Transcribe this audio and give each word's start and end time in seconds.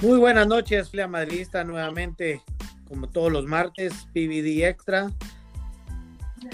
Muy 0.00 0.16
buenas 0.20 0.46
noches, 0.46 0.90
Flea 0.90 1.08
Madridista, 1.08 1.64
nuevamente, 1.64 2.40
como 2.86 3.08
todos 3.08 3.32
los 3.32 3.46
martes, 3.46 3.92
PVD 4.14 4.64
Extra, 4.68 5.10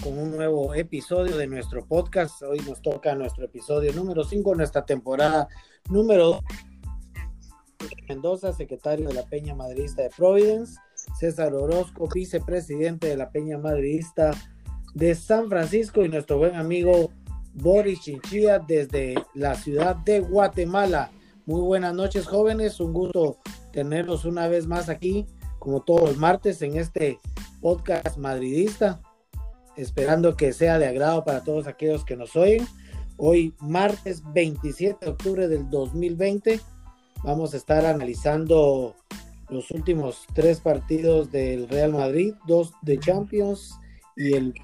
con 0.02 0.18
un 0.18 0.30
nuevo 0.30 0.72
episodio 0.72 1.36
de 1.36 1.46
nuestro 1.46 1.84
podcast. 1.84 2.40
Hoy 2.42 2.60
nos 2.60 2.80
toca 2.80 3.14
nuestro 3.14 3.44
episodio 3.44 3.92
número 3.92 4.24
5, 4.24 4.54
nuestra 4.54 4.86
temporada 4.86 5.46
número 5.90 6.40
Mendoza, 8.08 8.54
secretario 8.54 9.08
de 9.08 9.14
la 9.14 9.26
Peña 9.26 9.54
Madridista 9.54 10.00
de 10.00 10.10
Providence, 10.16 10.80
César 11.20 11.52
Orozco, 11.52 12.08
vicepresidente 12.14 13.08
de 13.08 13.18
la 13.18 13.28
Peña 13.28 13.58
Madridista 13.58 14.30
de 14.94 15.14
San 15.14 15.50
Francisco 15.50 16.02
y 16.02 16.08
nuestro 16.08 16.38
buen 16.38 16.56
amigo 16.56 17.12
Boris 17.52 18.00
Chinchilla 18.00 18.58
desde 18.58 19.16
la 19.34 19.54
ciudad 19.54 19.96
de 19.96 20.20
Guatemala. 20.20 21.10
Muy 21.46 21.60
buenas 21.60 21.92
noches, 21.92 22.26
jóvenes. 22.26 22.80
Un 22.80 22.94
gusto 22.94 23.36
tenerlos 23.70 24.24
una 24.24 24.48
vez 24.48 24.66
más 24.66 24.88
aquí, 24.88 25.26
como 25.58 25.82
todos 25.82 26.00
los 26.08 26.16
martes, 26.16 26.62
en 26.62 26.78
este 26.78 27.20
podcast 27.60 28.16
madridista. 28.16 29.02
Esperando 29.76 30.36
que 30.36 30.54
sea 30.54 30.78
de 30.78 30.86
agrado 30.86 31.22
para 31.22 31.44
todos 31.44 31.66
aquellos 31.66 32.02
que 32.06 32.16
nos 32.16 32.34
oyen. 32.34 32.66
Hoy, 33.18 33.54
martes 33.60 34.22
27 34.32 35.04
de 35.04 35.10
octubre 35.10 35.46
del 35.46 35.68
2020, 35.68 36.60
vamos 37.22 37.52
a 37.52 37.58
estar 37.58 37.84
analizando 37.84 38.94
los 39.50 39.70
últimos 39.70 40.24
tres 40.32 40.60
partidos 40.60 41.30
del 41.30 41.68
Real 41.68 41.92
Madrid, 41.92 42.32
dos 42.46 42.72
de 42.80 42.98
Champions 42.98 43.78
y 44.16 44.32
el 44.32 44.54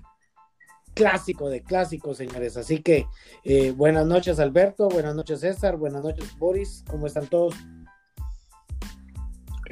clásico 0.95 1.49
de 1.49 1.63
clásicos, 1.63 2.19
señores. 2.19 2.57
Así 2.57 2.83
que 2.83 3.07
eh, 3.45 3.73
buenas 3.73 4.07
noches, 4.07 4.39
Alberto. 4.39 4.89
Buenas 4.89 5.15
noches, 5.15 5.41
César. 5.41 5.77
Buenas 5.77 6.03
noches, 6.03 6.37
Boris. 6.39 6.85
¿Cómo 6.89 7.07
están 7.07 7.27
todos? 7.27 7.55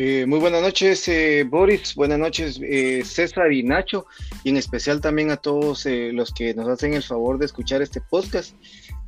Eh, 0.00 0.26
muy 0.26 0.38
buenas 0.38 0.62
noches, 0.62 1.08
eh, 1.08 1.44
Boris. 1.48 1.94
Buenas 1.96 2.18
noches, 2.20 2.60
César 3.04 3.52
y 3.52 3.64
Nacho. 3.64 4.06
Y 4.44 4.50
en 4.50 4.56
especial 4.56 5.00
también 5.00 5.30
a 5.30 5.36
todos 5.36 5.86
los 5.86 6.32
que 6.32 6.54
nos 6.54 6.68
hacen 6.68 6.94
el 6.94 7.02
favor 7.02 7.38
de 7.38 7.46
escuchar 7.46 7.82
este 7.82 8.00
podcast 8.00 8.54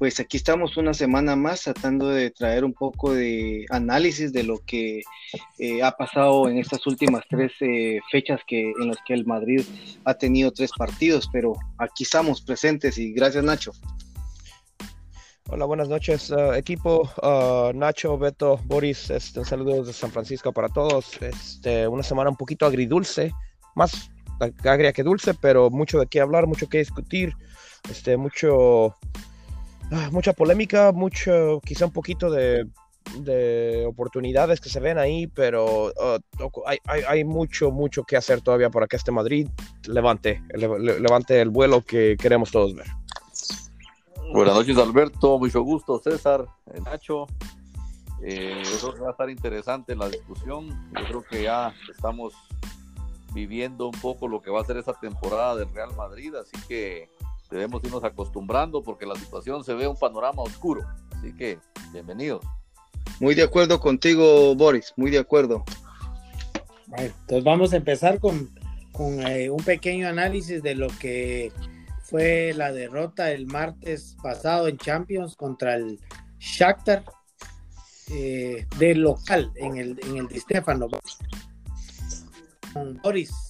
pues 0.00 0.18
aquí 0.18 0.38
estamos 0.38 0.78
una 0.78 0.94
semana 0.94 1.36
más 1.36 1.64
tratando 1.64 2.08
de 2.08 2.30
traer 2.30 2.64
un 2.64 2.72
poco 2.72 3.12
de 3.12 3.66
análisis 3.68 4.32
de 4.32 4.44
lo 4.44 4.56
que 4.64 5.02
eh, 5.58 5.82
ha 5.82 5.90
pasado 5.90 6.48
en 6.48 6.56
estas 6.56 6.86
últimas 6.86 7.22
tres 7.28 7.52
eh, 7.60 8.00
fechas 8.10 8.40
que, 8.46 8.70
en 8.70 8.88
las 8.88 8.96
que 9.06 9.12
el 9.12 9.26
Madrid 9.26 9.60
ha 10.06 10.14
tenido 10.14 10.52
tres 10.52 10.70
partidos, 10.74 11.28
pero 11.30 11.52
aquí 11.76 12.04
estamos 12.04 12.40
presentes 12.40 12.96
y 12.96 13.12
gracias 13.12 13.44
Nacho. 13.44 13.72
Hola, 15.50 15.66
buenas 15.66 15.90
noches 15.90 16.30
uh, 16.30 16.54
equipo, 16.54 17.10
uh, 17.22 17.76
Nacho, 17.76 18.16
Beto, 18.16 18.58
Boris, 18.64 19.10
este, 19.10 19.44
saludos 19.44 19.86
de 19.86 19.92
San 19.92 20.10
Francisco 20.10 20.50
para 20.50 20.70
todos. 20.70 21.20
Este, 21.20 21.86
una 21.86 22.04
semana 22.04 22.30
un 22.30 22.36
poquito 22.36 22.64
agridulce, 22.64 23.34
más 23.74 24.10
agria 24.64 24.94
que 24.94 25.02
dulce, 25.02 25.34
pero 25.34 25.68
mucho 25.68 26.00
de 26.00 26.06
qué 26.06 26.22
hablar, 26.22 26.46
mucho 26.46 26.70
que 26.70 26.78
discutir, 26.78 27.34
este, 27.90 28.16
mucho 28.16 28.96
mucha 30.10 30.32
polémica, 30.32 30.92
mucho, 30.92 31.60
quizá 31.64 31.86
un 31.86 31.92
poquito 31.92 32.30
de, 32.30 32.66
oportunidades 33.86 34.60
que 34.60 34.68
se 34.68 34.78
ven 34.78 34.98
ahí, 34.98 35.26
pero 35.26 35.92
ah, 36.00 36.18
hay, 37.08 37.24
mucho, 37.24 37.70
mucho 37.70 38.04
que 38.04 38.16
hacer 38.16 38.40
todavía 38.40 38.70
para 38.70 38.86
que 38.86 38.96
este 38.96 39.10
Madrid 39.10 39.48
levante, 39.86 40.42
levante 40.54 41.40
el 41.40 41.50
vuelo 41.50 41.82
que 41.82 42.16
queremos 42.18 42.50
todos 42.50 42.74
ver. 42.74 42.86
Buenas 44.32 44.54
noches, 44.54 44.78
Alberto. 44.78 45.38
Mucho 45.40 45.62
gusto, 45.62 45.98
César, 45.98 46.46
Nacho. 46.84 47.26
Eh, 48.22 48.62
va 49.02 49.08
a 49.08 49.10
estar 49.10 49.30
interesante 49.30 49.96
la 49.96 50.08
discusión. 50.08 50.68
Yo 50.94 51.04
creo 51.06 51.22
que 51.22 51.42
ya 51.44 51.74
estamos 51.90 52.34
viviendo 53.32 53.86
un 53.86 54.00
poco 54.00 54.28
lo 54.28 54.40
que 54.40 54.50
va 54.50 54.60
a 54.60 54.64
ser 54.64 54.76
esa 54.76 54.92
temporada 54.94 55.56
del 55.56 55.72
Real 55.72 55.94
Madrid, 55.96 56.34
así 56.34 56.56
que 56.68 57.08
debemos 57.50 57.82
irnos 57.84 58.04
acostumbrando 58.04 58.82
porque 58.82 59.06
la 59.06 59.16
situación 59.16 59.64
se 59.64 59.74
ve 59.74 59.86
un 59.86 59.96
panorama 59.96 60.42
oscuro. 60.42 60.86
Así 61.16 61.34
que, 61.34 61.58
bienvenidos. 61.92 62.44
Muy 63.18 63.34
de 63.34 63.42
acuerdo 63.42 63.80
contigo, 63.80 64.54
Boris, 64.54 64.92
muy 64.96 65.10
de 65.10 65.18
acuerdo. 65.18 65.64
entonces 66.96 67.44
vamos 67.44 67.72
a 67.72 67.76
empezar 67.76 68.18
con, 68.18 68.50
eh, 69.26 69.50
un 69.50 69.62
pequeño 69.62 70.08
análisis 70.08 70.62
de 70.62 70.74
lo 70.74 70.88
que 70.98 71.52
fue 72.02 72.52
la 72.54 72.72
derrota 72.72 73.30
el 73.30 73.46
martes 73.46 74.16
pasado 74.22 74.68
en 74.68 74.78
Champions 74.78 75.36
contra 75.36 75.76
el 75.76 76.00
Shakhtar 76.38 77.04
eh, 78.10 78.66
de 78.78 78.94
local 78.94 79.52
en 79.56 79.76
el, 79.76 80.00
en 80.04 80.16
el 80.16 80.28
Di 80.28 80.40
Stefano. 80.40 80.88
Boris, 83.02 83.49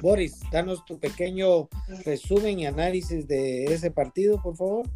Boris, 0.00 0.40
danos 0.50 0.84
tu 0.84 0.98
pequeño 0.98 1.68
resumen 2.04 2.58
y 2.58 2.66
análisis 2.66 3.26
de 3.26 3.64
ese 3.64 3.90
partido, 3.90 4.40
por 4.42 4.56
favor. 4.56 4.86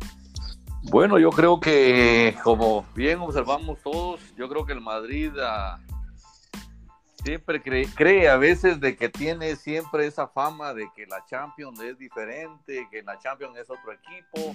Bueno, 0.85 1.19
yo 1.19 1.31
creo 1.31 1.59
que, 1.59 2.37
como 2.45 2.85
bien 2.95 3.21
observamos 3.21 3.79
todos, 3.83 4.21
yo 4.37 4.49
creo 4.49 4.65
que 4.65 4.73
el 4.73 4.81
Madrid 4.81 5.33
ah, 5.41 5.81
siempre 7.25 7.61
cree, 7.61 8.29
a 8.29 8.37
veces 8.37 8.79
de 8.81 8.97
que 8.97 9.09
tiene 9.09 9.57
siempre 9.57 10.07
esa 10.07 10.29
fama 10.29 10.75
de 10.75 10.89
que 10.95 11.07
la 11.07 11.25
Champions 11.27 11.81
es 11.81 11.99
diferente, 11.99 12.87
que 12.91 13.03
la 13.03 13.19
Champions 13.19 13.59
es 13.59 13.69
otro 13.69 13.93
equipo, 13.93 14.55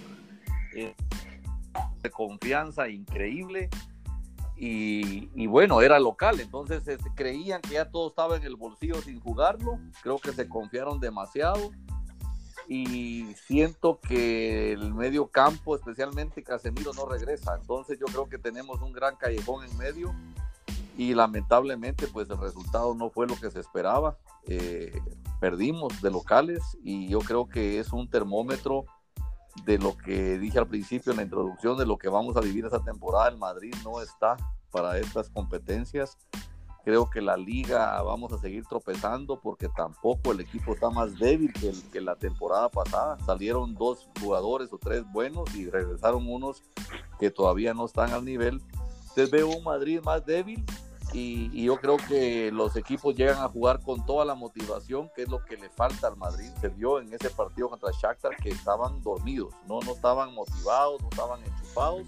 de 2.02 2.10
confianza 2.10 2.88
increíble 2.88 3.70
y, 4.64 5.48
bueno, 5.48 5.82
era 5.82 6.00
local, 6.00 6.40
entonces 6.40 6.88
este, 6.88 7.10
creían 7.16 7.62
que 7.62 7.72
ya 7.72 7.90
todo 7.90 8.10
estaba 8.10 8.38
en 8.38 8.44
el 8.44 8.56
bolsillo 8.56 9.02
sin 9.02 9.20
jugarlo, 9.20 9.80
creo 10.04 10.20
que 10.20 10.34
se 10.34 10.48
confiaron 10.48 11.00
demasiado 11.00 11.72
y 12.68 13.34
siento 13.48 14.00
que 14.00 14.72
el 14.74 14.94
medio 14.94 15.26
campo, 15.26 15.76
especialmente 15.76 16.44
Casemiro, 16.44 16.94
no 16.94 17.08
regresa, 17.08 17.58
entonces 17.60 17.98
yo 18.00 18.06
creo 18.06 18.30
que 18.30 18.38
tenemos 18.38 18.84
un 18.84 18.94
gran 18.94 19.16
callejón 19.16 19.66
en 19.66 19.76
medio 19.80 20.14
y 20.96 21.16
lamentablemente 21.16 22.06
pues 22.06 22.30
el 22.30 22.38
resultado 22.38 22.94
no 22.94 23.10
fue 23.10 23.26
lo 23.26 23.36
que 23.38 23.50
se 23.50 23.60
esperaba, 23.60 24.20
eh, 24.46 25.02
perdimos 25.40 26.04
de 26.04 26.12
locales 26.12 26.62
y 26.84 27.10
yo 27.10 27.18
creo 27.22 27.50
que 27.50 27.80
es 27.80 27.92
un 27.94 28.08
termómetro 28.08 28.86
de 29.66 29.78
lo 29.78 29.98
que 29.98 30.38
dije 30.38 30.60
al 30.60 30.68
principio 30.68 31.12
en 31.12 31.18
la 31.18 31.24
introducción, 31.24 31.78
de 31.78 31.86
lo 31.86 31.98
que 31.98 32.10
vamos 32.10 32.36
a 32.38 32.42
vivir 32.42 32.66
esta 32.66 32.84
temporada. 32.84 33.30
El 33.30 33.38
Madrid 33.38 33.74
no 33.84 34.02
está 34.02 34.38
para 34.72 34.98
estas 34.98 35.30
competencias. 35.30 36.18
Creo 36.84 37.10
que 37.10 37.22
la 37.22 37.38
liga 37.38 38.02
vamos 38.02 38.34
a 38.34 38.40
seguir 38.40 38.66
tropezando 38.66 39.40
porque 39.40 39.70
tampoco 39.70 40.32
el 40.32 40.40
equipo 40.40 40.74
está 40.74 40.90
más 40.90 41.18
débil 41.20 41.54
que, 41.54 41.72
que 41.92 42.02
la 42.02 42.16
temporada 42.16 42.70
pasada. 42.70 43.20
Salieron 43.26 43.76
dos 43.76 44.10
jugadores 44.20 44.74
o 44.74 44.80
tres 44.80 45.04
buenos 45.12 45.54
y 45.54 45.70
regresaron 45.70 46.28
unos 46.28 46.64
que 47.20 47.30
todavía 47.30 47.74
no 47.76 47.86
están 47.86 48.12
al 48.12 48.26
nivel. 48.26 48.62
Entonces 49.02 49.30
veo 49.30 49.50
un 49.50 49.64
Madrid 49.64 50.02
más 50.04 50.26
débil 50.26 50.66
y, 51.14 51.64
yo 51.64 51.78
creo 51.78 51.98
que 51.98 52.52
los 52.52 52.76
equipos 52.76 53.16
llegan 53.16 53.40
a 53.40 53.50
jugar 53.50 53.82
con 53.82 54.06
toda 54.06 54.24
la 54.24 54.36
motivación, 54.36 55.10
que 55.16 55.24
es 55.24 55.30
lo 55.30 55.44
que 55.44 55.58
le 55.58 55.70
falta 55.70 56.08
al 56.08 56.16
Madrid. 56.16 56.50
Se 56.62 56.70
vio 56.70 57.00
en 57.00 57.14
ese 57.14 57.30
partido 57.30 57.70
contra 57.70 57.92
Shakhtar 57.92 58.36
que 58.38 58.50
estaban 58.50 59.02
dormidos, 59.02 59.54
no, 59.68 59.80
no 59.82 59.94
estaban 59.94 60.34
motivados, 60.34 61.02
no 61.02 61.10
estaban 61.10 61.44
enchufados. 61.44 62.04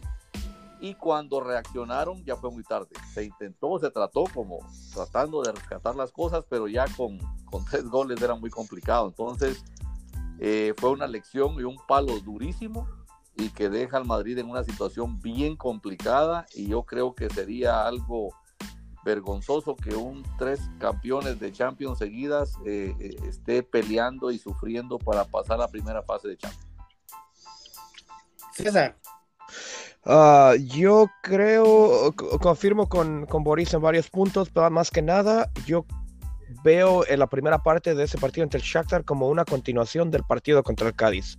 Y 0.79 0.95
cuando 0.95 1.39
reaccionaron 1.39 2.23
ya 2.25 2.35
fue 2.35 2.51
muy 2.51 2.63
tarde. 2.63 2.89
Se 3.13 3.23
intentó, 3.23 3.79
se 3.79 3.89
trató 3.89 4.25
como 4.33 4.59
tratando 4.93 5.41
de 5.41 5.53
rescatar 5.53 5.95
las 5.95 6.11
cosas, 6.11 6.45
pero 6.49 6.67
ya 6.67 6.85
con, 6.97 7.19
con 7.45 7.63
tres 7.69 7.85
goles 7.89 8.21
era 8.21 8.35
muy 8.35 8.49
complicado. 8.49 9.07
Entonces 9.07 9.63
eh, 10.39 10.73
fue 10.77 10.91
una 10.91 11.07
lección 11.07 11.59
y 11.59 11.63
un 11.63 11.77
palo 11.87 12.19
durísimo 12.19 12.87
y 13.35 13.49
que 13.49 13.69
deja 13.69 13.97
al 13.97 14.05
Madrid 14.05 14.37
en 14.37 14.49
una 14.49 14.63
situación 14.63 15.21
bien 15.21 15.55
complicada 15.55 16.45
y 16.53 16.67
yo 16.67 16.83
creo 16.83 17.15
que 17.15 17.29
sería 17.29 17.87
algo 17.87 18.33
vergonzoso 19.03 19.75
que 19.75 19.95
un 19.95 20.23
tres 20.37 20.61
campeones 20.79 21.39
de 21.39 21.51
Champions 21.51 21.99
seguidas 21.99 22.57
eh, 22.65 22.95
eh, 22.99 23.15
esté 23.27 23.63
peleando 23.63 24.31
y 24.31 24.37
sufriendo 24.37 24.97
para 24.97 25.25
pasar 25.25 25.59
la 25.59 25.67
primera 25.67 26.01
fase 26.03 26.29
de 26.29 26.37
Champions. 26.37 26.67
César. 28.53 28.97
Ah, 30.05 30.53
yo 30.59 31.09
creo, 31.21 32.13
confirmo 32.41 32.89
con, 32.89 33.25
con, 33.25 33.43
Boris 33.43 33.73
en 33.73 33.81
varios 33.81 34.09
puntos, 34.09 34.49
pero 34.49 34.69
más 34.69 34.91
que 34.91 35.01
nada, 35.01 35.49
yo 35.65 35.85
veo 36.63 37.05
en 37.07 37.19
la 37.19 37.27
primera 37.27 37.59
parte 37.59 37.95
de 37.95 38.03
ese 38.03 38.17
partido 38.17 38.43
entre 38.43 38.59
el 38.59 38.65
Shakhtar 38.65 39.05
como 39.05 39.29
una 39.29 39.45
continuación 39.45 40.11
del 40.11 40.23
partido 40.23 40.63
contra 40.63 40.87
el 40.87 40.95
Cádiz. 40.95 41.37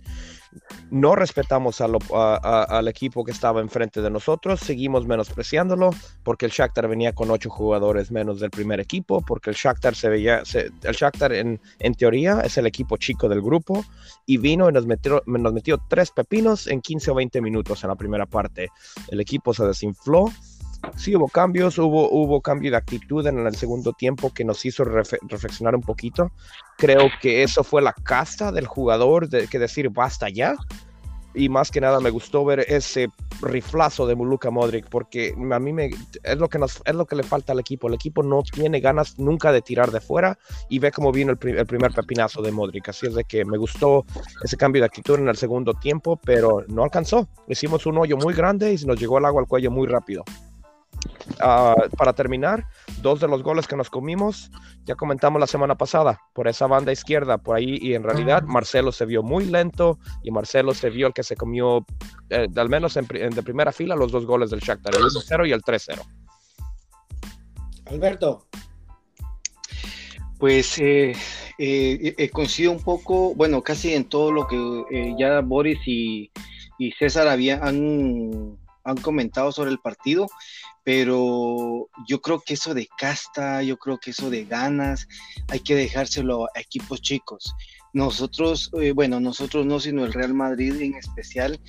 No 0.89 1.15
respetamos 1.15 1.81
al 1.81 2.87
equipo 2.87 3.23
que 3.25 3.31
estaba 3.31 3.59
enfrente 3.61 4.01
de 4.01 4.09
nosotros, 4.09 4.59
seguimos 4.61 5.05
menospreciándolo 5.05 5.89
porque 6.23 6.45
el 6.45 6.51
Shakhtar 6.51 6.87
venía 6.87 7.13
con 7.13 7.29
ocho 7.29 7.49
jugadores 7.49 8.11
menos 8.11 8.39
del 8.39 8.51
primer 8.51 8.79
equipo, 8.79 9.21
porque 9.21 9.49
el 9.49 9.55
Shakhtar 9.55 9.95
se 9.95 10.09
veía, 10.09 10.43
el 10.53 10.95
Shakhtar 10.95 11.33
en, 11.33 11.59
en, 11.79 11.93
teoría 11.95 12.41
es 12.41 12.57
el 12.57 12.67
equipo 12.67 12.97
chico 12.97 13.27
del 13.27 13.41
grupo 13.41 13.83
y 14.25 14.37
vino 14.37 14.69
y 14.69 14.73
nos 14.73 14.85
metió, 14.85 15.21
nos 15.25 15.53
metió 15.53 15.77
tres 15.89 16.11
pepinos 16.11 16.67
en 16.67 16.81
15 16.81 17.11
o 17.11 17.15
20 17.15 17.41
minutos 17.41 17.83
en 17.83 17.89
la 17.89 17.95
primera 17.95 18.25
parte. 18.25 18.69
El 19.09 19.19
equipo 19.19 19.53
se 19.53 19.65
desinfló 19.65 20.31
sí 20.95 21.15
hubo 21.15 21.27
cambios, 21.27 21.77
hubo, 21.77 22.09
hubo 22.09 22.41
cambio 22.41 22.71
de 22.71 22.77
actitud 22.77 23.25
en 23.27 23.45
el 23.45 23.55
segundo 23.55 23.93
tiempo 23.93 24.33
que 24.33 24.43
nos 24.43 24.65
hizo 24.65 24.83
reflexionar 24.83 25.75
un 25.75 25.81
poquito. 25.81 26.31
Creo 26.77 27.09
que 27.21 27.43
eso 27.43 27.63
fue 27.63 27.81
la 27.81 27.93
casta 27.93 28.51
del 28.51 28.67
jugador 28.67 29.29
de 29.29 29.47
que 29.47 29.59
decir 29.59 29.89
basta 29.89 30.29
ya. 30.29 30.55
Y 31.37 31.49
más 31.49 31.69
que 31.69 31.81
nada 31.81 31.99
me 31.99 32.11
gustó 32.11 32.45
ver 32.45 32.61
ese 32.61 33.09
riflazo 33.41 34.07
de 34.07 34.15
Muluka 34.15 34.49
Modric 34.51 34.87
porque 34.87 35.35
a 35.51 35.59
mí 35.59 35.73
me, 35.73 35.89
es, 36.23 36.37
lo 36.37 36.47
que 36.47 36.57
nos, 36.57 36.81
es 36.85 36.95
lo 36.95 37.05
que 37.05 37.17
le 37.17 37.23
falta 37.23 37.51
al 37.51 37.59
equipo. 37.59 37.89
El 37.89 37.95
equipo 37.95 38.23
no 38.23 38.41
tiene 38.41 38.79
ganas 38.79 39.19
nunca 39.19 39.51
de 39.51 39.61
tirar 39.61 39.91
de 39.91 39.99
fuera 39.99 40.37
y 40.69 40.79
ve 40.79 40.93
cómo 40.93 41.11
vino 41.11 41.33
el, 41.33 41.57
el 41.57 41.65
primer 41.65 41.91
pepinazo 41.91 42.41
de 42.41 42.53
Modric. 42.53 42.87
Así 42.87 43.07
es 43.07 43.15
de 43.15 43.25
que 43.25 43.43
me 43.43 43.57
gustó 43.57 44.05
ese 44.45 44.55
cambio 44.55 44.81
de 44.81 44.85
actitud 44.85 45.19
en 45.19 45.27
el 45.27 45.35
segundo 45.35 45.73
tiempo, 45.73 46.17
pero 46.23 46.63
no 46.69 46.85
alcanzó. 46.85 47.27
Hicimos 47.49 47.85
un 47.85 47.97
hoyo 47.97 48.15
muy 48.15 48.33
grande 48.33 48.73
y 48.73 48.85
nos 48.85 48.97
llegó 48.97 49.17
el 49.17 49.25
agua 49.25 49.41
al 49.41 49.47
cuello 49.47 49.71
muy 49.71 49.87
rápido. 49.87 50.23
Ah, 51.39 51.75
para 51.97 52.13
terminar, 52.13 52.65
dos 53.01 53.19
de 53.19 53.27
los 53.27 53.43
goles 53.43 53.67
que 53.67 53.75
nos 53.75 53.89
comimos, 53.89 54.51
ya 54.83 54.95
comentamos 54.95 55.39
la 55.39 55.47
semana 55.47 55.75
pasada, 55.75 56.21
por 56.33 56.47
esa 56.47 56.67
banda 56.67 56.91
izquierda, 56.91 57.37
por 57.37 57.55
ahí, 57.55 57.77
y 57.81 57.93
en 57.93 58.03
realidad 58.03 58.43
Marcelo 58.43 58.91
se 58.91 59.05
vio 59.05 59.23
muy 59.23 59.45
lento 59.45 59.97
y 60.23 60.31
Marcelo 60.31 60.73
se 60.73 60.89
vio 60.89 61.07
el 61.07 61.13
que 61.13 61.23
se 61.23 61.35
comió, 61.35 61.85
eh, 62.29 62.47
al 62.55 62.69
menos 62.69 62.95
en, 62.97 63.07
de 63.07 63.43
primera 63.43 63.71
fila, 63.71 63.95
los 63.95 64.11
dos 64.11 64.25
goles 64.25 64.51
del 64.51 64.59
Shakhtar, 64.59 64.95
el 64.95 65.01
1-0 65.01 65.47
y 65.47 65.51
el 65.51 65.61
3-0. 65.61 66.01
Alberto. 67.87 68.45
Pues 70.37 70.77
eh, 70.79 71.15
eh, 71.57 72.29
coincido 72.29 72.71
un 72.71 72.83
poco, 72.83 73.33
bueno, 73.35 73.63
casi 73.63 73.93
en 73.93 74.05
todo 74.05 74.31
lo 74.31 74.47
que 74.47 75.15
ya 75.17 75.39
Boris 75.41 75.79
y, 75.85 76.29
y 76.77 76.91
César 76.91 77.27
habían 77.27 78.57
han 78.85 78.97
comentado 78.97 79.51
sobre 79.51 79.71
el 79.71 79.79
partido 79.79 80.27
pero 80.85 81.89
yo 82.07 82.21
creo 82.21 82.39
que 82.39 82.53
eso 82.53 82.75
de 82.75 82.87
casta, 82.95 83.63
yo 83.63 83.77
creo 83.77 83.97
que 83.97 84.11
eso 84.11 84.29
de 84.29 84.45
ganas, 84.45 85.07
hay 85.47 85.59
que 85.59 85.73
dejárselo 85.73 86.45
a 86.55 86.59
equipos 86.59 87.01
chicos. 87.01 87.55
Nosotros, 87.95 88.71
eh, 88.81 88.91
bueno, 88.91 89.21
nosotros 89.21 89.65
no, 89.65 89.79
sino 89.79 90.03
el 90.03 90.11
Real 90.11 90.33
Madrid 90.33 90.81
en 90.81 90.95
especial, 90.95 91.61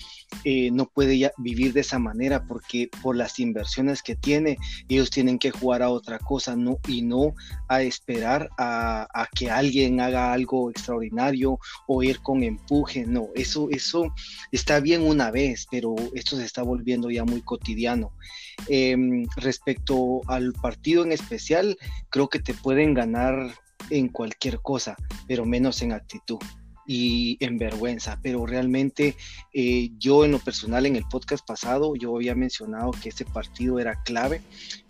eh, 0.43 0.73
no 0.73 0.87
puede 0.87 1.17
ya 1.17 1.31
vivir 1.39 1.73
de 1.73 1.83
esa 1.83 2.01
manera 2.01 2.49
porque 2.49 2.91
por 3.01 3.15
las 3.15 3.39
inversiones 3.39 4.03
que 4.03 4.17
tiene, 4.17 4.59
ellos 4.89 5.11
tienen 5.11 5.39
que 5.39 5.53
jugar 5.53 5.83
a 5.83 5.91
otra 5.91 6.19
cosa 6.19 6.57
no, 6.57 6.81
y 6.89 7.03
no 7.03 7.33
a 7.69 7.83
esperar 7.83 8.51
a, 8.59 9.07
que 9.37 9.53
alguien 9.53 10.01
haga 10.01 10.33
algo 10.33 10.69
extraordinario 10.69 11.61
o 11.87 12.03
ir 12.03 12.19
con 12.23 12.43
empuje. 12.43 13.07
No, 13.07 13.29
eso, 13.37 13.69
eso 13.71 14.13
está 14.51 14.81
bien 14.81 15.03
una 15.03 15.31
vez, 15.31 15.69
pero 15.71 15.95
esto 16.13 16.37
se 16.37 16.45
está 16.45 16.65
volviendo 16.65 17.09
ya 17.09 17.25
muy 17.25 17.41
cotidiano. 17.43 18.11
Em, 18.67 19.27
respecto 19.37 20.23
al 20.27 20.53
partido 20.55 21.05
en 21.05 21.13
especial, 21.13 21.79
creo 22.11 22.29
que 22.29 22.41
te 22.41 22.53
pueden 22.53 22.95
ganar 22.95 23.55
en 23.91 24.09
cualquier 24.09 24.61
cosa, 24.61 24.97
pero 25.27 25.45
menos 25.45 25.83
en 25.83 25.93
actitud 25.93 26.39
y 26.87 27.37
en 27.45 27.59
vergüenza, 27.59 28.19
pero 28.23 28.47
realmente 28.47 29.17
eh, 29.53 29.91
yo 29.99 30.25
en 30.25 30.33
lo 30.33 30.39
personal 30.39 30.87
en 30.87 30.97
el 30.97 31.05
podcast 31.05 31.45
pasado 31.45 31.97
yo 31.97 32.15
había 32.15 32.35
mencionado 32.35 32.93
que 32.93 33.09
ese 33.09 33.25
partido 33.25 33.81
era 33.81 34.03
clave 34.05 34.41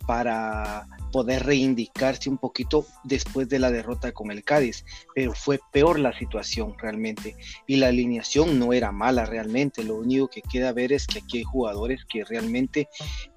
para 0.07 0.87
poder 1.11 1.45
reivindicarse 1.45 2.29
un 2.29 2.37
poquito 2.37 2.85
después 3.03 3.49
de 3.49 3.59
la 3.59 3.71
derrota 3.71 4.11
con 4.11 4.31
el 4.31 4.43
Cádiz, 4.43 4.85
pero 5.13 5.33
fue 5.33 5.59
peor 5.71 5.99
la 5.99 6.17
situación 6.17 6.75
realmente 6.77 7.35
y 7.65 7.75
la 7.77 7.87
alineación 7.87 8.59
no 8.59 8.73
era 8.73 8.91
mala 8.91 9.25
realmente, 9.25 9.83
lo 9.83 9.95
único 9.95 10.27
que 10.29 10.41
queda 10.41 10.71
ver 10.73 10.93
es 10.93 11.07
que 11.07 11.19
aquí 11.19 11.39
hay 11.39 11.43
jugadores 11.43 12.05
que 12.05 12.23
realmente 12.23 12.87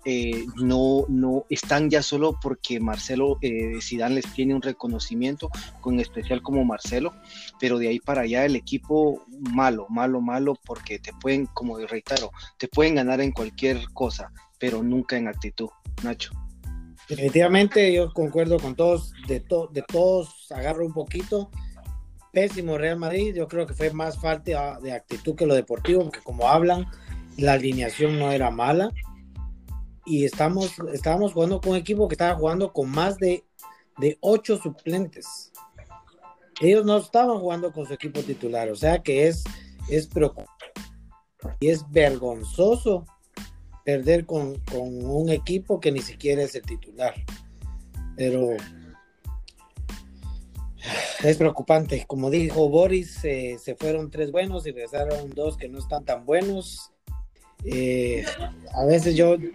eh, 0.05 0.46
no, 0.56 1.05
no 1.08 1.44
están 1.50 1.90
ya 1.90 2.02
solo 2.02 2.38
porque 2.40 2.81
Marcelo 2.81 3.38
eh, 3.43 3.78
les 4.11 4.32
tiene 4.32 4.55
un 4.55 4.62
reconocimiento, 4.62 5.50
con 5.81 6.00
especial 6.00 6.43
como 6.43 6.64
Marcelo, 6.64 7.12
pero 7.58 7.78
de 7.78 7.88
ahí 7.88 7.99
para 7.99 8.23
allá 8.23 8.44
el 8.44 8.56
equipo 8.56 9.25
malo, 9.52 9.87
malo, 9.88 10.20
malo, 10.20 10.56
porque 10.64 10.99
te 10.99 11.12
pueden, 11.20 11.46
como 11.46 11.78
reitero, 11.78 12.31
te 12.58 12.69
pueden 12.69 12.94
ganar 12.94 13.20
en 13.20 13.32
cualquier 13.32 13.90
cosa, 13.93 14.32
pero 14.58 14.82
nunca 14.82 15.16
en 15.16 15.28
actitud, 15.28 15.69
Nacho. 16.02 16.39
Definitivamente 17.11 17.93
yo 17.93 18.12
concuerdo 18.12 18.61
con 18.61 18.77
todos, 18.77 19.12
de, 19.27 19.41
de 19.73 19.83
todos 19.83 20.47
agarro 20.53 20.87
un 20.87 20.93
poquito. 20.93 21.51
Pésimo 22.33 22.79
Real 22.79 22.99
Madrid, 22.99 23.35
yo 23.35 23.49
creo 23.49 23.67
que 23.67 23.75
fue 23.75 23.91
más 23.93 24.21
falta 24.21 24.79
de 24.79 24.93
actitud 24.93 25.35
que 25.35 25.45
lo 25.45 25.57
deportivo, 25.57 26.05
porque 26.05 26.21
como 26.21 26.49
hablan, 26.49 26.87
la 27.37 27.55
alineación 27.55 28.17
no 28.17 28.31
era 28.31 28.53
mala. 28.53 28.93
Y 30.07 30.25
estamos, 30.25 30.77
estábamos 30.93 31.33
jugando 31.33 31.61
con 31.61 31.73
un 31.73 31.79
equipo 31.79 32.07
que 32.07 32.15
estaba 32.15 32.37
jugando 32.37 32.73
con 32.73 32.89
más 32.89 33.19
de, 33.19 33.45
de 33.99 34.17
ocho 34.21 34.57
suplentes. 34.57 35.51
Ellos 36.61 36.85
no 36.85 36.99
estaban 36.99 37.41
jugando 37.41 37.73
con 37.73 37.87
su 37.87 37.95
equipo 37.95 38.21
titular, 38.21 38.71
o 38.71 38.77
sea 38.77 39.03
que 39.03 39.27
es, 39.27 39.43
es 39.89 40.07
preocupante 40.07 40.67
y 41.59 41.71
es 41.71 41.91
vergonzoso 41.91 43.05
perder 43.85 44.27
con, 44.27 44.61
un 44.73 45.31
equipo 45.31 45.81
que 45.81 45.93
ni 45.93 46.00
siquiera 46.00 46.43
es 46.43 46.55
el 46.55 46.62
titular. 46.62 47.15
Pero 48.17 48.56
es 51.23 51.37
preocupante. 51.37 52.05
Como 52.06 52.31
dijo 52.31 52.69
Boris, 52.69 53.12
se 53.12 53.77
fueron 53.79 54.11
tres 54.11 54.31
buenos 54.31 54.67
y 54.67 54.73
regresaron 54.73 55.31
dos 55.31 55.56
que 55.56 55.69
no 55.69 55.79
están 55.79 56.05
tan 56.05 56.25
buenos. 56.27 56.93
Eh, 57.65 58.25
a 58.75 58.85
veces 58.85 59.15
yo, 59.15 59.37
yo 59.37 59.50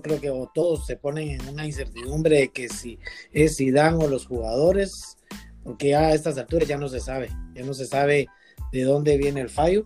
creo 0.00 0.20
que 0.20 0.32
todos 0.54 0.86
se 0.86 0.96
ponen 0.96 1.30
en 1.30 1.48
una 1.48 1.66
incertidumbre 1.66 2.38
de 2.38 2.48
que 2.48 2.68
si 2.68 2.98
es 3.32 3.58
dan 3.72 3.94
o 3.94 4.06
los 4.06 4.26
jugadores, 4.26 5.18
porque 5.64 5.88
ya 5.90 6.00
a 6.00 6.14
estas 6.14 6.38
alturas 6.38 6.68
ya 6.68 6.78
no 6.78 6.88
se 6.88 7.00
sabe, 7.00 7.30
ya 7.54 7.64
no 7.64 7.74
se 7.74 7.86
sabe 7.86 8.28
de 8.72 8.82
dónde 8.84 9.16
viene 9.16 9.40
el 9.40 9.50
fallo 9.50 9.84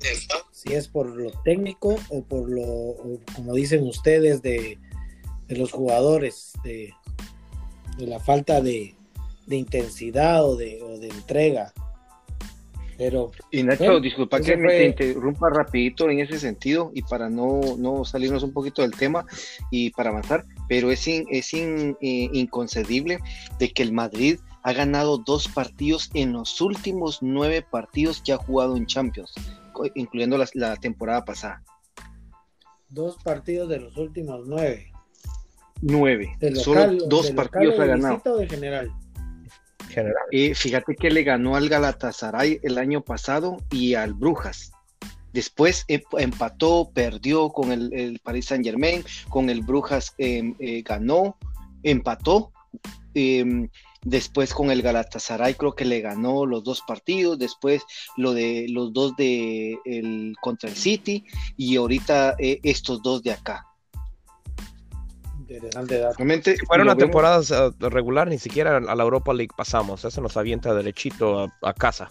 si 0.61 0.75
es 0.75 0.89
por 0.89 1.07
lo 1.07 1.31
técnico 1.43 1.97
o 2.11 2.23
por 2.23 2.51
lo, 2.51 2.95
como 3.35 3.55
dicen 3.55 3.87
ustedes, 3.87 4.43
de, 4.43 4.79
los 5.49 5.73
jugadores, 5.73 6.52
de, 6.62 6.93
la 7.99 8.21
falta 8.21 8.61
de, 8.61 8.95
intensidad 9.49 10.45
o 10.45 10.57
de, 10.57 10.79
entrega. 11.00 11.73
Pero, 12.99 13.31
y 13.50 13.62
Nacho, 13.62 13.99
disculpa 14.00 14.43
que 14.43 14.59
me 14.59 14.85
interrumpa 14.85 15.49
rapidito 15.49 16.11
en 16.11 16.21
ese 16.21 16.38
sentido 16.38 16.93
y 16.95 17.00
para 17.00 17.31
no, 17.31 17.61
no 17.79 18.05
salirnos 18.05 18.43
un 18.43 18.52
poquito 18.52 18.83
del 18.83 18.90
tema 18.90 19.25
y 19.71 19.88
para 19.93 20.11
avanzar, 20.11 20.45
pero 20.69 20.90
es, 20.90 21.09
es 21.09 21.55
eh, 21.55 21.97
inconcebible 22.02 23.19
de 23.59 23.73
que 23.73 23.83
el 23.83 23.93
Madrid 23.93 24.38
ha 24.62 24.75
ganado 24.75 25.17
dos 25.17 25.49
partidos 25.49 26.11
en 26.12 26.35
los 26.35 26.61
últimos 26.61 27.21
nueve 27.23 27.62
partidos 27.62 28.21
que 28.21 28.35
ha 28.35 28.37
jugado 28.37 28.76
en 28.76 28.85
Champions 28.85 29.33
incluyendo 29.95 30.39
la, 30.55 30.77
temporada 30.77 31.25
pasada. 31.25 31.63
Dos 32.89 33.17
partidos 33.23 33.69
de 33.69 33.81
los 33.81 33.97
últimos 33.97 34.47
nueve. 34.47 34.91
Nueve. 35.83 36.37
Solo 36.55 36.93
dos 37.09 37.31
partidos 37.31 37.79
ha 37.79 37.87
ganado. 37.87 38.37
De 38.37 38.49
general? 38.49 38.93
General. 39.89 40.23
Y 40.31 40.55
fíjate 40.55 40.95
que 40.95 41.11
le 41.11 41.23
ganó 41.23 41.57
al 41.57 41.69
Galatasaray 41.69 42.61
el 42.63 42.79
año 42.79 43.03
pasado 43.03 43.57
y 43.71 43.95
al 43.95 44.15
Brujas. 44.15 44.73
Después 45.33 45.85
eh, 45.89 46.03
empató, 46.19 46.91
perdió 46.93 47.51
con 47.51 47.71
el, 47.71 48.21
Paris 48.23 48.47
Saint 48.47 48.65
Germain, 48.65 49.05
con 49.29 49.49
el 49.49 49.63
Brujas 49.63 50.15
em, 50.19 50.55
eh, 50.59 50.83
ganó, 50.83 51.37
empató. 51.83 52.53
Después 54.02 54.54
con 54.54 54.71
el 54.71 54.80
Galatasaray 54.80 55.54
creo 55.54 55.75
que 55.75 55.85
le 55.85 56.00
ganó 56.00 56.47
los 56.47 56.64
dos 56.64 56.83
partidos, 56.87 57.38
después 57.38 57.83
lo 58.16 58.33
de 58.33 58.66
los 58.71 58.92
dos 58.95 59.14
de 59.16 59.78
el 59.85 60.35
contra 60.40 60.71
el 60.71 60.76
City 60.76 61.25
y 61.57 61.76
ahorita 61.76 62.35
eh, 62.38 62.61
estos 62.62 63.02
dos 63.02 63.23
de 63.23 63.33
acá. 63.33 63.66
Realmente, 66.16 66.57
si 66.57 66.64
fuera 66.64 66.85
una 66.85 66.95
temporada 66.95 67.42
eh, 67.42 67.73
regular, 67.90 68.28
ni 68.28 68.38
siquiera 68.38 68.76
a 68.76 68.95
la 68.95 69.02
Europa 69.02 69.35
League 69.35 69.52
pasamos. 69.57 70.04
Eso 70.04 70.21
nos 70.21 70.37
avienta 70.37 70.73
derechito 70.73 71.50
a, 71.62 71.75
casa. 71.75 72.09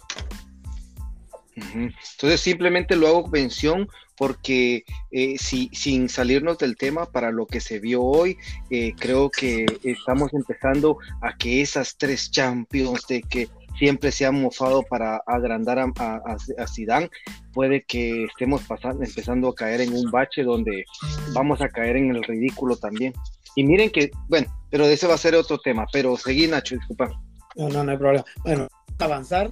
Entonces 1.56 2.40
simplemente 2.40 2.96
lo 2.96 3.08
hago 3.08 3.28
mención 3.28 3.88
porque 4.20 4.84
eh, 5.12 5.36
si, 5.38 5.70
sin 5.72 6.10
salirnos 6.10 6.58
del 6.58 6.76
tema, 6.76 7.06
para 7.06 7.30
lo 7.30 7.46
que 7.46 7.58
se 7.58 7.78
vio 7.78 8.02
hoy, 8.02 8.36
eh, 8.68 8.92
creo 8.98 9.30
que 9.30 9.64
estamos 9.82 10.34
empezando 10.34 10.98
a 11.22 11.34
que 11.38 11.62
esas 11.62 11.96
tres 11.96 12.30
champions 12.30 13.06
de 13.06 13.22
que 13.22 13.48
siempre 13.78 14.12
se 14.12 14.26
han 14.26 14.38
mofado 14.42 14.82
para 14.82 15.22
agrandar 15.26 15.78
a, 15.78 15.90
a, 15.96 16.66
Zidane, 16.66 17.08
puede 17.54 17.82
que 17.84 18.24
estemos 18.24 18.60
pasando, 18.64 19.02
empezando 19.02 19.48
a 19.48 19.54
caer 19.54 19.80
en 19.80 19.94
un 19.94 20.10
bache 20.10 20.42
donde 20.42 20.84
vamos 21.32 21.62
a 21.62 21.70
caer 21.70 21.96
en 21.96 22.14
el 22.14 22.22
ridículo 22.22 22.76
también. 22.76 23.14
Y 23.56 23.64
miren 23.64 23.88
que, 23.88 24.10
bueno, 24.28 24.54
pero 24.70 24.84
ese 24.84 25.06
va 25.06 25.14
a 25.14 25.18
ser 25.18 25.34
otro 25.34 25.56
tema, 25.56 25.86
pero 25.94 26.18
seguí 26.18 26.46
Nacho, 26.46 26.74
disculpa. 26.74 27.10
No, 27.56 27.70
no, 27.70 27.84
no 27.84 27.92
hay 27.92 27.96
problema. 27.96 28.24
Bueno, 28.44 28.68
avanzar, 28.98 29.50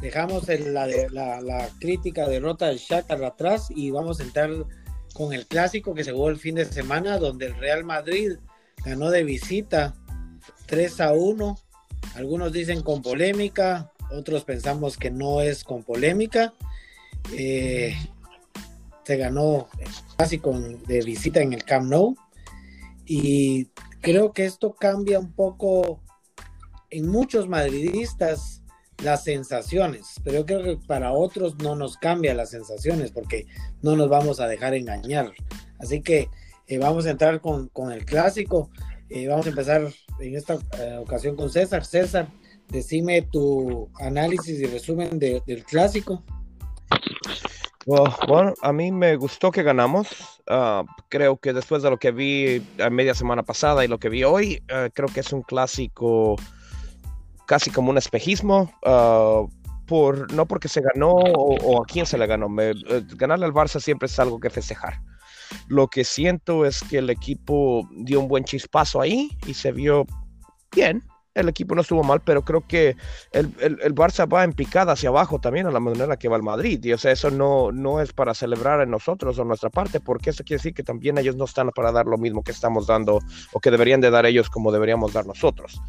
dejamos 0.00 0.46
la, 0.48 1.68
crítica 1.80 2.28
derrota 2.28 2.66
del 2.66 2.78
Shakhtar 2.78 3.24
atrás 3.24 3.68
y 3.70 3.90
vamos 3.90 4.20
a 4.20 4.24
entrar 4.24 4.50
con 5.14 5.32
el 5.32 5.46
clásico 5.46 5.94
que 5.94 6.04
se 6.04 6.12
jugó 6.12 6.28
el 6.28 6.38
fin 6.38 6.54
de 6.54 6.64
semana, 6.64 7.18
donde 7.18 7.46
el 7.46 7.56
Real 7.56 7.84
Madrid 7.84 8.36
ganó 8.84 9.10
de 9.10 9.24
visita 9.24 9.94
3 10.66 11.00
a 11.00 11.12
1. 11.12 11.58
Algunos 12.14 12.52
dicen 12.52 12.82
con 12.82 13.02
polémica, 13.02 13.92
otros 14.10 14.44
pensamos 14.44 14.96
que 14.96 15.10
no 15.10 15.40
es 15.40 15.64
con 15.64 15.82
polémica. 15.82 16.54
Eh, 17.36 17.96
se 19.04 19.16
ganó 19.16 19.68
casi 20.16 20.38
con 20.38 20.82
de 20.84 21.00
visita 21.00 21.40
en 21.40 21.54
el 21.54 21.64
Camp 21.64 21.90
Nou 21.90 22.14
y 23.06 23.70
creo 24.02 24.32
que 24.32 24.44
esto 24.44 24.74
cambia 24.74 25.18
un 25.18 25.32
poco 25.32 26.00
en 26.90 27.08
muchos 27.08 27.48
madridistas 27.48 28.57
las 29.02 29.24
sensaciones, 29.24 30.20
pero 30.24 30.38
yo 30.38 30.46
creo 30.46 30.62
que 30.62 30.76
para 30.86 31.12
otros 31.12 31.56
no 31.58 31.76
nos 31.76 31.96
cambia 31.96 32.34
las 32.34 32.50
sensaciones 32.50 33.12
porque 33.12 33.46
no 33.82 33.96
nos 33.96 34.08
vamos 34.08 34.40
a 34.40 34.48
dejar 34.48 34.74
engañar. 34.74 35.32
Así 35.78 36.02
que 36.02 36.28
eh, 36.66 36.78
vamos 36.78 37.06
a 37.06 37.10
entrar 37.10 37.40
con, 37.40 37.70
el 37.92 38.04
clásico. 38.04 38.70
Eh, 39.08 39.28
vamos 39.28 39.46
a 39.46 39.50
empezar 39.50 39.88
en 40.20 40.36
esta 40.36 40.58
eh, 40.78 40.98
ocasión 41.00 41.36
con 41.36 41.48
César. 41.48 41.84
César, 41.84 42.28
decime 42.68 43.22
tu 43.22 43.88
análisis 44.00 44.60
y 44.60 44.66
resumen 44.66 45.18
del 45.18 45.64
clásico. 45.64 46.24
bueno, 47.86 48.52
a 48.60 48.72
mí 48.72 48.90
me 48.90 49.14
gustó 49.16 49.52
que 49.52 49.62
ganamos. 49.62 50.08
Ah, 50.48 50.84
creo 51.08 51.38
que 51.38 51.52
después 51.52 51.82
de 51.82 51.90
lo 51.90 51.98
que 51.98 52.10
vi 52.10 52.66
a 52.80 52.90
media 52.90 53.14
semana 53.14 53.44
pasada 53.44 53.84
y 53.84 53.88
lo 53.88 53.98
que 53.98 54.08
vi 54.08 54.24
hoy, 54.24 54.62
creo 54.92 55.08
que 55.08 55.20
es 55.20 55.32
un 55.32 55.42
clásico 55.42 56.36
casi 57.48 57.70
como 57.70 57.90
un 57.90 57.98
espejismo, 57.98 58.70
ah, 58.84 59.42
por, 59.86 60.30
no 60.34 60.46
porque 60.46 60.68
se 60.68 60.82
ganó 60.82 61.12
o, 61.12 61.82
a 61.82 61.86
quién 61.86 62.04
se 62.04 62.18
le 62.18 62.26
ganó. 62.26 62.48
Me, 62.48 62.70
eh, 62.70 63.02
ganarle 63.16 63.46
al 63.46 63.54
Barça 63.54 63.80
siempre 63.80 64.06
es 64.06 64.18
algo 64.20 64.38
que 64.38 64.50
festejar. 64.50 65.00
Lo 65.66 65.88
que 65.88 66.04
siento 66.04 66.66
es 66.66 66.82
que 66.82 66.98
el 66.98 67.08
equipo 67.08 67.88
dio 67.96 68.20
un 68.20 68.28
buen 68.28 68.44
chispazo 68.44 69.00
ahí 69.00 69.30
y 69.46 69.54
se 69.54 69.72
vio 69.72 70.06
bien. 70.76 71.02
El 71.34 71.48
equipo 71.48 71.74
no 71.74 71.82
estuvo 71.82 72.02
mal, 72.02 72.20
pero 72.20 72.44
creo 72.44 72.66
que 72.66 72.96
el, 73.32 73.54
el, 73.60 73.94
Barça 73.94 74.30
va 74.30 74.42
en 74.44 74.52
picada 74.52 74.92
hacia 74.92 75.08
abajo 75.08 75.38
también 75.38 75.66
a 75.66 75.70
la 75.70 75.78
manera 75.78 76.16
que 76.18 76.28
va 76.28 76.36
el 76.36 76.42
Madrid. 76.42 76.84
Y 76.84 76.92
o 76.92 76.98
sea, 76.98 77.12
eso 77.12 77.30
no, 77.30 77.70
no 77.70 78.02
es 78.02 78.12
para 78.12 78.34
celebrar 78.34 78.80
en 78.80 78.90
nosotros 78.90 79.38
o 79.38 79.44
nuestra 79.44 79.70
parte, 79.70 80.00
porque 80.00 80.30
eso 80.30 80.42
quiere 80.42 80.58
decir 80.58 80.74
que 80.74 80.82
también 80.82 81.16
ellos 81.16 81.36
no 81.36 81.44
están 81.44 81.70
para 81.70 81.92
dar 81.92 82.06
lo 82.06 82.18
mismo 82.18 82.42
que 82.42 82.50
estamos 82.50 82.88
dando 82.88 83.20
o 83.52 83.60
que 83.60 83.70
deberían 83.70 84.00
de 84.00 84.10
dar 84.10 84.26
ellos 84.26 84.50
como 84.50 84.72
deberíamos 84.72 85.12
dar 85.12 85.26
nosotros. 85.26 85.80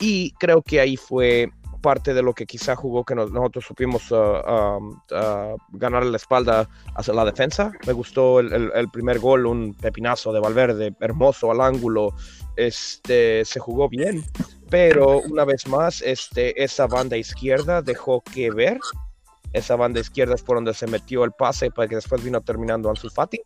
Y 0.00 0.32
creo 0.32 0.62
que 0.62 0.80
ahí 0.80 0.96
fue 0.96 1.50
parte 1.80 2.14
de 2.14 2.22
lo 2.22 2.34
que 2.34 2.46
quizá 2.46 2.76
jugó 2.76 3.04
que 3.04 3.14
nosotros 3.14 3.64
supimos 3.64 4.10
uh, 4.10 4.16
um, 4.16 5.00
uh, 5.10 5.56
ganar 5.72 6.04
la 6.04 6.16
espalda 6.16 6.68
hacia 6.94 7.14
la 7.14 7.24
defensa. 7.24 7.72
Me 7.86 7.92
gustó 7.92 8.40
el, 8.40 8.88
primer 8.92 9.18
gol, 9.18 9.46
un 9.46 9.74
pepinazo 9.74 10.32
de 10.32 10.40
Valverde, 10.40 10.94
hermoso 11.00 11.50
al 11.50 11.60
ángulo. 11.60 12.14
Este, 12.56 13.44
se 13.44 13.60
jugó 13.60 13.88
bien, 13.88 14.24
pero 14.68 15.20
una 15.20 15.44
vez 15.44 15.66
más, 15.66 16.02
este, 16.02 16.62
esa 16.62 16.86
banda 16.86 17.16
izquierda 17.16 17.82
dejó 17.82 18.22
que 18.22 18.50
ver. 18.50 18.78
Esa 19.52 19.74
banda 19.74 19.98
izquierda 19.98 20.34
es 20.34 20.42
por 20.42 20.56
donde 20.56 20.74
se 20.74 20.86
metió 20.86 21.24
el 21.24 21.32
pase 21.32 21.72
para 21.72 21.88
que 21.88 21.96
después 21.96 22.22
vino 22.22 22.40
terminando 22.40 22.88
Ansu 22.88 23.10
Fati. 23.10 23.40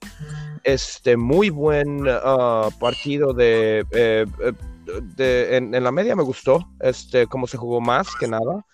Este, 0.62 1.16
muy 1.16 1.50
buen 1.50 2.06
uh, 2.06 2.70
partido 2.78 3.32
de... 3.32 3.86
Eh, 4.94 5.00
eh, 5.18 5.56
en, 5.56 5.84
la 5.84 5.92
media 5.92 6.14
me 6.16 6.22
gustó, 6.22 6.68
este, 6.80 7.26
cómo 7.26 7.46
se 7.46 7.56
jugó 7.56 7.80
más 7.80 8.08
que 8.18 8.28
nada, 8.28 8.64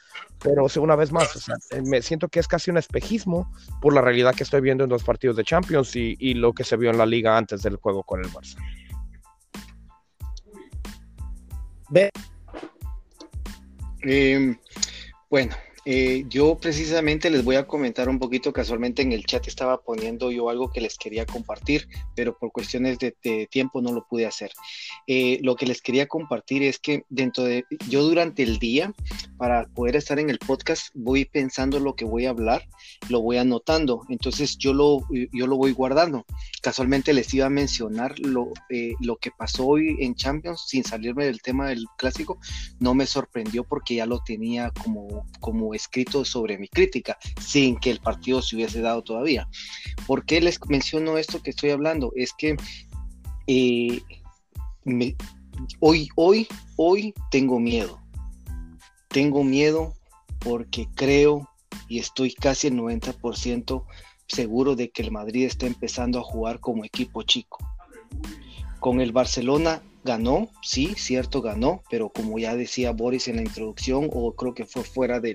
pero 0.42 0.66
una 0.78 0.96
vez 0.96 1.12
más, 1.12 1.48
eh, 1.70 1.82
me 1.82 2.02
siento 2.02 2.28
que 2.28 2.40
es 2.40 2.48
casi 2.48 2.70
un 2.70 2.76
espejismo 2.76 3.50
por 3.80 3.94
la 3.94 4.00
realidad 4.00 4.34
que 4.34 4.42
estoy 4.42 4.60
viendo 4.60 4.84
en 4.84 4.90
los 4.90 5.04
partidos 5.04 5.36
de 5.36 5.44
Champions 5.44 5.94
y, 5.96 6.34
lo 6.34 6.52
que 6.52 6.64
se 6.64 6.76
vio 6.76 6.90
en 6.90 6.98
la 6.98 7.06
liga 7.06 7.36
antes 7.36 7.62
del 7.62 7.76
juego 7.76 8.02
con 8.02 8.20
el 8.20 8.30
Barça. 8.30 8.56
Em, 14.02 14.58
bueno, 15.28 15.54
eh, 15.84 16.24
yo 16.28 16.56
precisamente 16.58 17.30
les 17.30 17.44
voy 17.44 17.56
a 17.56 17.66
comentar 17.66 18.08
un 18.08 18.18
poquito, 18.18 18.52
casualmente 18.52 19.02
en 19.02 19.12
el 19.12 19.24
chat 19.24 19.46
estaba 19.48 19.80
poniendo 19.80 20.30
yo 20.30 20.50
algo 20.50 20.70
que 20.70 20.80
les 20.80 20.98
quería 20.98 21.24
compartir, 21.24 21.88
pero 22.14 22.36
por 22.36 22.52
cuestiones 22.52 22.98
de, 22.98 23.14
tiempo 23.50 23.80
no 23.80 23.92
lo 23.92 24.06
pude 24.06 24.26
hacer. 24.26 24.52
Eh, 25.06 25.38
lo 25.42 25.56
que 25.56 25.66
les 25.66 25.80
quería 25.80 26.06
compartir 26.06 26.62
es 26.62 26.78
que 26.78 27.04
dentro 27.08 27.44
de, 27.44 27.64
yo 27.88 28.02
durante 28.02 28.42
el 28.42 28.58
día, 28.58 28.92
para 29.38 29.66
poder 29.68 29.96
estar 29.96 30.18
en 30.18 30.28
el 30.28 30.38
podcast, 30.38 30.88
voy 30.94 31.24
pensando 31.24 31.80
lo 31.80 31.94
que 31.94 32.04
voy 32.04 32.26
a 32.26 32.30
hablar, 32.30 32.62
lo 33.08 33.22
voy 33.22 33.38
anotando, 33.38 34.02
entonces 34.08 34.58
yo 34.58 34.74
lo, 34.74 35.00
yo 35.32 35.46
lo 35.46 35.56
voy 35.56 35.72
guardando. 35.72 36.26
Casualmente 36.62 37.14
les 37.14 37.32
iba 37.32 37.46
a 37.46 37.50
mencionar 37.50 38.18
lo, 38.18 38.52
eh, 38.68 38.92
lo 39.00 39.16
que 39.16 39.30
pasó 39.30 39.66
hoy 39.66 39.96
en 40.00 40.14
Champions, 40.14 40.64
sin 40.66 40.84
salirme 40.84 41.24
del 41.24 41.40
tema 41.40 41.68
del 41.68 41.84
clásico, 41.96 42.38
no 42.78 42.94
me 42.94 43.06
sorprendió 43.06 43.64
porque 43.64 43.94
ya 43.94 44.06
lo 44.06 44.20
tenía 44.22 44.70
como, 44.82 45.26
como 45.40 45.69
escrito 45.74 46.24
sobre 46.24 46.58
mi 46.58 46.68
crítica, 46.68 47.18
sin 47.40 47.78
que 47.78 47.90
el 47.90 48.00
partido 48.00 48.42
se 48.42 48.56
hubiese 48.56 48.80
dado 48.80 49.02
todavía. 49.02 49.48
¿Por 50.06 50.24
qué 50.24 50.40
les 50.40 50.58
menciono 50.68 51.18
esto 51.18 51.42
que 51.42 51.50
estoy 51.50 51.70
hablando? 51.70 52.12
Es 52.16 52.32
que 52.32 52.56
eh, 53.46 54.00
hoy, 55.80 56.08
hoy, 56.14 56.48
hoy 56.76 57.14
tengo 57.30 57.58
miedo. 57.58 58.00
Tengo 59.08 59.44
miedo 59.44 59.94
porque 60.38 60.88
creo 60.94 61.48
y 61.88 61.98
estoy 61.98 62.32
casi 62.32 62.68
el 62.68 62.74
90% 62.74 63.84
seguro 64.28 64.76
de 64.76 64.90
que 64.90 65.02
el 65.02 65.10
Madrid 65.10 65.44
está 65.44 65.66
empezando 65.66 66.20
a 66.20 66.22
jugar 66.22 66.60
como 66.60 66.84
equipo 66.84 67.22
chico. 67.22 67.58
Con 68.78 69.00
el 69.00 69.12
Barcelona 69.12 69.82
ganó, 70.04 70.48
sí, 70.62 70.94
cierto, 70.96 71.42
ganó, 71.42 71.82
pero 71.90 72.10
como 72.10 72.38
ya 72.38 72.56
decía 72.56 72.92
Boris 72.92 73.28
en 73.28 73.36
la 73.36 73.42
introducción, 73.42 74.08
o 74.12 74.34
creo 74.34 74.54
que 74.54 74.64
fue 74.64 74.84
fuera 74.84 75.20
de 75.20 75.34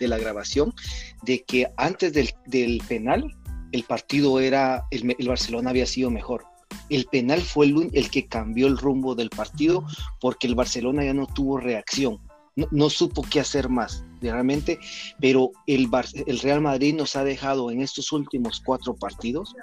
la 0.00 0.18
grabación, 0.18 0.74
de 1.22 1.42
que 1.42 1.70
antes 1.76 2.12
del, 2.12 2.82
penal, 2.88 3.24
el 3.72 3.84
partido 3.84 4.40
era, 4.40 4.84
el, 4.90 5.16
Barcelona 5.26 5.70
había 5.70 5.86
sido 5.86 6.10
mejor. 6.10 6.44
El 6.88 7.06
penal 7.06 7.40
fue 7.40 7.66
el, 7.66 7.90
el, 7.92 8.10
que 8.10 8.26
cambió 8.26 8.66
el 8.66 8.78
rumbo 8.78 9.14
del 9.14 9.30
partido 9.30 9.84
porque 10.20 10.46
el 10.46 10.54
Barcelona 10.54 11.04
ya 11.04 11.14
no 11.14 11.26
tuvo 11.26 11.58
reacción, 11.58 12.18
no, 12.56 12.66
no 12.70 12.90
supo 12.90 13.22
qué 13.22 13.40
hacer 13.40 13.68
más 13.68 14.04
realmente, 14.20 14.78
pero 15.20 15.50
el, 15.66 15.88
el 16.26 16.38
Real 16.38 16.60
Madrid 16.60 16.94
nos 16.94 17.16
ha 17.16 17.24
dejado 17.24 17.70
en 17.70 17.82
estos 17.82 18.12
últimos 18.12 18.60
cuatro 18.64 18.94
partidos 18.94 19.54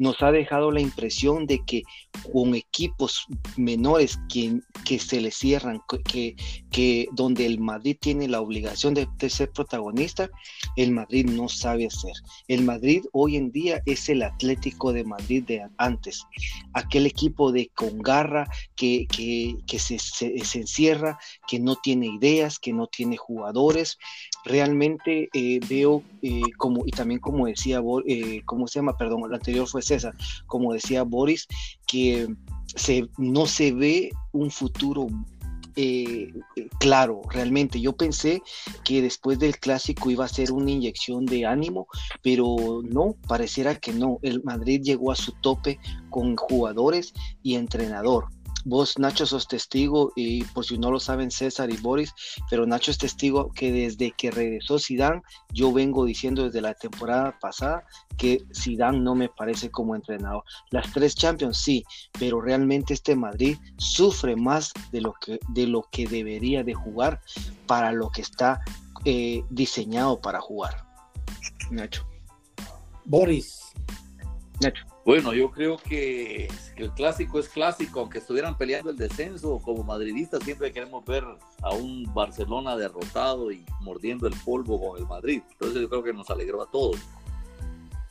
nos 0.00 0.22
ha 0.22 0.32
dejado 0.32 0.72
la 0.72 0.80
impresión 0.80 1.46
de 1.46 1.62
que 1.64 1.82
con 2.32 2.54
equipos 2.54 3.26
menores 3.58 4.18
que, 4.30 4.60
que 4.86 4.98
se 4.98 5.20
le 5.20 5.30
cierran, 5.30 5.82
que, 6.10 6.34
que 6.70 7.06
donde 7.12 7.44
el 7.44 7.60
Madrid 7.60 7.98
tiene 8.00 8.26
la 8.26 8.40
obligación 8.40 8.94
de, 8.94 9.06
ser 9.28 9.50
protagonista, 9.52 10.30
el 10.76 10.92
Madrid 10.92 11.26
no 11.26 11.50
sabe 11.50 11.86
hacer. 11.86 12.14
El 12.48 12.62
Madrid 12.64 13.04
hoy 13.12 13.36
en 13.36 13.52
día 13.52 13.82
es 13.84 14.08
el 14.08 14.22
Atlético 14.22 14.94
de 14.94 15.04
Madrid 15.04 15.44
de 15.44 15.68
antes, 15.76 16.26
aquel 16.72 17.04
equipo 17.04 17.52
de 17.52 17.70
con 17.74 17.98
garra 17.98 18.48
que, 18.76 19.06
que, 19.06 19.78
se, 19.78 19.98
se 19.98 20.58
encierra, 20.58 21.18
que 21.46 21.60
no 21.60 21.76
tiene 21.76 22.06
ideas, 22.06 22.58
que 22.58 22.72
no 22.72 22.86
tiene 22.86 23.18
jugadores, 23.18 23.98
realmente 24.44 25.28
eh, 25.32 25.60
veo 25.68 26.02
eh, 26.22 26.42
como, 26.56 26.84
y 26.86 26.90
también 26.90 27.20
como 27.20 27.46
decía, 27.46 27.82
eh, 28.06 28.42
¿cómo 28.44 28.66
se 28.66 28.78
llama? 28.78 28.96
Perdón, 28.96 29.22
el 29.26 29.34
anterior 29.34 29.66
fue 29.66 29.82
César, 29.82 30.14
como 30.46 30.72
decía 30.72 31.02
Boris, 31.02 31.46
que 31.86 32.28
se, 32.66 33.06
no 33.18 33.46
se 33.46 33.72
ve 33.72 34.10
un 34.32 34.50
futuro 34.50 35.06
claro, 36.78 37.22
realmente. 37.30 37.80
Yo 37.80 37.96
pensé 37.96 38.42
que 38.84 39.00
después 39.00 39.38
del 39.38 39.56
clásico 39.56 40.10
iba 40.10 40.26
a 40.26 40.28
ser 40.28 40.52
una 40.52 40.72
inyección 40.72 41.24
de 41.24 41.46
ánimo, 41.46 41.86
pero 42.22 42.82
no, 42.84 43.16
pareciera 43.26 43.74
que 43.76 43.94
no. 43.94 44.18
El 44.20 44.42
Madrid 44.42 44.82
llegó 44.82 45.10
a 45.10 45.16
su 45.16 45.32
tope 45.40 45.78
con 46.10 46.36
jugadores 46.36 47.14
y 47.42 47.54
entrenador 47.54 48.26
vos 48.64 48.98
Nacho 48.98 49.26
sos 49.26 49.48
testigo 49.48 50.12
y 50.16 50.44
por 50.44 50.64
si 50.64 50.78
no 50.78 50.90
lo 50.90 51.00
saben 51.00 51.30
César 51.30 51.70
y 51.70 51.76
Boris, 51.76 52.12
pero 52.48 52.66
Nacho 52.66 52.90
es 52.90 52.98
testigo 52.98 53.50
que 53.52 53.72
desde 53.72 54.12
que 54.12 54.30
regresó 54.30 54.78
Zidane, 54.78 55.22
yo 55.52 55.72
vengo 55.72 56.04
diciendo 56.04 56.44
desde 56.44 56.60
la 56.60 56.74
temporada 56.74 57.38
pasada 57.40 57.84
que 58.16 58.44
Zidane 58.54 59.00
no 59.00 59.14
me 59.14 59.28
parece 59.28 59.70
como 59.70 59.94
entrenador. 59.94 60.44
Las 60.70 60.92
tres 60.92 61.14
Champions 61.14 61.58
sí, 61.58 61.84
pero 62.18 62.40
realmente 62.40 62.94
este 62.94 63.16
Madrid 63.16 63.56
sufre 63.78 64.36
más 64.36 64.72
de 64.92 65.00
lo 65.00 65.14
que, 65.14 65.38
de 65.48 65.66
lo 65.66 65.86
que 65.90 66.06
debería 66.06 66.62
de 66.62 66.74
jugar 66.74 67.20
para 67.66 67.92
lo 67.92 68.10
que 68.10 68.22
está 68.22 68.60
eh, 69.04 69.42
diseñado 69.50 70.20
para 70.20 70.40
jugar. 70.40 70.84
Nacho. 71.70 72.06
Boris. 73.04 73.72
Nacho. 74.60 74.89
Bueno, 75.04 75.32
yo 75.32 75.50
creo 75.50 75.78
que 75.78 76.46
el 76.76 76.90
clásico 76.92 77.38
es 77.38 77.48
clásico, 77.48 78.00
aunque 78.00 78.18
estuvieran 78.18 78.58
peleando 78.58 78.90
el 78.90 78.98
descenso, 78.98 79.58
como 79.58 79.82
madridistas 79.82 80.44
siempre 80.44 80.72
queremos 80.72 81.04
ver 81.06 81.24
a 81.62 81.70
un 81.70 82.04
Barcelona 82.12 82.76
derrotado 82.76 83.50
y 83.50 83.64
mordiendo 83.80 84.26
el 84.26 84.34
polvo 84.44 84.78
con 84.78 85.00
el 85.00 85.06
Madrid. 85.06 85.42
Entonces 85.52 85.80
yo 85.80 85.88
creo 85.88 86.02
que 86.02 86.12
nos 86.12 86.28
alegró 86.28 86.62
a 86.62 86.70
todos. 86.70 86.98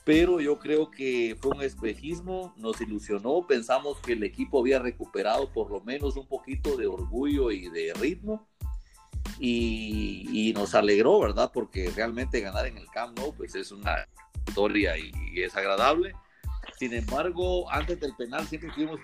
Pero 0.04 0.40
yo 0.40 0.58
creo 0.58 0.90
que 0.90 1.38
fue 1.40 1.52
un 1.52 1.62
espejismo, 1.62 2.56
nos 2.58 2.82
ilusionó, 2.82 3.46
pensamos 3.46 4.00
que 4.00 4.14
el 4.14 4.24
equipo 4.24 4.60
había 4.60 4.80
recuperado 4.80 5.52
por 5.54 5.70
lo 5.70 5.82
menos 5.82 6.16
un 6.16 6.26
poquito 6.26 6.76
de 6.76 6.88
orgullo 6.88 7.52
y 7.52 7.70
de 7.70 7.94
ritmo. 7.94 8.48
Y, 9.40 10.52
nos 10.56 10.74
alegró, 10.74 11.20
¿verdad? 11.20 11.52
Porque 11.54 11.92
realmente 11.96 12.42
ganar 12.42 12.66
en 12.66 12.78
el 12.78 12.88
Camp 12.88 13.18
Nou 13.18 13.34
pues 13.36 13.54
es 13.54 13.72
una 13.72 14.08
historia 14.48 14.98
y 14.98 15.14
es 15.40 15.56
agradable 15.56 16.14
sin 16.80 16.94
embargo, 16.94 17.70
antes 17.70 18.00
del 18.00 18.16
penal 18.16 18.48
siempre 18.48 18.72
tuvimos 18.72 19.02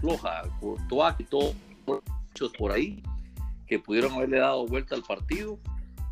floja, 0.00 0.42
Courtois 0.58 1.28
todos 1.28 1.54
muchos 1.86 2.50
por 2.56 2.72
ahí 2.72 3.02
que 3.66 3.78
pudieron 3.78 4.14
haberle 4.14 4.38
dado 4.38 4.66
vuelta 4.66 4.94
al 4.94 5.02
partido 5.02 5.60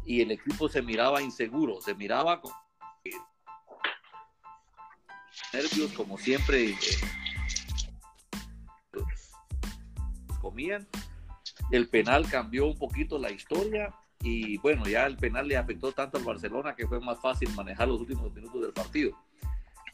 y 0.05 0.21
el 0.21 0.31
equipo 0.33 0.69
se 0.69 0.83
miraba 0.83 1.23
inseguro, 1.23 1.81
se 1.81 1.95
miraba 1.95 2.43
con 2.43 2.53
nervios 5.55 5.93
como 5.93 6.19
siempre 6.19 6.71
eh, 6.71 6.77
comían. 10.43 10.87
El 11.71 11.89
penal 11.89 12.29
cambió 12.29 12.67
un 12.67 12.77
poquito 12.77 13.19
la 13.19 13.31
historia 13.31 13.95
y 14.21 14.59
bueno, 14.59 14.87
ya 14.87 15.07
el 15.07 15.17
penal 15.17 15.49
le 15.49 15.57
afectó 15.57 15.91
tanto 15.93 16.19
al 16.19 16.25
Barcelona 16.25 16.77
que 16.77 16.87
fue 16.87 17.01
más 17.01 17.19
fácil 17.19 17.49
manejar 17.55 17.89
los 17.89 18.01
últimos 18.01 18.31
minutos 18.35 18.61
del 18.61 18.75
partido 18.75 19.17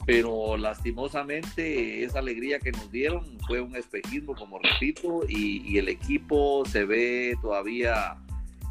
pero 0.07 0.57
lastimosamente 0.57 2.05
esa 2.05 2.19
alegría 2.19 2.59
que 2.59 2.73
nos 2.73 2.91
dieron 2.91 3.39
fue 3.47 3.61
un 3.61 3.75
espejismo, 3.77 4.35
como 4.35 4.59
repito, 4.59 5.23
y, 5.29 5.79
el 5.79 5.89
equipo 5.89 6.65
se 6.67 6.85
ve 6.85 7.37
todavía 7.41 8.17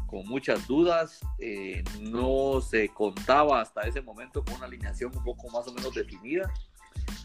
con 0.06 0.26
muchas 0.26 0.66
dudas. 0.66 1.20
Eh, 1.38 1.82
no 2.00 2.60
se 2.60 2.88
contaba 2.88 3.60
hasta 3.60 3.82
ese 3.82 4.00
momento 4.00 4.44
con 4.44 4.54
una 4.54 4.66
alineación 4.66 5.12
un 5.16 5.24
poco 5.24 5.48
más 5.50 5.66
o 5.66 5.72
menos 5.72 5.94
definida. 5.94 6.52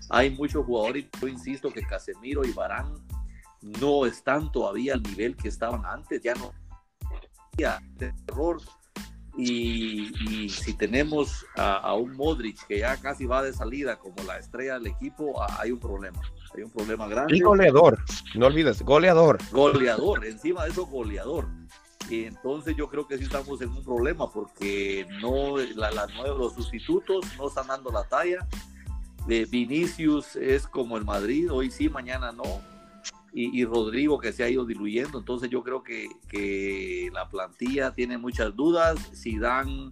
Hay 0.10 0.32
muchos 0.32 0.66
jugadores, 0.66 1.06
yo 1.22 1.28
insisto 1.28 1.72
que 1.72 1.82
Casemiro 1.82 2.44
y 2.44 2.51
Barán 2.51 2.96
no 3.62 4.06
están 4.06 4.51
todavía 4.51 4.94
al 4.94 5.04
nivel 5.04 5.36
que 5.36 5.50
estaban 5.50 5.86
antes, 5.86 6.22
ya 6.22 6.34
no 6.34 6.51
error 8.28 8.62
y, 9.41 10.50
si 10.50 10.74
tenemos 10.74 11.46
a, 11.55 11.93
un 11.93 12.15
Modric 12.15 12.65
que 12.67 12.79
ya 12.79 12.98
casi 12.98 13.25
va 13.25 13.41
de 13.41 13.53
salida 13.53 13.98
como 13.98 14.15
la 14.25 14.38
estrella 14.38 14.74
del 14.75 14.88
equipo, 14.88 15.41
ah, 15.41 15.58
hay 15.60 15.72
un 15.72 15.79
problema. 15.79 16.19
Hay 16.55 16.63
un 16.63 16.72
problema 16.72 17.08
grande. 17.08 17.38
Y 17.38 17.39
goleador, 17.39 18.00
no 18.36 18.48
olvides, 18.48 18.81
goleador. 18.81 19.38
Goleador, 19.51 20.25
encima 20.25 20.65
de 20.65 20.72
eso, 20.72 20.86
goleador. 20.86 21.48
Y 22.10 22.25
entonces 22.25 22.75
yo 22.75 22.89
creo 22.89 23.08
que 23.08 23.17
sí 23.17 23.25
estamos 23.25 23.62
en 23.62 23.69
un 23.69 23.84
problema 23.84 24.29
porque 24.31 25.05
no 25.22 25.58
la, 25.58 26.08
los 26.38 26.53
sustitutos 26.53 27.25
no 27.38 27.48
están 27.48 27.67
dando 27.67 27.91
la 27.91 28.03
talla. 28.03 28.48
De 29.27 29.46
Vinicius 29.46 30.36
es 30.36 30.67
como 30.67 30.98
el 30.98 31.05
Madrid, 31.05 31.51
hoy 31.51 31.69
sí, 31.69 31.88
mañana 31.88 32.31
no 32.31 32.43
y, 33.34 33.64
Rodrigo 33.66 34.20
que 34.20 34.34
se 34.34 34.44
ha 34.44 34.50
ido 34.50 34.66
diluyendo. 34.66 35.20
Entonces 35.20 35.50
yo 35.50 35.64
creo 35.64 35.84
que, 35.84 36.10
que 36.28 37.10
la 37.14 37.30
plantilla 37.30 37.92
tiene 37.92 38.18
muchas 38.18 38.56
dudas. 38.56 39.00
Zidane 39.16 39.92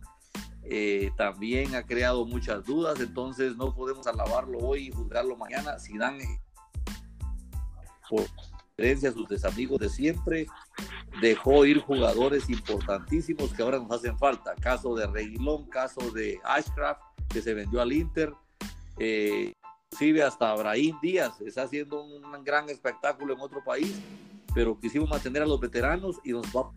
eh, 0.63 1.12
también 1.17 1.75
ha 1.75 1.86
creado 1.86 2.25
muchas 2.25 2.65
dudas. 2.65 3.00
Entonces 3.00 3.56
no 3.56 3.74
podemos 3.74 4.08
alabarlo 4.08 4.58
hoy 4.60 4.88
y 4.88 4.91
juzgarlo 4.91 5.36
mañana. 5.36 5.79
Zidane 5.79 6.41
por 8.10 8.25
diferencia 8.77 9.10
a 9.10 9.13
sus 9.13 9.27
desamigos 9.27 9.79
de 9.79 9.89
siempre 9.89 10.47
dejó 11.21 11.65
ir 11.65 11.82
jugadores 11.82 12.50
importantísimos 12.50 13.54
que 13.54 13.63
ahora 13.63 13.80
nos 13.80 13.91
hacen 13.91 14.17
falta. 14.17 14.56
Caso 14.56 14.95
de 14.95 15.08
Reguilón, 15.08 15.67
caso 15.69 16.12
de 16.12 16.39
Ashcraft 16.43 17.02
que 17.30 17.41
se 17.41 17.54
vendió 17.54 17.82
al 17.82 17.91
Inter. 17.91 18.34
Eh, 19.00 19.54
inclusive 19.91 20.23
hasta 20.23 20.52
Abraham 20.52 21.00
Díaz 21.02 21.39
está 21.41 21.63
haciendo 21.63 22.04
un 22.04 22.43
gran 22.43 22.69
espectáculo 22.69 23.34
en 23.34 23.39
otro 23.39 23.63
país, 23.63 23.95
pero 24.54 24.80
quisimos 24.80 25.10
mantener 25.10 25.43
a 25.43 25.45
los 25.45 25.60
veteranos 25.60 26.17
y 26.23 26.32
nos 26.32 26.45
va 26.47 26.71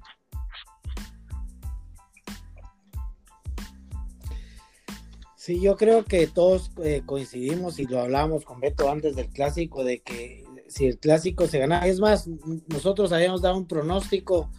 Sí, 5.37 5.59
yo 5.61 5.77
creo 5.77 6.05
que 6.05 6.27
todos 6.27 6.71
eh, 6.83 7.03
coincidimos 7.07 7.79
y 7.79 7.87
lo 7.87 8.01
hablamos 8.01 8.45
con 8.45 8.61
Beto 8.61 8.91
antes 8.91 9.17
del 9.17 9.31
clásico, 9.31 9.85
de 9.85 10.01
que 10.01 10.45
si 10.69 10.87
el 10.87 10.99
clásico 10.99 11.47
se 11.47 11.59
gana, 11.59 11.87
es 11.87 11.99
más, 11.99 12.29
nosotros 12.69 13.11
habíamos 13.11 13.41
dado 13.41 13.57
un 13.57 13.67
pronóstico 13.67 14.51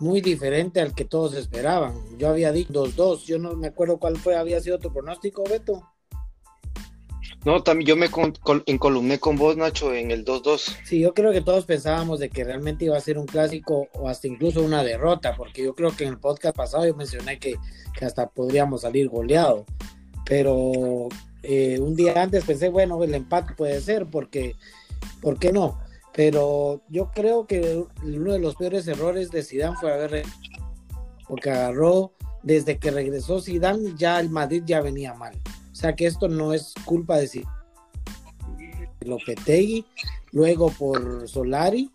muy 0.00 0.22
diferente 0.22 0.80
al 0.80 0.94
que 0.94 1.04
todos 1.04 1.34
esperaban. 1.34 1.94
Yo 2.18 2.30
había 2.30 2.50
dicho 2.50 2.72
2-2, 2.72 3.26
yo 3.26 3.38
no 3.38 3.54
me 3.56 3.68
acuerdo 3.68 3.98
cuál 3.98 4.16
fue, 4.16 4.34
había 4.34 4.60
sido 4.60 4.78
tu 4.78 4.90
pronóstico, 4.90 5.44
Beto. 5.44 5.91
No, 7.44 7.60
también 7.62 7.88
yo 7.88 7.96
me 7.96 8.08
encolumné 8.66 9.18
con 9.18 9.36
vos, 9.36 9.56
Nacho, 9.56 9.92
en 9.92 10.12
el 10.12 10.24
2-2. 10.24 10.76
Sí, 10.84 11.00
yo 11.00 11.12
creo 11.12 11.32
que 11.32 11.40
todos 11.40 11.64
pensábamos 11.64 12.20
de 12.20 12.30
que 12.30 12.44
realmente 12.44 12.84
iba 12.84 12.96
a 12.96 13.00
ser 13.00 13.18
un 13.18 13.26
clásico 13.26 13.88
o 13.94 14.08
hasta 14.08 14.28
incluso 14.28 14.62
una 14.62 14.84
derrota, 14.84 15.34
porque 15.36 15.64
yo 15.64 15.74
creo 15.74 15.90
que 15.96 16.04
en 16.04 16.10
el 16.10 16.18
podcast 16.18 16.56
pasado 16.56 16.86
yo 16.86 16.94
mencioné 16.94 17.40
que, 17.40 17.56
hasta 18.00 18.28
podríamos 18.28 18.82
salir 18.82 19.08
goleado. 19.08 19.66
Pero 20.24 21.08
eh, 21.42 21.80
un 21.80 21.96
día 21.96 22.22
antes 22.22 22.44
pensé, 22.44 22.68
bueno, 22.68 23.02
el 23.02 23.14
empate 23.14 23.54
puede 23.54 23.80
ser, 23.80 24.06
porque, 24.06 24.54
¿por 25.20 25.38
qué 25.38 25.52
no? 25.52 25.80
Pero 26.14 26.82
yo 26.88 27.10
creo 27.12 27.46
que 27.46 27.84
uno 28.04 28.32
de 28.32 28.38
los 28.38 28.54
peores 28.54 28.86
errores 28.86 29.30
de 29.30 29.42
Zidane 29.42 29.76
fue 29.76 29.92
haber 29.92 30.24
porque 31.26 31.50
agarró 31.50 32.12
desde 32.42 32.78
que 32.78 32.90
regresó 32.90 33.40
Zidane 33.40 33.94
ya 33.96 34.20
el 34.20 34.28
Madrid 34.28 34.62
ya 34.66 34.80
venía 34.80 35.14
mal 35.14 35.34
sea 35.82 35.96
que 35.96 36.06
esto 36.06 36.28
no 36.28 36.54
es 36.54 36.74
culpa 36.84 37.18
de 37.18 37.44
Lopetegui, 39.00 39.84
luego 40.30 40.70
por 40.70 41.28
Solari 41.28 41.90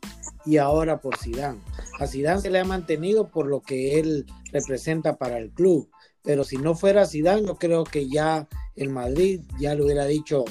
y 0.46 0.58
ahora 0.58 1.00
por 1.00 1.18
Zidane. 1.18 1.60
A 2.00 2.06
Zidane 2.06 2.42
se 2.42 2.50
le 2.50 2.60
ha 2.60 2.66
mantenido 2.66 3.30
por 3.30 3.48
lo 3.48 3.62
que 3.62 4.00
él 4.00 4.26
representa 4.52 5.18
para 5.18 5.38
el 5.38 5.52
club, 5.52 5.90
pero 6.22 6.44
si 6.44 6.58
no 6.58 6.76
fuera 6.76 7.06
Zidane, 7.06 7.46
yo 7.46 7.58
creo 7.58 7.86
que 7.86 8.10
ya 8.10 8.48
el 8.76 8.90
Madrid 8.90 9.42
ya 9.60 9.74
le 9.74 9.84
hubiera 9.84 10.06
dicho 10.06 10.44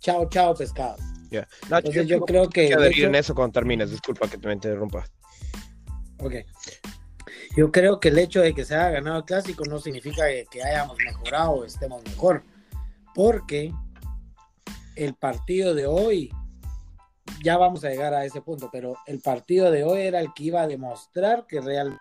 chao, 0.00 0.28
chao, 0.28 0.54
pescado. 0.54 0.96
Entonces 1.70 2.06
yo, 2.06 2.20
creo 2.22 2.50
que... 2.50 2.68
en 2.68 3.14
eso 3.14 3.34
cuando 3.34 3.52
termines, 3.52 3.90
disculpa 3.90 4.28
que 4.28 4.36
te 4.36 4.52
interrumpa. 4.52 5.06
Ok. 6.18 6.34
Yo 7.56 7.70
creo 7.70 8.00
que 8.00 8.08
el 8.08 8.18
hecho 8.18 8.40
de 8.40 8.54
que 8.54 8.64
se 8.64 8.74
haya 8.74 8.90
ganado 8.90 9.18
el 9.18 9.24
clásico 9.24 9.64
no 9.64 9.78
significa 9.78 10.24
que, 10.50 10.62
hayamos 10.62 10.96
mejorado 11.04 11.50
o 11.50 11.64
estemos 11.64 12.02
mejor, 12.04 12.42
porque 13.14 13.72
el 14.96 15.14
partido 15.14 15.74
de 15.74 15.86
hoy, 15.86 16.30
ya 17.44 17.58
vamos 17.58 17.84
a 17.84 17.90
llegar 17.90 18.14
a 18.14 18.24
ese 18.24 18.40
punto, 18.40 18.70
pero 18.72 18.94
el 19.06 19.20
partido 19.20 19.70
de 19.70 19.84
hoy 19.84 20.02
era 20.02 20.20
el 20.20 20.32
que 20.34 20.44
iba 20.44 20.62
a 20.62 20.66
demostrar 20.66 21.46
que 21.46 21.60
realmente 21.60 22.00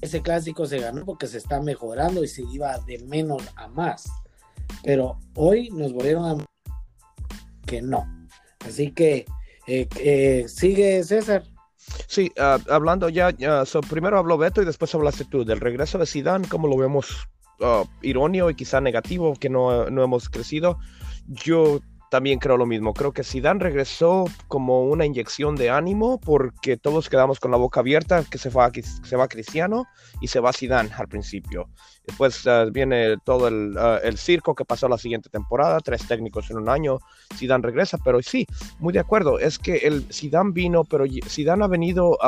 ese 0.00 0.22
clásico 0.22 0.66
se 0.66 0.78
ganó 0.78 1.04
porque 1.04 1.26
se 1.26 1.38
está 1.38 1.60
mejorando 1.60 2.24
y 2.24 2.28
se 2.28 2.42
iba 2.42 2.78
de 2.78 2.98
menos 3.00 3.42
a 3.56 3.68
más. 3.68 4.10
Pero 4.82 5.18
hoy 5.34 5.68
nos 5.70 5.92
volvieron 5.92 6.24
a 6.24 6.46
que 7.66 7.82
no. 7.82 8.06
Así 8.60 8.92
que 8.92 9.26
eh, 9.66 9.88
eh, 9.96 10.46
sigue 10.48 11.04
César. 11.04 11.44
Sí, 12.06 12.32
ah, 12.38 12.58
hablando 12.68 13.08
ya, 13.08 13.34
primero 13.88 14.18
habló 14.18 14.38
Beto 14.38 14.62
y 14.62 14.64
después 14.64 14.94
hablaste 14.94 15.24
tú 15.24 15.44
del 15.44 15.60
regreso 15.60 15.98
de 15.98 16.06
Zidane, 16.06 16.48
cómo 16.48 16.68
lo 16.68 16.76
vemos 16.76 17.28
uh, 17.60 17.86
irónico 18.02 18.50
y 18.50 18.54
quizá 18.54 18.80
negativo, 18.80 19.34
que 19.34 19.48
no, 19.48 19.90
no, 19.90 20.02
hemos 20.02 20.28
crecido. 20.28 20.78
Yo 21.26 21.80
también 22.10 22.40
creo 22.40 22.56
lo 22.56 22.66
mismo. 22.66 22.92
Creo 22.92 23.12
que 23.12 23.24
Zidane 23.24 23.60
regresó 23.60 24.26
como 24.48 24.82
una 24.82 25.06
inyección 25.06 25.54
de 25.54 25.70
ánimo 25.70 26.20
porque 26.20 26.76
todos 26.76 27.08
quedamos 27.08 27.40
con 27.40 27.52
la 27.52 27.56
boca 27.56 27.80
abierta 27.80 28.24
que 28.28 28.36
se 28.36 28.50
va, 28.50 28.70
se 29.02 29.16
va 29.16 29.28
Cristiano 29.28 29.86
y 30.20 30.26
se 30.26 30.40
va 30.40 30.52
Zidane 30.52 30.90
al 30.96 31.08
principio. 31.08 31.70
Después 32.06 32.44
uh, 32.46 32.70
viene 32.72 33.16
todo 33.24 33.46
el, 33.46 33.76
uh, 33.76 34.04
el, 34.04 34.18
circo 34.18 34.54
que 34.54 34.64
pasó 34.64 34.88
la 34.88 34.98
siguiente 34.98 35.30
temporada, 35.30 35.78
tres 35.78 36.06
técnicos 36.08 36.50
en 36.50 36.58
un 36.58 36.68
año, 36.68 36.98
Zidane 37.36 37.62
regresa, 37.62 37.98
pero 37.98 38.20
sí, 38.20 38.46
muy 38.80 38.92
de 38.92 38.98
acuerdo, 38.98 39.38
es 39.38 39.58
que 39.58 39.76
el 39.76 40.02
Zidane 40.12 40.50
vino, 40.52 40.82
pero 40.82 41.04
Zidane 41.28 41.64
ha 41.64 41.68
venido 41.68 42.18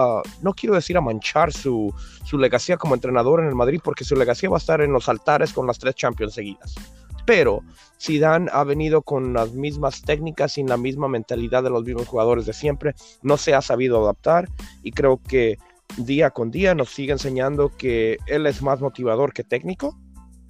no 0.43 0.55
quiero 0.55 0.77
decir 0.77 0.97
a 0.97 1.01
manchar 1.01 1.53
su, 1.53 1.93
su 2.25 2.39
legacía 2.39 2.77
como 2.77 2.95
entrenador 2.95 3.41
en 3.41 3.49
el 3.49 3.55
Madrid, 3.57 3.81
porque 3.83 4.05
su 4.05 4.15
legacía 4.15 4.49
va 4.49 4.57
a 4.57 4.59
estar 4.59 4.81
en 4.81 4.93
los 4.93 5.09
altares 5.09 5.53
con 5.53 5.67
las 5.67 5.79
tres 5.79 5.97
Champions 5.97 6.35
seguidas 6.35 6.77
pero 7.25 7.63
Zidane 8.01 8.51
ha 8.53 8.65
venido 8.65 9.03
con 9.03 9.33
las 9.33 9.53
mismas 9.53 10.03
técnicas 10.03 10.59
y 10.59 10.65
la 10.65 10.77
misma 10.77 11.09
mentalidad 11.09 11.63
de 11.63 11.71
los 11.71 11.85
mismos 11.85 12.09
jugadores 12.09 12.47
de 12.47 12.53
siempre, 12.53 12.95
no 13.23 13.37
se 13.37 13.55
ha 13.55 13.63
sabido 13.63 14.03
adaptar 14.03 14.49
y 14.83 14.93
creo 14.93 15.21
que 15.23 15.59
día 15.97 16.31
con 16.31 16.51
día 16.51 16.75
nos 16.75 16.91
sigue 16.91 17.13
enseñando 17.13 17.71
que 17.77 18.19
él 18.27 18.47
es 18.47 18.63
más 18.63 18.81
motivador 18.81 19.33
que 19.33 19.45
técnico 19.45 19.99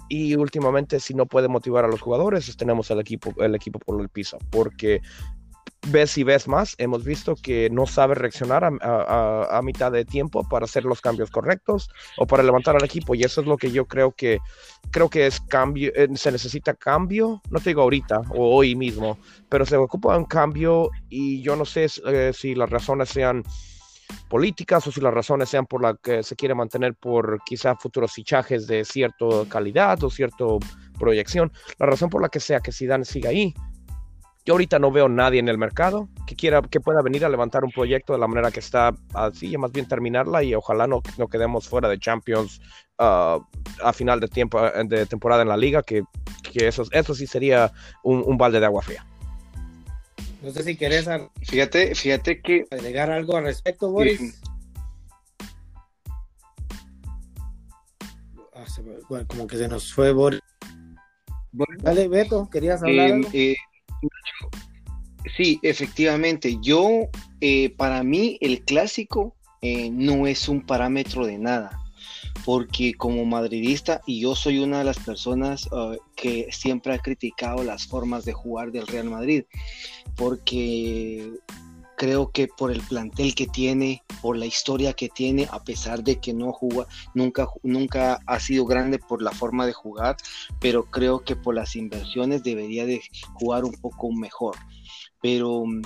y 0.08 0.34
últimamente 0.34 1.00
si 1.00 1.14
no 1.14 1.26
puede 1.26 1.48
motivar 1.48 1.84
a 1.84 1.88
los 1.88 2.00
jugadores 2.00 2.56
tenemos 2.56 2.90
el 2.90 3.00
equipo 3.00 3.32
el 3.42 3.54
equipo 3.54 3.78
por 3.78 4.00
el 4.00 4.08
piso 4.08 4.38
porque 4.50 5.00
ves 5.88 6.16
y 6.16 6.24
ves 6.24 6.46
más, 6.46 6.74
hemos 6.78 7.04
visto 7.04 7.34
que 7.34 7.68
no 7.70 7.86
sabe 7.86 8.14
reaccionar 8.14 8.64
a, 8.64 9.60
mitad 9.62 9.92
de 9.92 10.04
tiempo 10.04 10.46
para 10.48 10.64
hacer 10.64 10.84
los 10.84 11.00
cambios 11.00 11.30
correctos 11.30 11.88
o 12.16 12.26
para 12.26 12.42
levantar 12.42 12.76
al 12.76 12.84
equipo. 12.84 13.14
Y 13.14 13.22
eso 13.22 13.40
es 13.40 13.46
lo 13.46 13.56
que 13.56 13.70
yo 13.70 13.86
creo 13.86 14.12
que 14.12 14.38
creo 14.90 15.08
que 15.08 15.26
es 15.26 15.40
cambio, 15.40 15.92
eh, 15.94 16.08
se 16.14 16.32
necesita 16.32 16.74
cambio, 16.74 17.40
no 17.50 17.60
te 17.60 17.70
digo 17.70 17.82
ahorita 17.82 18.22
o 18.30 18.56
hoy 18.56 18.74
mismo, 18.74 19.18
pero 19.48 19.64
se 19.64 19.76
ocupa 19.76 20.16
un 20.16 20.24
cambio 20.24 20.90
y 21.08 21.40
yo 21.42 21.56
no 21.56 21.64
sé 21.64 21.86
eh, 22.06 22.32
si 22.34 22.54
las 22.54 22.68
razones 22.68 23.08
sean 23.08 23.42
políticas 24.28 24.86
o 24.86 24.92
si 24.92 25.00
las 25.00 25.14
razones 25.14 25.48
sean 25.48 25.66
por 25.66 25.82
las 25.82 25.96
que 26.02 26.22
se 26.22 26.36
quiere 26.36 26.54
mantener 26.54 26.94
por 26.94 27.40
quizá 27.44 27.74
futuros 27.76 28.12
fichajes 28.12 28.66
de 28.66 28.84
cierta 28.84 29.26
calidad 29.48 30.02
o 30.04 30.10
cierta 30.10 30.44
proyección. 30.98 31.52
La 31.78 31.86
razón 31.86 32.10
por 32.10 32.20
la 32.20 32.28
que 32.28 32.40
sea 32.40 32.60
que 32.60 32.72
Zidane 32.72 33.04
siga 33.04 33.30
ahí 33.30 33.54
yo 34.44 34.54
ahorita 34.54 34.78
no 34.78 34.90
veo 34.90 35.08
nadie 35.08 35.38
en 35.38 35.48
el 35.48 35.58
mercado 35.58 36.08
que 36.26 36.34
quiera 36.34 36.62
que 36.62 36.80
pueda 36.80 37.00
venir 37.02 37.24
a 37.24 37.28
levantar 37.28 37.64
un 37.64 37.70
proyecto 37.70 38.12
de 38.12 38.18
la 38.18 38.26
manera 38.26 38.50
que 38.50 38.60
está 38.60 38.94
así, 39.14 39.56
más 39.56 39.72
bien 39.72 39.86
terminarla 39.86 40.42
y 40.42 40.54
ojalá 40.54 40.86
no, 40.86 41.02
no 41.16 41.28
quedemos 41.28 41.68
fuera 41.68 41.88
de 41.88 41.98
Champions 41.98 42.60
uh, 42.98 43.40
a 43.82 43.92
final 43.92 44.18
de 44.18 44.28
tiempo 44.28 44.60
de 44.60 45.06
temporada 45.06 45.42
en 45.42 45.48
la 45.48 45.56
liga, 45.56 45.82
que, 45.82 46.02
que 46.42 46.66
eso, 46.66 46.84
eso 46.90 47.14
sí 47.14 47.26
sería 47.26 47.72
un, 48.02 48.22
un, 48.26 48.36
balde 48.36 48.58
de 48.58 48.66
agua 48.66 48.82
fría. 48.82 49.06
No 50.42 50.50
sé 50.50 50.64
si 50.64 50.76
querés 50.76 51.08
fíjate, 51.42 51.94
fíjate 51.94 52.40
que 52.40 52.66
agregar 52.70 53.12
algo 53.12 53.36
al 53.36 53.44
respecto, 53.44 53.90
Boris. 53.92 54.40
Ah, 58.54 58.64
bueno, 59.08 59.26
como 59.28 59.46
que 59.46 59.56
se 59.56 59.68
nos 59.68 59.92
fue 59.92 60.12
Boris. 60.12 60.40
Dale, 61.78 62.08
Beto, 62.08 62.48
querías 62.50 62.82
hablar. 62.82 63.10
Eh, 63.10 63.52
eh, 63.52 63.56
Sí, 65.36 65.58
efectivamente. 65.62 66.58
Yo, 66.60 67.08
eh, 67.40 67.70
para 67.70 68.02
mí, 68.02 68.38
el 68.40 68.62
clásico 68.64 69.34
eh, 69.60 69.90
no 69.90 70.26
es 70.26 70.48
un 70.48 70.62
parámetro 70.62 71.26
de 71.26 71.38
nada, 71.38 71.78
porque 72.44 72.94
como 72.94 73.24
madridista, 73.24 74.00
y 74.06 74.20
yo 74.20 74.34
soy 74.34 74.58
una 74.58 74.78
de 74.78 74.84
las 74.84 74.98
personas 74.98 75.66
uh, 75.72 75.96
que 76.16 76.48
siempre 76.50 76.94
ha 76.94 76.98
criticado 76.98 77.62
las 77.62 77.86
formas 77.86 78.24
de 78.24 78.32
jugar 78.32 78.72
del 78.72 78.86
Real 78.86 79.08
Madrid, 79.08 79.44
porque 80.16 81.30
creo 81.96 82.30
que 82.30 82.48
por 82.48 82.70
el 82.70 82.80
plantel 82.80 83.34
que 83.34 83.46
tiene, 83.46 84.02
por 84.20 84.36
la 84.36 84.46
historia 84.46 84.92
que 84.92 85.08
tiene, 85.08 85.48
a 85.50 85.62
pesar 85.62 86.02
de 86.02 86.20
que 86.20 86.32
no 86.32 86.52
juega, 86.52 86.86
nunca, 87.14 87.48
nunca 87.62 88.20
ha 88.26 88.40
sido 88.40 88.64
grande 88.64 88.98
por 88.98 89.22
la 89.22 89.30
forma 89.30 89.66
de 89.66 89.72
jugar, 89.72 90.16
pero 90.60 90.84
creo 90.84 91.20
que 91.20 91.36
por 91.36 91.54
las 91.54 91.76
inversiones 91.76 92.42
debería 92.42 92.86
de 92.86 93.02
jugar 93.34 93.64
un 93.64 93.74
poco 93.74 94.12
mejor. 94.12 94.56
Pero 95.20 95.64
mm, 95.64 95.82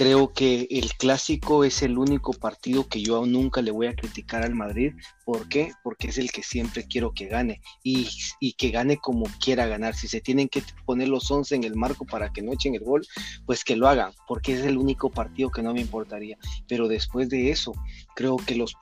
creo 0.00 0.32
que 0.32 0.66
el 0.70 0.94
clásico 0.94 1.62
es 1.62 1.82
el 1.82 1.98
único 1.98 2.32
partido 2.32 2.88
que 2.88 3.02
yo 3.02 3.26
nunca 3.26 3.60
le 3.60 3.70
voy 3.70 3.86
a 3.86 3.94
criticar 3.94 4.42
al 4.42 4.54
Madrid. 4.54 4.94
¿Por 5.26 5.46
qué? 5.46 5.72
Porque 5.84 6.08
es 6.08 6.16
el 6.16 6.32
que 6.32 6.42
siempre 6.42 6.86
quiero 6.86 7.12
que 7.12 7.26
gane 7.26 7.60
y, 7.82 8.08
que 8.56 8.70
gane 8.70 8.96
como 8.96 9.26
quiera 9.44 9.66
ganar. 9.66 9.94
Si 9.94 10.08
se 10.08 10.22
tienen 10.22 10.48
que 10.48 10.62
poner 10.86 11.08
los 11.08 11.30
11 11.30 11.54
en 11.54 11.64
el 11.64 11.76
marco 11.76 12.06
para 12.06 12.32
que 12.32 12.40
no 12.40 12.54
echen 12.54 12.74
el 12.74 12.80
gol, 12.80 13.06
pues 13.44 13.62
que 13.62 13.76
lo 13.76 13.88
hagan, 13.88 14.14
porque 14.26 14.54
es 14.54 14.60
el 14.64 14.78
único 14.78 15.10
partido 15.10 15.50
que 15.50 15.60
no 15.60 15.74
me 15.74 15.82
importaría. 15.82 16.38
Pero 16.66 16.88
después 16.88 17.28
de 17.28 17.50
eso, 17.50 17.74
creo 18.16 18.38
que 18.38 18.54
los, 18.54 18.78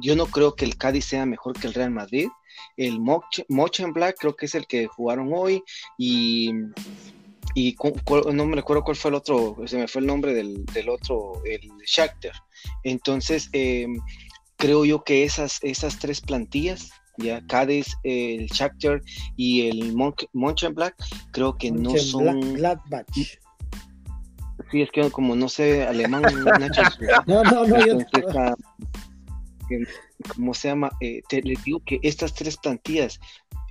yo 0.00 0.16
no 0.16 0.24
creo 0.24 0.54
que 0.54 0.64
el 0.64 0.78
Cádiz 0.78 1.04
sea 1.04 1.26
mejor 1.26 1.60
que 1.60 1.66
el 1.66 1.74
Real 1.74 1.90
Madrid. 1.90 2.28
El 2.78 2.98
Mochen 2.98 3.92
Black 3.92 4.16
creo 4.18 4.34
que 4.34 4.46
es 4.46 4.54
el 4.54 4.66
que 4.66 4.86
jugaron 4.86 5.30
hoy 5.34 5.62
y 5.98 6.50
y 7.56 7.74
no 8.34 8.44
me 8.44 8.56
recuerdo 8.56 8.84
cuál 8.84 8.98
fue 8.98 9.08
el 9.08 9.14
otro, 9.14 9.56
se 9.64 9.78
me 9.78 9.88
fue 9.88 10.02
el 10.02 10.06
nombre 10.06 10.34
del, 10.34 10.88
otro, 10.90 11.42
el 11.46 11.62
Shakhtar. 11.86 12.34
Entonces, 12.84 13.48
em, 13.52 13.98
creo 14.56 14.84
yo 14.84 15.02
que 15.02 15.24
esas, 15.24 15.58
esas 15.62 15.98
tres 15.98 16.20
plantillas, 16.20 16.90
ya 17.16 17.40
Cádiz, 17.46 17.96
el 18.02 18.46
Shakhtar 18.48 19.00
y 19.38 19.68
el 19.68 19.94
Mon 19.94 20.14
Black, 20.74 20.96
creo 21.32 21.56
que 21.56 21.70
no 21.70 21.96
son... 21.96 22.58
Sí, 24.70 24.82
es 24.82 24.90
que 24.90 25.10
como 25.10 25.34
no 25.34 25.48
sé 25.48 25.86
alemán, 25.86 26.24
no, 27.26 27.42
no, 27.42 27.64
no, 27.66 27.86
yo... 27.86 27.98
Ah, 28.38 28.54
¿Cómo 30.34 30.52
se 30.52 30.68
llama? 30.68 30.90
Eh, 31.00 31.22
te, 31.26 31.40
le 31.40 31.54
digo 31.64 31.80
que 31.86 32.00
estas 32.02 32.34
tres 32.34 32.58
plantillas 32.58 33.18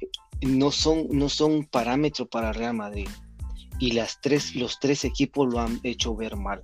eh, 0.01 0.07
no 0.41 0.71
son, 0.71 1.07
no 1.11 1.29
son 1.29 1.65
parámetro 1.65 2.25
para 2.25 2.51
Real 2.51 2.73
Madrid 2.73 3.07
y 3.79 3.91
las 3.91 4.21
tres, 4.21 4.55
los 4.55 4.79
tres 4.79 5.05
equipos 5.05 5.51
lo 5.51 5.59
han 5.59 5.79
hecho 5.83 6.15
ver 6.15 6.35
mal. 6.35 6.63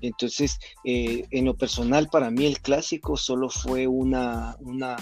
Entonces, 0.00 0.58
eh, 0.84 1.24
en 1.30 1.46
lo 1.46 1.56
personal, 1.56 2.08
para 2.08 2.30
mí 2.30 2.46
el 2.46 2.60
clásico 2.60 3.16
solo 3.16 3.50
fue 3.50 3.86
una, 3.86 4.56
una 4.60 4.96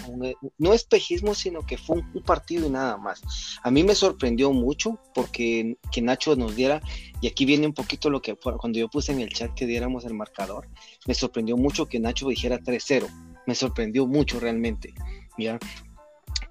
no 0.59 0.73
espejismo, 0.73 1.35
sino 1.35 1.61
que 1.67 1.77
fue 1.77 1.97
un, 1.97 2.23
partido 2.23 2.67
y 2.67 2.71
nada 2.71 2.97
más. 2.97 3.23
A 3.63 3.71
mí 3.71 3.85
me 3.85 3.95
sorprendió 3.95 4.53
mucho 4.53 4.99
porque 5.15 5.77
que 5.91 6.03
Nacho 6.03 6.37
nos 6.37 6.57
diera, 6.57 6.81
y 7.21 7.27
aquí 7.27 7.45
viene 7.45 7.67
un 7.67 7.75
poquito 7.75 8.11
lo 8.11 8.23
que 8.23 8.35
cuando 8.35 8.79
yo 8.79 8.89
puse 8.89 9.13
en 9.13 9.21
el 9.21 9.33
chat 9.33 9.53
que 9.55 9.67
diéramos 9.67 10.05
el 10.05 10.15
marcador, 10.15 10.69
me 11.07 11.15
sorprendió 11.15 11.57
mucho 11.57 11.87
que 11.87 12.01
Nacho 12.01 12.29
dijera 12.29 12.59
3-0. 12.59 13.09
Me 13.47 13.55
sorprendió 13.55 14.07
mucho 14.07 14.41
realmente. 14.41 14.95
¿ya? 15.39 15.59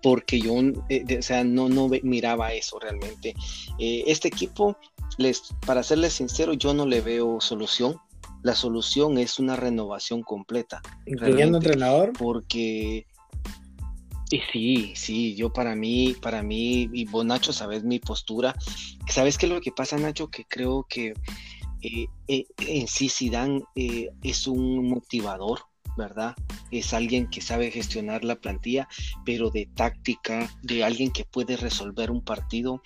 porque 0.01 0.39
yo 0.39 0.53
eh, 0.89 1.17
o 1.17 1.21
sea, 1.21 1.43
no, 1.43 1.69
no 1.69 1.89
miraba 2.03 2.53
eso 2.53 2.79
realmente. 2.79 3.35
Eh, 3.77 4.03
este 4.07 4.27
equipo, 4.27 4.77
les, 5.21 5.53
para 5.65 5.83
serles 5.83 6.13
sincero, 6.13 6.53
yo 6.53 6.73
no 6.73 6.85
le 6.85 7.01
veo 7.01 7.39
solución. 7.41 7.97
La 8.43 8.55
solución 8.55 9.17
es 9.17 9.39
una 9.39 9.55
renovación 9.55 10.23
completa. 10.23 10.81
¿Incluyendo 11.05 11.59
entrenador? 11.59 12.13
Porque 12.17 13.05
y 14.31 14.39
sí, 14.51 14.93
sí, 14.95 15.35
yo 15.35 15.51
para 15.51 15.75
mí, 15.75 16.15
para 16.21 16.41
mí, 16.41 16.89
y 16.93 17.05
vos 17.05 17.25
Nacho, 17.25 17.51
sabes 17.51 17.83
mi 17.83 17.99
postura. 17.99 18.55
¿Sabes 19.07 19.37
qué 19.37 19.45
es 19.45 19.51
lo 19.51 19.59
que 19.59 19.73
pasa, 19.73 19.97
Nacho? 19.97 20.29
Que 20.29 20.45
creo 20.45 20.85
que 20.89 21.13
eh, 21.81 22.07
en 22.59 22.87
sí 22.87 23.09
Zidane 23.09 23.61
es 23.75 24.47
un 24.47 24.87
motivador, 24.87 25.59
¿verdad? 25.97 26.35
Es 26.71 26.93
alguien 26.93 27.27
que 27.27 27.41
sabe 27.41 27.71
gestionar 27.71 28.23
la 28.23 28.35
plantilla, 28.35 28.87
pero 29.25 29.49
de 29.49 29.67
táctica, 29.75 30.49
de 30.63 30.83
alguien 30.83 31.11
que 31.11 31.25
puede 31.25 31.57
resolver 31.57 32.11
un 32.11 32.23
partido, 32.23 32.81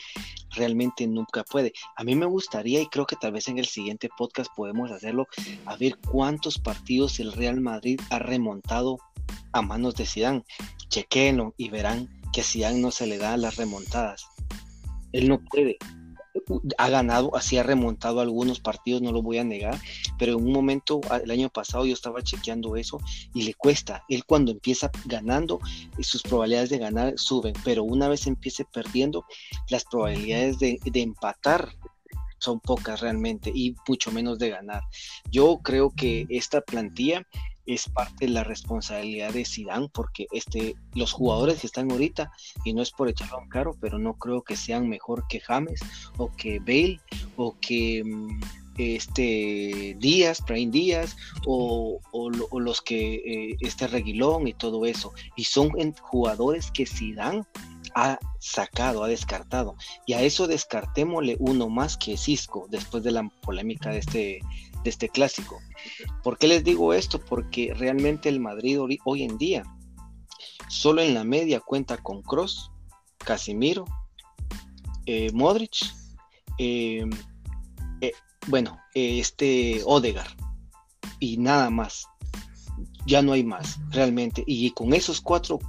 realmente 0.52 1.08
nunca 1.08 1.44
puede. 1.44 1.74
A 1.96 2.04
mí 2.04 2.15
me 2.15 2.26
gustaría, 2.26 2.82
y 2.82 2.88
creo 2.88 3.06
que 3.06 3.15
tal 3.15 3.34
vez 3.34 3.48
en 3.48 3.60
el 3.60 3.65
siguiente 3.65 4.10
podcast 4.18 4.52
podemos 4.56 4.91
hacerlo, 4.91 5.28
a 5.65 5.76
ver 5.76 5.98
cuántos 6.12 6.58
partidos 6.60 7.20
el 7.20 7.34
Real 7.34 7.62
Madrid 7.62 8.00
ha 8.10 8.20
remontado 8.20 8.98
a 9.52 9.62
manos 9.62 9.96
de 9.96 10.06
Zidane. 10.06 10.44
Chequenlo 10.89 11.54
y 11.58 11.70
verán 11.70 12.10
que 12.32 12.41
a 12.41 12.44
Zidane 12.44 12.80
no 12.80 12.91
se 12.91 13.08
le 13.08 13.18
da 13.18 13.38
las 13.38 13.58
remontadas. 13.58 14.28
Él 15.12 15.30
no 15.30 15.39
puede, 15.39 15.78
ha 16.78 16.89
ganado, 16.89 17.36
así 17.36 17.58
ha 17.58 17.63
remontado 17.63 18.19
algunos 18.19 18.60
partidos, 18.60 19.02
no 19.02 19.12
lo 19.12 19.21
voy 19.21 19.38
a 19.38 19.43
negar, 19.43 19.80
pero 20.17 20.34
en 20.34 20.45
un 20.45 20.52
momento, 20.52 21.02
el 21.24 21.32
año 21.32 21.50
pasado 21.50 21.86
yo 21.86 21.93
estaba 21.93 22.21
chequeando 22.21 22.76
eso 22.76 23.00
y 23.34 23.43
le 23.43 23.54
cuesta. 23.54 24.04
Él 24.10 24.26
cuando 24.26 24.52
empieza 24.52 24.91
ganando, 25.06 25.60
sus 26.00 26.21
probabilidades 26.21 26.69
de 26.69 26.78
ganar 26.78 27.13
suben, 27.17 27.54
pero 27.63 27.84
una 27.84 28.08
vez 28.08 28.28
empiece 28.28 28.65
perdiendo, 28.65 29.26
las 29.69 29.86
probabilidades 29.86 30.60
de, 30.60 30.80
de 30.84 31.02
empatar 31.02 31.69
son 32.38 32.60
pocas 32.60 33.02
realmente 33.02 33.52
y 33.54 33.76
mucho 33.88 34.12
menos 34.12 34.38
de 34.38 34.50
ganar. 34.50 34.84
Yo 35.32 35.60
creo 35.63 35.89
que 35.89 36.28
esta 36.30 36.62
plantilla 36.62 37.26
es 37.65 37.89
parte 37.89 38.25
de 38.25 38.32
la 38.32 38.43
responsabilidad 38.43 39.34
de 39.34 39.45
Zidane 39.45 39.89
porque 39.93 40.28
este 40.32 40.75
los 40.93 41.12
jugadores 41.12 41.63
están 41.63 41.91
ahorita 41.91 42.32
y 42.63 42.73
no 42.73 42.82
es 42.82 42.91
por 42.91 43.10
echarlo 43.10 43.41
en 43.41 43.49
caro 43.49 43.75
pero 43.80 43.97
no 43.97 44.13
creo 44.13 44.43
que 44.43 44.56
sean 44.56 44.88
mejor 44.88 45.28
que 45.28 45.39
James 45.39 45.82
o 46.17 46.32
que 46.36 46.60
Bale 46.60 46.99
o 47.38 47.56
que 47.60 48.04
mm, 48.04 48.39
este 48.78 49.95
Díaz, 49.99 50.43
Brain 50.45 50.71
Díaz, 50.71 51.15
o, 51.45 52.01
los 52.60 52.82
que 52.82 53.15
eh, 53.15 53.58
este 53.62 53.88
Reguilón 53.88 54.47
y 54.47 54.54
todo 54.54 54.86
eso. 54.86 55.13
Y 55.36 55.45
son 55.45 55.71
jugadores 56.01 56.71
que 56.71 56.86
Zidane 56.86 57.43
ha 57.95 58.19
sacado, 58.39 59.04
ha 59.04 59.08
descartado. 59.08 59.75
Y 60.06 60.13
a 60.13 60.21
eso 60.21 60.47
descartémosle 60.47 61.38
uno 61.39 61.69
más 61.69 61.97
que 61.97 62.17
Cisco, 62.17 62.67
después 62.69 63.04
de 63.04 63.12
la 63.12 63.30
polémica 63.41 63.89
de 63.89 63.99
este, 63.99 64.39
de 64.86 64.91
este 64.91 65.10
clásico. 65.10 65.60
¿Por 66.24 66.38
qué 66.38 66.48
les 66.48 66.63
digo 66.63 66.93
esto? 66.93 67.19
Porque 67.19 67.74
realmente 67.74 68.30
el 68.30 68.39
Madrid 68.39 68.80
hoy 69.04 69.24
en 69.24 69.38
día, 69.38 69.63
solo 70.69 71.02
en 71.02 71.13
la 71.13 71.26
media 71.26 71.60
cuenta 71.60 71.98
con 71.98 72.21
Cross, 72.21 72.71
Casimiro, 73.17 73.84
eh, 75.08 75.32
Modric, 75.34 75.76
eh, 76.60 77.04
eh, 78.02 78.12
bueno, 78.48 78.80
este 78.93 79.82
Odegar 79.84 80.28
y 81.19 81.38
nada 81.38 81.69
más. 81.69 82.08
Ya 83.08 83.21
no 83.21 83.34
hay 83.34 83.43
más, 83.43 83.80
realmente. 83.89 84.43
Y 84.48 84.71
con 84.71 84.93
esos 84.93 85.21
cuatro 85.21 85.60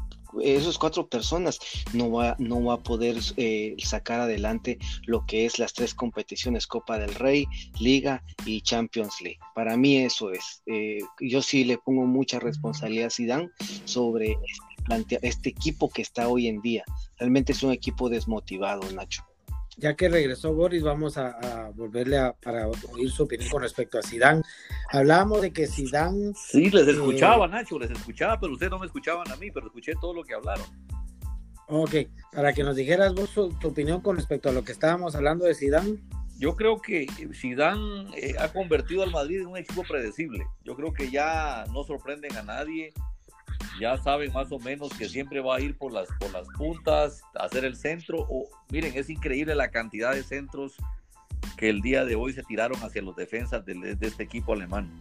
esos 0.43 0.79
cuatro 0.79 1.09
personas 1.09 1.59
no 1.93 2.11
va, 2.11 2.37
no 2.39 2.63
va 2.65 2.75
a 2.75 2.83
poder 2.83 3.17
eh, 3.37 3.75
sacar 3.79 4.21
adelante 4.21 4.79
lo 5.07 5.25
que 5.27 5.47
es 5.47 5.59
las 5.59 5.73
tres 5.73 5.95
competiciones, 5.95 6.67
Copa 6.67 6.99
del 6.99 7.15
Rey, 7.15 7.47
Liga 7.81 8.23
y 8.45 8.61
Champions 8.61 9.21
League. 9.21 9.39
Para 9.55 9.77
mí 9.77 9.99
eso 9.99 10.31
es. 10.31 10.63
Eh, 10.67 10.99
yo 11.21 11.43
sí 11.43 11.65
le 11.65 11.79
pongo 11.79 12.05
mucha 12.07 12.39
responsabilidad 12.39 13.07
a 13.07 13.11
Zidane 13.11 13.51
sobre 13.85 14.37
este, 14.91 15.19
este 15.23 15.49
equipo 15.51 15.91
que 15.91 16.03
está 16.03 16.29
hoy 16.29 16.49
en 16.49 16.61
día. 16.61 16.85
Realmente 17.19 17.53
es 17.53 17.63
un 17.63 17.73
equipo 17.73 18.09
desmotivado, 18.09 18.91
Nacho 18.93 19.25
ya 19.77 19.95
que 19.95 20.09
regresó 20.09 20.55
Boris, 20.55 20.83
vamos 20.83 21.19
a, 21.19 21.71
volverle 21.75 22.19
a, 22.19 22.33
para 22.33 22.69
oír 22.69 23.11
su 23.11 23.25
opinión 23.25 23.51
con 23.51 23.63
respecto 23.63 23.99
a 23.99 24.03
Zidane. 24.03 24.43
Hablábamos 24.91 25.43
de 25.43 25.53
que 25.53 25.67
Zidane... 25.67 26.33
Sí, 26.35 26.71
les 26.71 26.89
escuchaba, 26.89 27.47
eh, 27.47 27.51
Nacho, 27.51 27.79
les 27.79 27.91
escuchaba, 27.91 28.41
pero 28.41 28.55
ustedes 28.55 28.71
no 28.71 28.79
me 28.79 28.87
escuchaban 28.87 29.31
a 29.31 29.37
mí, 29.37 29.51
pero 29.51 29.67
escuché 29.67 29.93
todo 30.01 30.15
lo 30.15 30.25
que 30.25 30.35
hablaron. 30.35 30.65
Ok, 31.69 31.95
para 32.33 32.53
que 32.53 32.63
nos 32.63 32.77
dijeras 32.77 33.15
vos 33.15 33.35
tu, 33.35 33.69
opinión 33.69 34.01
con 34.01 34.17
respecto 34.17 34.49
a 34.49 34.53
lo 34.53 34.65
que 34.65 34.73
estábamos 34.73 35.15
hablando 35.15 35.45
de 35.45 35.55
Zidane. 35.55 35.97
Yo 36.39 36.55
creo 36.55 36.81
que 36.81 37.07
Zidane 37.35 38.11
eh, 38.17 38.35
ha 38.39 38.53
convertido 38.53 39.03
al 39.03 39.11
Madrid 39.11 39.41
en 39.41 39.49
un 39.49 39.57
equipo 39.57 39.83
predecible. 39.83 40.47
Yo 40.65 40.77
creo 40.77 40.93
que 40.93 41.11
ya 41.11 41.65
no 41.73 41.83
sorprenden 41.85 42.37
a 42.37 42.43
nadie 42.43 42.93
ya 43.81 43.97
saben 43.99 44.33
más 44.33 44.51
o 44.53 44.59
menos 44.59 44.91
que 44.91 45.09
siempre 45.09 45.41
va 45.41 45.57
a 45.57 45.61
ir 45.61 45.77
por 45.77 45.93
las, 45.93 46.09
por 46.19 46.33
las 46.33 46.47
puntas, 46.49 47.23
hacer 47.35 47.65
el 47.65 47.77
centro. 47.77 48.27
O, 48.29 48.49
miren, 48.71 48.93
es 48.97 49.11
increíble 49.11 49.55
la 49.55 49.71
cantidad 49.71 50.15
de 50.15 50.23
centros 50.23 50.77
que 51.57 51.69
el 51.69 51.81
día 51.81 52.05
de 52.05 52.15
hoy 52.15 52.33
se 52.33 52.43
tiraron 52.43 52.83
hacia 52.83 53.03
los 53.03 53.17
defensas 53.17 53.65
de, 53.65 53.97
este 54.01 54.23
equipo 54.23 54.53
alemán. 54.53 55.01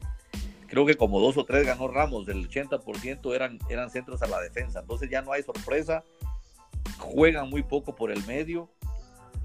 Creo 0.68 0.86
que 0.86 0.96
como 0.96 1.20
dos 1.20 1.38
o 1.38 1.46
tres 1.46 1.66
ganó 1.66 1.88
Ramos, 1.88 2.26
del 2.26 2.50
80% 2.50 3.34
eran, 3.36 3.60
eran 3.70 3.90
centros 3.90 4.22
a 4.22 4.28
la 4.28 4.42
defensa. 4.42 4.80
Entonces 4.80 5.10
ya 5.10 5.22
no 5.22 5.32
hay 5.32 5.44
sorpresa, 5.44 6.04
juegan 6.98 7.50
muy 7.50 7.64
poco 7.64 7.96
por 7.96 8.12
el 8.12 8.26
medio. 8.26 8.70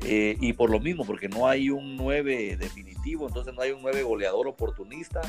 Eh, 0.03 0.39
y 0.41 0.55
por 0.55 0.71
lo 0.71 0.81
mismo, 0.81 1.05
porque 1.05 1.29
no 1.29 1.47
hay 1.47 1.69
un 1.69 1.99
9 1.99 2.57
definitivo, 2.57 3.29
entonces 3.29 3.53
no 3.53 3.61
hay 3.61 3.73
un 3.73 3.83
9 3.83 4.03
goleador 4.03 4.49
oportunista 4.49 5.21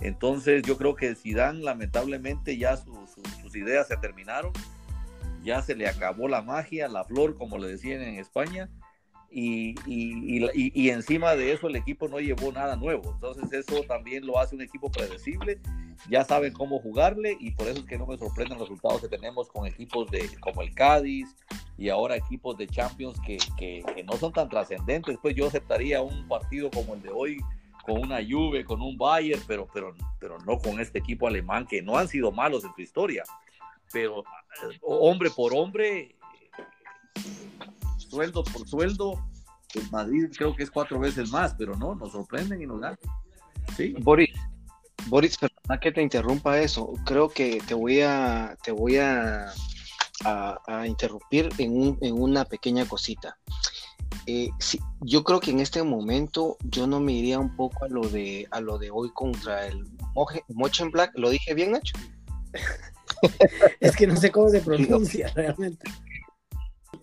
entonces 0.00 0.62
yo 0.62 0.76
creo 0.76 0.94
que 0.94 1.14
Zidane 1.14 1.60
lamentablemente 1.60 2.56
ya 2.56 2.76
sus 2.76 3.54
ideas 3.54 3.88
se 3.88 3.96
terminaron, 3.96 4.52
ya 5.42 5.62
se 5.62 5.74
le 5.74 5.88
acabó 5.88 6.28
la 6.28 6.42
magia, 6.42 6.88
la 6.88 7.04
flor, 7.04 7.36
como 7.36 7.58
le 7.58 7.68
decían 7.68 8.02
en 8.02 8.18
España, 8.18 8.68
y, 9.32 9.76
y, 9.86 10.90
encima 10.90 11.36
de 11.36 11.52
eso 11.52 11.68
el 11.68 11.76
equipo 11.76 12.08
no 12.08 12.18
llevó 12.18 12.50
nada 12.50 12.74
nuevo. 12.74 13.12
Entonces 13.12 13.52
eso 13.52 13.82
también 13.84 14.26
lo 14.26 14.40
hace 14.40 14.56
un 14.56 14.62
equipo 14.62 14.90
predecible, 14.90 15.60
ya 16.08 16.24
saben 16.24 16.52
cómo 16.52 16.80
jugarle 16.80 17.36
y 17.38 17.52
por 17.52 17.68
eso 17.68 17.78
es 17.78 17.84
que 17.84 17.96
no 17.96 18.06
me 18.06 18.18
sorprenden 18.18 18.58
los 18.58 18.68
resultados 18.68 19.02
que 19.02 19.08
tenemos 19.08 19.48
con 19.48 19.66
equipos 19.66 20.10
de, 20.10 20.28
como 20.40 20.62
el 20.62 20.74
Cádiz 20.74 21.28
y 21.78 21.90
ahora 21.90 22.16
equipos 22.16 22.56
de 22.56 22.66
Champions 22.66 23.20
que, 23.24 23.38
que, 23.56 23.84
que 23.94 24.02
no 24.02 24.14
son 24.14 24.32
tan 24.32 24.48
trascendentes. 24.48 25.16
Pues 25.22 25.36
yo 25.36 25.46
aceptaría 25.46 26.02
un 26.02 26.26
partido 26.26 26.70
como 26.70 26.94
el 26.94 27.02
de 27.02 27.10
hoy 27.10 27.38
con 27.84 27.98
una 27.98 28.18
Juve, 28.26 28.64
con 28.64 28.82
un 28.82 28.96
Bayern, 28.96 29.42
pero, 29.46 29.68
pero, 29.72 29.94
pero 30.18 30.38
no 30.40 30.58
con 30.58 30.80
este 30.80 30.98
equipo 30.98 31.26
alemán 31.26 31.66
que 31.66 31.82
no 31.82 31.96
han 31.96 32.08
sido 32.08 32.32
malos 32.32 32.64
en 32.64 32.74
su 32.74 32.82
historia. 32.82 33.24
Pero 33.92 34.20
eh, 34.20 34.78
hombre 34.82 35.30
por 35.30 35.52
hombre, 35.54 36.16
sueldo 37.96 38.44
por 38.44 38.66
sueldo, 38.68 39.24
el 39.74 39.90
Madrid 39.90 40.30
creo 40.36 40.54
que 40.54 40.62
es 40.62 40.70
cuatro 40.70 40.98
veces 40.98 41.30
más, 41.30 41.54
pero 41.54 41.76
no, 41.76 41.94
nos 41.94 42.12
sorprenden 42.12 42.62
y 42.62 42.66
nos 42.66 42.80
dan. 42.80 42.98
Sí. 43.76 43.94
Boris, 44.00 44.34
Boris, 45.06 45.38
perdona 45.38 45.80
que 45.80 45.92
te 45.92 46.02
interrumpa 46.02 46.58
eso. 46.58 46.92
Creo 47.04 47.28
que 47.28 47.60
te 47.66 47.74
voy 47.74 48.00
a, 48.00 48.56
te 48.62 48.72
voy 48.72 48.96
a, 48.98 49.52
a, 50.24 50.86
interrumpir 50.86 51.48
en, 51.58 51.96
en, 52.00 52.20
una 52.20 52.44
pequeña 52.44 52.86
cosita. 52.86 53.38
Eh, 54.26 54.50
yo 55.00 55.24
creo 55.24 55.40
que 55.40 55.50
en 55.50 55.60
este 55.60 55.82
momento 55.82 56.56
yo 56.64 56.86
no 56.86 57.00
me 57.00 57.12
iría 57.12 57.38
un 57.38 57.56
poco 57.56 57.84
a 57.84 57.88
lo 57.88 58.02
de 58.02 58.46
a 58.50 58.60
lo 58.60 58.78
de 58.78 58.90
hoy 58.90 59.10
contra 59.12 59.66
el 59.66 59.86
Mochen 60.48 60.90
Black. 60.90 61.12
¿Lo 61.14 61.30
dije 61.30 61.54
bien, 61.54 61.72
Nacho? 61.72 61.94
es 63.80 63.96
que 63.96 64.06
no 64.06 64.16
sé 64.16 64.30
cómo 64.30 64.48
se 64.48 64.60
pronuncia 64.60 65.28
realmente. 65.34 65.90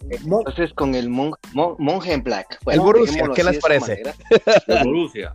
Entonces 0.09 0.73
con 0.73 0.95
el 0.95 1.09
Monje 1.09 2.13
en 2.13 2.23
Black. 2.23 2.59
el 2.67 2.79
Borussia, 2.79 3.29
¿qué 3.35 3.43
les 3.43 3.59
parece? 3.59 4.03
El 4.67 4.83
Borussia. 4.85 5.31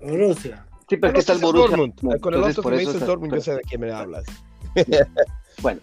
Borussia. 0.00 0.66
Sí, 0.88 0.96
pero 0.96 1.12
que 1.12 1.18
está 1.20 1.34
el 1.34 1.40
Borussia. 1.40 1.76
Con 2.20 2.34
el 2.34 2.42
otro 2.42 2.62
que 2.62 2.70
me 2.70 2.78
dice 2.78 2.92
el 2.92 3.00
Dortmund, 3.00 3.34
yo 3.34 3.40
sé 3.40 3.54
de 3.54 3.60
quién 3.62 3.80
me 3.82 3.92
hablas. 3.92 4.24
bueno, 5.62 5.80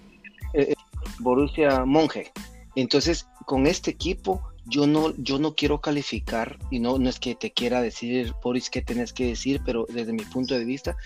eh, 0.54 0.72
eh, 0.72 0.76
Borussia 1.20 1.86
Monje. 1.86 2.32
Entonces, 2.76 3.28
con 3.46 3.68
este 3.68 3.92
equipo, 3.92 4.42
yo 4.66 4.88
no, 4.88 5.16
yo 5.18 5.38
no 5.38 5.54
quiero 5.54 5.80
calificar, 5.80 6.58
y 6.72 6.80
no, 6.80 6.98
no 6.98 7.10
es 7.10 7.20
que 7.20 7.36
te 7.36 7.52
quiera 7.52 7.82
decir, 7.82 8.34
Boris, 8.44 8.70
qué 8.70 8.82
tenés 8.82 9.14
que 9.14 9.28
decir, 9.28 9.62
pero 9.64 9.86
desde 9.90 10.14
mi 10.14 10.24
punto 10.24 10.58
de 10.58 10.66
vista, 10.66 10.98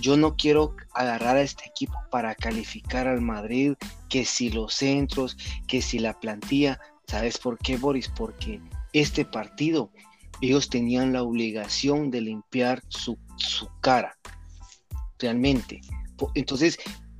yo 0.00 0.16
no 0.16 0.36
quiero 0.36 0.74
agarrar 0.92 1.36
a 1.36 1.42
este 1.42 1.64
equipo 1.66 1.94
para 2.10 2.34
calificar 2.34 3.06
al 3.06 3.20
Madrid, 3.20 3.74
que 4.08 4.24
si 4.24 4.50
los 4.50 4.74
centros, 4.74 5.36
que 5.68 5.82
si 5.82 5.98
la 5.98 6.18
plantilla, 6.18 6.80
¿sabes 7.06 7.38
por 7.38 7.58
qué, 7.58 7.76
Boris? 7.76 8.08
Porque 8.08 8.60
este 8.92 9.24
partido, 9.24 9.90
ellos 10.40 10.68
tenían 10.68 11.12
la 11.12 11.22
obligación 11.22 12.10
de 12.10 12.20
limpiar 12.20 12.82
su, 12.88 13.16
su 13.36 13.68
cara, 13.80 14.16
realmente. 15.18 15.80
Entonces, 16.34 16.78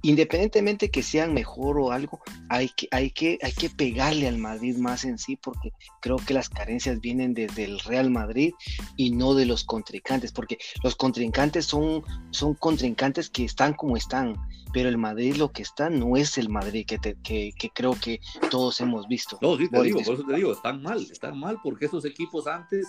independientemente 0.08 0.90
que 0.90 1.02
sean 1.02 1.34
mejor 1.34 1.78
o 1.78 1.90
algo, 1.90 2.20
hay 2.48 2.68
que, 2.68 2.86
hay, 2.92 3.10
que, 3.10 3.38
hay 3.42 3.52
que 3.52 3.68
pegarle 3.68 4.28
al 4.28 4.38
Madrid 4.38 4.76
más 4.76 5.04
en 5.04 5.18
sí, 5.18 5.36
porque 5.36 5.72
creo 6.00 6.16
que 6.16 6.34
las 6.34 6.48
carencias 6.48 7.00
vienen 7.00 7.34
desde 7.34 7.64
el 7.64 7.80
Real 7.80 8.10
Madrid 8.10 8.52
y 8.96 9.10
no 9.10 9.34
de 9.34 9.46
los 9.46 9.64
contrincantes, 9.64 10.30
porque 10.30 10.58
los 10.84 10.94
contrincantes 10.94 11.66
son, 11.66 12.04
son 12.30 12.54
contrincantes 12.54 13.30
que 13.30 13.44
están 13.44 13.74
como 13.74 13.96
están, 13.96 14.36
pero 14.76 14.90
el 14.90 14.98
Madrid 14.98 15.36
lo 15.36 15.52
que 15.52 15.62
está 15.62 15.88
no 15.88 16.18
es 16.18 16.36
el 16.36 16.50
Madrid 16.50 16.84
que, 16.86 16.98
que, 16.98 17.70
creo 17.72 17.94
que 17.98 18.20
todos 18.50 18.78
hemos 18.82 19.08
visto. 19.08 19.38
No, 19.40 19.56
sí, 19.56 19.70
te 19.70 19.82
digo, 19.82 20.02
por 20.02 20.14
eso 20.16 20.22
te 20.22 20.34
digo, 20.34 20.52
están 20.52 20.82
mal, 20.82 21.00
están 21.00 21.40
mal, 21.40 21.56
porque 21.62 21.86
esos 21.86 22.04
equipos 22.04 22.46
antes 22.46 22.86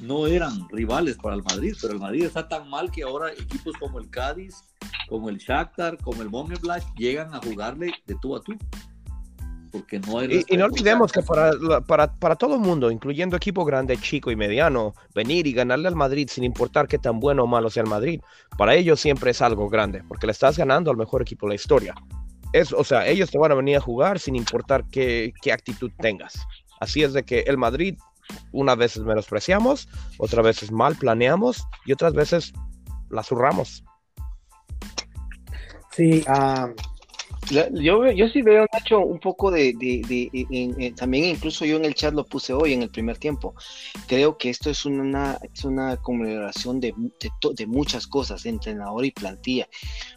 no 0.00 0.26
eran 0.26 0.68
rivales 0.70 1.16
para 1.18 1.36
el 1.36 1.44
Madrid, 1.44 1.76
pero 1.80 1.92
el 1.94 2.00
Madrid 2.00 2.24
está 2.24 2.48
tan 2.48 2.68
mal 2.68 2.90
que 2.90 3.04
ahora 3.04 3.32
equipos 3.34 3.76
como 3.78 4.00
el 4.00 4.10
Cádiz, 4.10 4.64
como 5.08 5.28
el 5.28 5.38
Shakhtar, 5.38 5.96
como 5.98 6.22
el 6.22 6.28
Black 6.28 6.82
llegan 6.96 7.32
a 7.32 7.38
jugarle 7.38 7.92
de 8.04 8.16
tú 8.20 8.34
a 8.34 8.42
tú. 8.42 8.54
Porque 9.72 9.98
no 10.00 10.18
hay 10.18 10.44
y, 10.46 10.56
no 10.56 10.66
olvidemos 10.66 11.10
que 11.10 11.22
para, 11.22 11.52
para, 11.86 12.12
para, 12.12 12.36
todo 12.36 12.54
el 12.56 12.60
mundo, 12.60 12.90
incluyendo 12.90 13.36
equipo 13.36 13.64
grande, 13.64 13.96
chico 13.96 14.30
y 14.30 14.36
mediano, 14.36 14.94
venir 15.14 15.46
y 15.46 15.52
ganarle 15.52 15.88
al 15.88 15.96
Madrid 15.96 16.28
sin 16.30 16.44
importar 16.44 16.86
qué 16.86 16.98
tan 16.98 17.18
bueno 17.18 17.44
o 17.44 17.46
malo 17.46 17.70
sea 17.70 17.82
el 17.82 17.88
Madrid, 17.88 18.20
para 18.58 18.74
ellos 18.74 19.00
siempre 19.00 19.30
es 19.30 19.40
algo 19.40 19.70
grande, 19.70 20.04
porque 20.06 20.26
le 20.26 20.32
estás 20.32 20.58
ganando 20.58 20.90
al 20.90 20.98
mejor 20.98 21.22
equipo 21.22 21.46
de 21.46 21.50
la 21.50 21.54
historia. 21.54 21.94
Es, 22.52 22.72
o 22.72 22.84
sea, 22.84 23.06
ellos 23.06 23.30
te 23.30 23.38
van 23.38 23.52
a 23.52 23.54
venir 23.54 23.78
a 23.78 23.80
jugar 23.80 24.18
sin 24.18 24.36
importar 24.36 24.84
qué, 24.90 25.32
qué 25.40 25.52
actitud 25.52 25.90
tengas. 25.98 26.34
Así 26.80 27.02
es 27.02 27.14
de 27.14 27.22
que 27.22 27.40
el 27.40 27.56
Madrid 27.56 27.96
unas 28.52 28.76
veces 28.76 29.02
menospreciamos, 29.02 29.88
otras 30.18 30.44
veces 30.44 30.70
mal 30.70 30.96
planeamos 30.96 31.66
y 31.86 31.92
otras 31.92 32.12
veces 32.12 32.52
la 33.10 33.22
zurramos. 33.22 33.84
Sí, 35.92 36.24
yo, 37.52 38.10
yo 38.10 38.28
sí 38.28 38.42
veo, 38.42 38.66
Nacho, 38.72 39.00
un 39.00 39.18
poco 39.18 39.50
de, 39.50 39.74
también 40.96 41.24
incluso 41.24 41.64
yo 41.64 41.76
en 41.76 41.84
el 41.84 41.94
chat 41.94 42.14
lo 42.14 42.24
puse 42.24 42.52
hoy 42.52 42.72
en 42.72 42.82
el 42.82 42.90
primer 42.90 43.18
tiempo. 43.18 43.54
Creo 44.06 44.38
que 44.38 44.50
esto 44.50 44.70
es 44.70 44.84
una, 44.84 45.38
es 45.52 45.64
una 45.64 45.96
conmemoración 45.96 46.80
de, 46.80 46.94
de, 46.96 47.66
muchas 47.66 48.06
cosas, 48.06 48.46
entrenador 48.46 49.04
y 49.04 49.10
plantilla, 49.10 49.68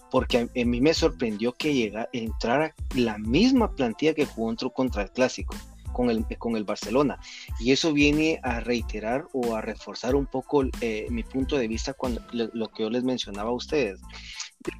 porque 0.09 0.37
a, 0.39 0.65
mí 0.65 0.81
me 0.81 0.93
sorprendió 0.93 1.53
que 1.53 1.73
llega, 1.73 2.09
entrara 2.13 2.73
la 2.95 3.17
misma 3.17 3.75
plantilla 3.75 4.13
que 4.13 4.25
jugó 4.25 4.55
contra 4.71 5.03
el 5.03 5.11
Clásico 5.11 5.55
con 5.91 6.09
el, 6.09 6.25
con 6.37 6.55
el 6.55 6.63
Barcelona. 6.63 7.17
Y 7.59 7.71
eso 7.71 7.93
viene 7.93 8.39
a 8.43 8.59
reiterar 8.59 9.25
o 9.33 9.55
a 9.55 9.61
reforzar 9.61 10.15
un 10.15 10.25
poco 10.25 10.63
eh, 10.81 11.07
mi 11.09 11.23
punto 11.23 11.57
de 11.57 11.67
vista 11.67 11.93
cuando 11.93 12.21
lo 12.31 12.67
que 12.67 12.83
yo 12.83 12.89
les 12.89 13.03
mencionaba 13.03 13.49
a 13.49 13.53
ustedes 13.53 13.99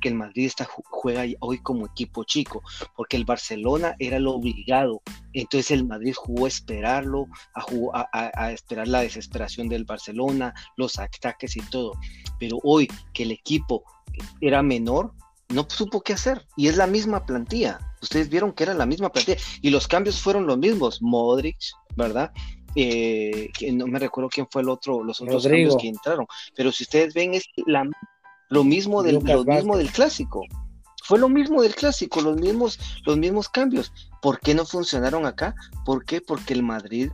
que 0.01 0.09
el 0.09 0.15
Madrid 0.15 0.45
está, 0.45 0.67
juega 0.89 1.25
hoy 1.39 1.59
como 1.59 1.85
equipo 1.85 2.23
chico, 2.23 2.61
porque 2.95 3.17
el 3.17 3.25
Barcelona 3.25 3.95
era 3.99 4.19
lo 4.19 4.33
obligado, 4.33 5.01
entonces 5.33 5.71
el 5.71 5.85
Madrid 5.85 6.13
jugó 6.15 6.45
a 6.45 6.49
esperarlo, 6.49 7.27
a, 7.53 8.07
a, 8.13 8.51
esperar 8.51 8.87
la 8.87 9.01
desesperación 9.01 9.69
del 9.69 9.85
Barcelona, 9.85 10.53
los 10.77 10.99
ataques 10.99 11.55
y 11.57 11.61
todo, 11.61 11.93
pero 12.39 12.59
hoy 12.63 12.87
que 13.13 13.23
el 13.23 13.31
equipo 13.31 13.83
era 14.41 14.61
menor, 14.61 15.13
no 15.49 15.67
supo 15.69 16.01
qué 16.01 16.13
hacer, 16.13 16.45
y 16.55 16.67
es 16.67 16.77
la 16.77 16.87
misma 16.87 17.25
plantilla, 17.25 17.79
ustedes 18.01 18.29
vieron 18.29 18.53
que 18.53 18.63
era 18.63 18.73
la 18.73 18.85
misma 18.85 19.11
plantilla, 19.11 19.37
y 19.61 19.69
los 19.69 19.87
cambios 19.87 20.21
fueron 20.21 20.47
los 20.47 20.57
mismos, 20.57 21.01
Modric, 21.01 21.57
¿verdad? 21.95 22.31
Eh, 22.75 23.51
no 23.71 23.87
me 23.87 23.99
recuerdo 23.99 24.29
quién 24.29 24.47
fue 24.51 24.61
el 24.61 24.69
otro, 24.69 25.01
los 25.03 25.21
otros 25.21 25.43
cambios 25.43 25.77
que 25.77 25.87
entraron, 25.87 26.25
pero 26.55 26.71
si 26.71 26.83
ustedes 26.83 27.13
ven 27.13 27.33
es 27.33 27.45
la 27.65 27.85
lo 28.49 28.63
mismo 28.63 29.03
del, 29.03 29.19
lo 29.23 29.43
mismo 29.43 29.77
del 29.77 29.91
clásico. 29.91 30.43
Fue 31.03 31.19
lo 31.19 31.29
mismo 31.29 31.61
del 31.61 31.75
clásico, 31.75 32.21
los 32.21 32.35
mismos, 32.37 32.79
los 33.05 33.17
mismos 33.17 33.47
cambios. 33.47 33.93
¿Por 34.21 34.39
qué 34.39 34.55
no 34.55 34.65
funcionaron 34.65 35.25
acá? 35.25 35.53
¿Por 35.85 36.03
qué? 36.03 36.19
Porque 36.19 36.53
el 36.53 36.63
Madrid 36.63 37.09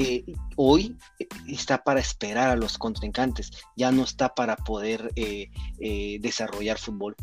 eh, 0.00 0.24
hoy 0.54 0.96
eh, 1.18 1.26
está 1.48 1.82
para 1.82 1.98
esperar 1.98 2.50
a 2.50 2.56
los 2.56 2.78
contrincantes, 2.78 3.50
ya 3.76 3.90
no 3.90 4.04
está 4.04 4.32
para 4.32 4.54
poder 4.54 5.10
eh, 5.16 5.50
desarrollar 6.20 6.78
fútbol. 6.78 7.16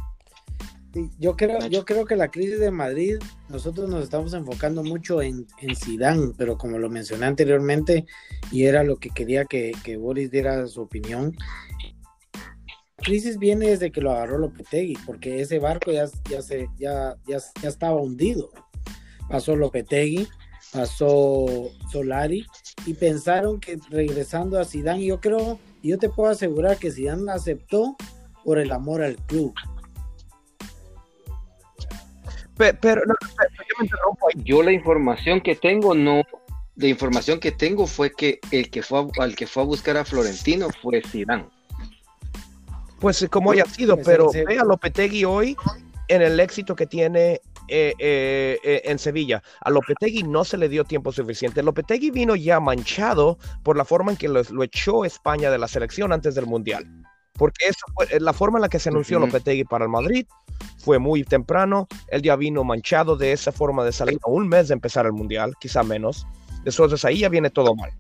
yo 1.18 1.38
creo, 1.38 1.66
yo 1.68 1.86
creo 1.86 2.06
que 2.06 2.18
la 2.18 2.28
crisis 2.28 2.60
de 2.60 2.72
Madrid, 2.72 3.16
nosotros 3.48 3.90
nos 3.90 4.04
estamos 4.04 4.34
enfocando 4.34 4.84
mucho 4.84 5.22
en, 5.22 5.48
en 5.62 5.74
Zidane, 5.74 6.34
pero 6.38 6.58
como 6.58 6.78
lo 6.78 6.90
mencioné 6.90 7.28
anteriormente, 7.28 8.06
y 8.52 8.66
era 8.66 8.84
lo 8.84 8.98
que 8.98 9.10
quería 9.10 9.46
que, 9.46 9.72
que 9.82 9.96
Boris 9.96 10.30
diera 10.30 10.68
su 10.68 10.82
opinión, 10.82 11.34
crisis 13.06 13.38
viene 13.38 13.68
desde 13.68 13.92
que 13.92 14.02
lo 14.02 14.12
agarró 14.12 14.40
Lopetegui, 14.40 14.98
porque 15.06 15.40
ese 15.40 15.60
barco 15.60 15.92
ya, 15.92 16.06
ya, 16.30 16.42
se, 16.42 16.68
ya, 16.78 17.16
ya, 17.28 17.38
ya 17.62 17.70
estaba 17.70 18.02
hundido. 18.02 18.52
Pasó 19.30 19.56
Lopetegui, 19.56 20.28
pasó 20.74 21.46
Solari, 21.92 22.46
y 22.86 22.96
pensaron 22.96 23.60
que 23.60 23.78
regresando 23.90 24.60
a 24.60 24.66
Zidane, 24.66 25.06
yo 25.06 25.22
creo, 25.22 25.60
yo 25.84 26.00
te 26.00 26.10
puedo 26.10 26.32
asegurar 26.32 26.78
que 26.78 26.92
Zidane 26.92 27.32
aceptó 27.32 27.96
por 28.44 28.58
el 28.58 28.72
amor 28.72 29.04
al 29.04 29.16
club. 29.28 29.54
Pero, 32.58 33.02
yo 33.06 33.76
me 33.80 33.86
interrumpo 33.86 34.28
Yo 34.36 34.64
la 34.64 34.72
información 34.72 35.42
que 35.42 35.56
tengo 35.56 35.94
no, 35.94 36.24
la 36.76 36.88
información 36.88 37.40
que 37.40 37.52
tengo 37.52 37.86
fue 37.86 38.12
que 38.12 38.40
el 38.52 38.72
que 38.72 38.82
fue 38.82 39.08
al 39.20 39.36
que 39.36 39.46
fue 39.46 39.64
a 39.64 39.66
buscar 39.66 39.98
a 39.98 40.06
Florentino 40.06 40.70
fue 40.82 41.02
Zidane 41.02 41.55
pues 43.06 43.28
como 43.30 43.52
haya 43.52 43.66
sido, 43.66 43.98
pero 43.98 44.32
ve 44.32 44.58
a 44.58 44.64
Lopetegui 44.64 45.26
hoy 45.26 45.56
en 46.08 46.24
el 46.24 46.40
éxito 46.40 46.76
que 46.76 46.88
tiene 46.88 47.40
eh, 47.68 47.94
eh, 48.00 48.58
eh, 48.64 48.82
en 48.86 48.98
Sevilla. 48.98 49.44
A 49.62 49.70
Lopetegui 49.70 50.24
no 50.24 50.44
se 50.44 50.58
le 50.58 50.70
dio 50.70 50.84
tiempo 50.86 51.12
suficiente. 51.12 51.62
Lopetegui 51.62 52.10
vino 52.10 52.36
ya 52.36 52.60
manchado 52.60 53.38
por 53.62 53.78
la 53.78 53.86
forma 53.86 54.10
en 54.10 54.18
que 54.18 54.28
lo, 54.28 54.42
echó 54.64 55.06
España 55.06 55.52
de 55.52 55.60
la 55.60 55.68
selección 55.68 56.14
antes 56.14 56.34
del 56.34 56.48
Mundial. 56.48 56.84
Porque 57.34 57.68
eso 57.68 57.86
fue, 57.94 58.08
la 58.20 58.34
forma 58.34 58.58
en 58.58 58.64
la 58.64 58.70
que 58.70 58.80
se 58.80 58.90
anunció 58.90 59.20
Lopetegui 59.20 59.66
para 59.66 59.86
el 59.86 59.92
Madrid 59.92 60.26
fue 60.80 60.98
muy 60.98 61.24
temprano. 61.24 61.88
Él 62.08 62.24
ya 62.24 62.36
vino 62.36 62.64
manchado 62.64 63.16
de 63.18 63.34
esa 63.34 63.52
forma 63.52 63.86
de 63.86 63.92
salir 63.92 64.18
a 64.26 64.32
un 64.32 64.48
mes 64.48 64.70
de 64.70 64.74
empezar 64.74 65.06
el 65.06 65.14
Mundial, 65.14 65.54
quizá 65.60 65.84
menos. 65.84 66.26
Después 66.64 66.90
de 66.90 67.08
ahí 67.08 67.20
ya 67.20 67.30
viene 67.30 67.52
todo 67.52 67.76
mal. 67.76 67.92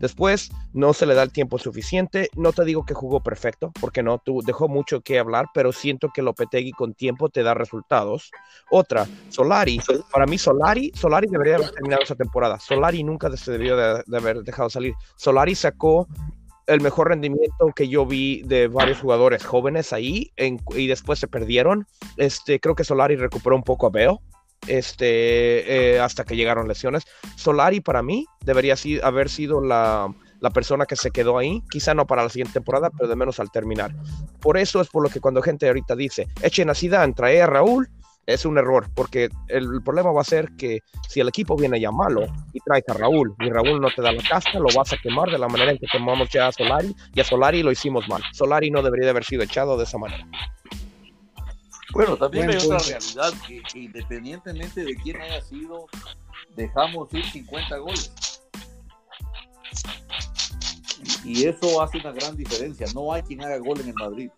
Después 0.00 0.50
no 0.72 0.92
se 0.92 1.06
le 1.06 1.14
da 1.14 1.22
el 1.22 1.32
tiempo 1.32 1.58
suficiente. 1.58 2.28
No 2.36 2.52
te 2.52 2.64
digo 2.64 2.84
que 2.84 2.94
jugó 2.94 3.20
perfecto, 3.20 3.72
porque 3.80 4.02
no, 4.02 4.18
tú 4.18 4.42
dejó 4.44 4.68
mucho 4.68 5.00
que 5.00 5.18
hablar, 5.18 5.46
pero 5.54 5.72
siento 5.72 6.10
que 6.14 6.22
Lopetegui 6.22 6.72
con 6.72 6.94
tiempo 6.94 7.28
te 7.28 7.42
da 7.42 7.54
resultados. 7.54 8.30
Otra, 8.70 9.06
Solari. 9.28 9.80
Para 10.12 10.26
mí 10.26 10.38
Solari, 10.38 10.92
Solari 10.94 11.28
debería 11.28 11.56
haber 11.56 11.70
terminado 11.70 12.02
esa 12.02 12.14
temporada. 12.14 12.58
Solari 12.58 13.02
nunca 13.02 13.34
se 13.36 13.52
debió 13.52 13.76
de, 13.76 14.16
haber 14.16 14.42
dejado 14.42 14.70
salir. 14.70 14.94
Solari 15.16 15.54
sacó 15.54 16.06
el 16.66 16.80
mejor 16.80 17.08
rendimiento 17.08 17.72
que 17.74 17.88
yo 17.88 18.04
vi 18.04 18.42
de 18.42 18.66
varios 18.66 18.98
jugadores 18.98 19.44
jóvenes 19.44 19.92
ahí 19.92 20.32
y 20.36 20.86
después 20.88 21.18
se 21.18 21.28
perdieron. 21.28 21.86
Este, 22.16 22.58
creo 22.60 22.74
que 22.74 22.84
Solari 22.84 23.16
recuperó 23.16 23.56
un 23.56 23.62
poco 23.62 23.86
a 23.86 23.90
Beo 23.90 24.20
este, 24.66 25.94
eh, 25.94 26.00
hasta 26.00 26.24
que 26.24 26.36
llegaron 26.36 26.68
lesiones. 26.68 27.04
Solari 27.36 27.80
para 27.80 28.02
mí 28.02 28.26
debería 28.44 28.74
haber 29.02 29.28
sido 29.28 29.60
la, 29.60 30.12
persona 30.54 30.86
que 30.86 30.94
se 30.94 31.10
quedó 31.10 31.38
ahí, 31.38 31.62
quizá 31.70 31.92
no 31.94 32.06
para 32.06 32.22
la 32.22 32.28
siguiente 32.28 32.54
temporada, 32.54 32.90
pero 32.90 33.08
de 33.08 33.16
menos 33.16 33.40
al 33.40 33.50
terminar. 33.50 33.92
Por 34.40 34.56
eso 34.56 34.80
es 34.80 34.88
por 34.88 35.02
lo 35.02 35.08
que 35.08 35.20
cuando 35.20 35.42
gente 35.42 35.66
ahorita 35.66 35.96
dice, 35.96 36.28
echen 36.40 36.70
a 36.70 36.74
Zidane, 36.74 37.14
trae 37.14 37.42
a 37.42 37.46
Raúl, 37.46 37.88
es 38.26 38.44
un 38.44 38.58
error, 38.58 38.88
porque 38.94 39.28
el, 39.48 39.82
problema 39.84 40.10
va 40.12 40.20
a 40.20 40.24
ser 40.24 40.50
que 40.56 40.80
si 41.08 41.20
el 41.20 41.28
equipo 41.28 41.56
viene 41.56 41.80
ya 41.80 41.90
malo 41.90 42.26
y 42.52 42.60
trae 42.60 42.82
a 42.88 42.92
Raúl 42.92 43.34
y 43.40 43.50
Raúl 43.50 43.80
no 43.80 43.88
te 43.90 44.02
da 44.02 44.12
la 44.12 44.22
casca, 44.22 44.58
lo 44.58 44.66
vas 44.74 44.92
a 44.92 44.96
quemar 44.96 45.30
de 45.30 45.38
la 45.38 45.48
manera 45.48 45.70
en 45.70 45.78
que 45.78 45.86
quemamos 45.90 46.28
ya 46.30 46.48
a 46.48 46.52
Solari 46.52 46.94
y 47.14 47.20
a 47.20 47.24
Solari 47.24 47.62
lo 47.62 47.70
hicimos 47.70 48.08
mal. 48.08 48.22
Solari 48.32 48.70
no 48.70 48.82
debería 48.82 49.06
de 49.06 49.10
haber 49.10 49.24
sido 49.24 49.42
echado 49.42 49.76
de 49.76 49.84
esa 49.84 49.98
manera. 49.98 50.26
Bueno, 51.96 52.16
también 52.18 52.50
hay 52.50 52.56
otra 52.56 52.78
realidad 52.78 53.32
que, 53.46 53.62
independientemente 53.74 54.84
de 54.84 54.94
quién 54.96 55.18
haya 55.18 55.40
sido, 55.40 55.86
dejamos 56.54 57.12
ir 57.14 57.24
50 57.24 57.78
goles. 57.78 58.12
Y 61.24 61.46
eso 61.46 61.82
hace 61.82 61.98
una 61.98 62.12
gran 62.12 62.36
diferencia. 62.36 62.86
No 62.94 63.14
hay 63.14 63.22
quien 63.22 63.42
haga 63.42 63.56
gol 63.58 63.80
en 63.80 63.88
el 63.88 63.94
Madrid. 63.94 64.30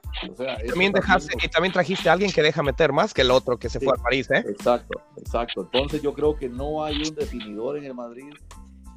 también 0.68 0.92
dejaste, 0.92 1.34
y 1.42 1.48
también 1.48 1.72
trajiste 1.72 2.08
a 2.08 2.12
alguien 2.12 2.30
que 2.30 2.42
deja 2.42 2.62
meter 2.62 2.92
más 2.92 3.12
que 3.12 3.22
el 3.22 3.30
otro 3.32 3.58
que 3.58 3.68
se 3.68 3.80
fue 3.80 3.92
a 3.92 4.02
París, 4.02 4.30
¿eh? 4.30 4.44
Exacto, 4.48 5.00
exacto. 5.16 5.62
Entonces 5.72 6.00
yo 6.00 6.14
creo 6.14 6.36
que 6.36 6.48
no 6.48 6.84
hay 6.84 7.02
un 7.02 7.14
definidor 7.16 7.76
en 7.76 7.86
el 7.86 7.94
Madrid 7.94 8.30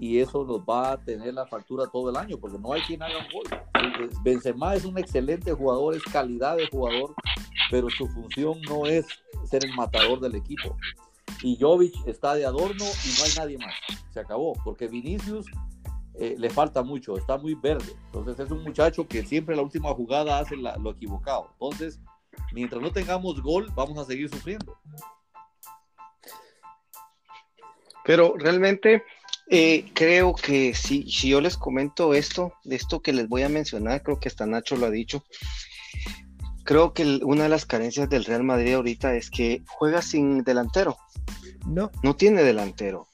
y 0.02 0.20
eso 0.20 0.44
nos 0.44 0.62
va 0.62 0.94
a 0.94 0.98
tener 0.98 1.32
la 1.36 1.46
factura 1.46 1.86
todo 1.86 2.10
el 2.10 2.18
año 2.18 2.36
porque 2.40 2.58
no 2.58 2.74
hay 2.74 2.82
quien 2.82 3.04
haga 3.04 3.20
un 3.20 3.28
gol. 3.32 4.10
Benzema 4.24 4.74
es 4.74 4.84
un 4.84 4.98
excelente 4.98 5.54
jugador, 5.54 5.96
es 5.96 6.02
calidad 6.06 6.58
de 6.58 6.68
jugador, 6.70 7.14
pero 7.70 7.88
su 7.92 8.08
función 8.08 8.60
no 8.64 8.88
es 8.88 9.06
ser 9.46 9.64
el 9.64 9.76
matador 9.76 10.20
del 10.20 10.34
equipo. 10.34 10.76
Y 11.44 11.56
Jovic 11.56 11.94
está 12.08 12.34
de 12.34 12.48
adorno 12.48 12.84
y 12.84 13.20
no 13.20 13.26
hay 13.26 13.32
nadie 13.38 13.58
más. 13.60 13.76
Se 14.12 14.20
acabó, 14.20 14.54
porque 14.64 14.88
Vinicius 14.88 15.46
eh, 16.16 16.34
le 16.36 16.50
falta 16.50 16.82
mucho, 16.82 17.16
está 17.16 17.38
muy 17.38 17.54
verde. 17.54 17.94
Entonces 18.08 18.40
es 18.40 18.50
un 18.50 18.64
muchacho 18.64 19.08
que 19.08 19.24
siempre 19.24 19.56
la 19.56 19.62
última 19.62 19.94
jugada 19.94 20.40
hace 20.40 20.58
lo 20.58 20.90
equivocado. 20.90 21.50
Entonces, 21.52 22.02
mientras 22.54 22.82
no 22.82 22.92
tengamos 22.92 23.40
gol, 23.40 23.72
vamos 23.76 24.00
a 24.00 24.06
seguir 24.06 24.30
sufriendo. 24.30 24.76
Pero 28.04 28.34
realmente 28.36 29.04
eh, 29.54 29.92
creo 29.94 30.34
que 30.34 30.74
si, 30.74 31.04
si 31.12 31.28
yo 31.28 31.42
les 31.42 31.58
comento 31.58 32.14
esto, 32.14 32.54
de 32.64 32.78
esto 32.78 33.02
que 33.02 33.12
les 33.12 33.28
voy 33.28 33.44
a 33.44 33.50
mencionar, 33.50 34.02
creo 34.02 34.18
que 34.18 34.30
hasta 34.30 34.46
Nacho 34.46 34.78
lo 34.78 34.86
ha 34.86 34.90
dicho, 34.90 35.26
creo 36.64 36.94
que 36.94 37.20
una 37.22 37.44
de 37.44 37.50
las 37.50 37.66
carencias 37.66 38.10
del 38.10 38.24
Real 38.24 38.44
Madrid 38.44 38.76
ahorita 38.76 39.14
es 39.14 39.30
que 39.30 39.62
juega 39.68 40.02
sin 40.02 40.46
delantero. 40.46 40.96
No. 41.68 41.92
No 42.02 42.16
tiene 42.16 42.44
delantero. 42.44 43.08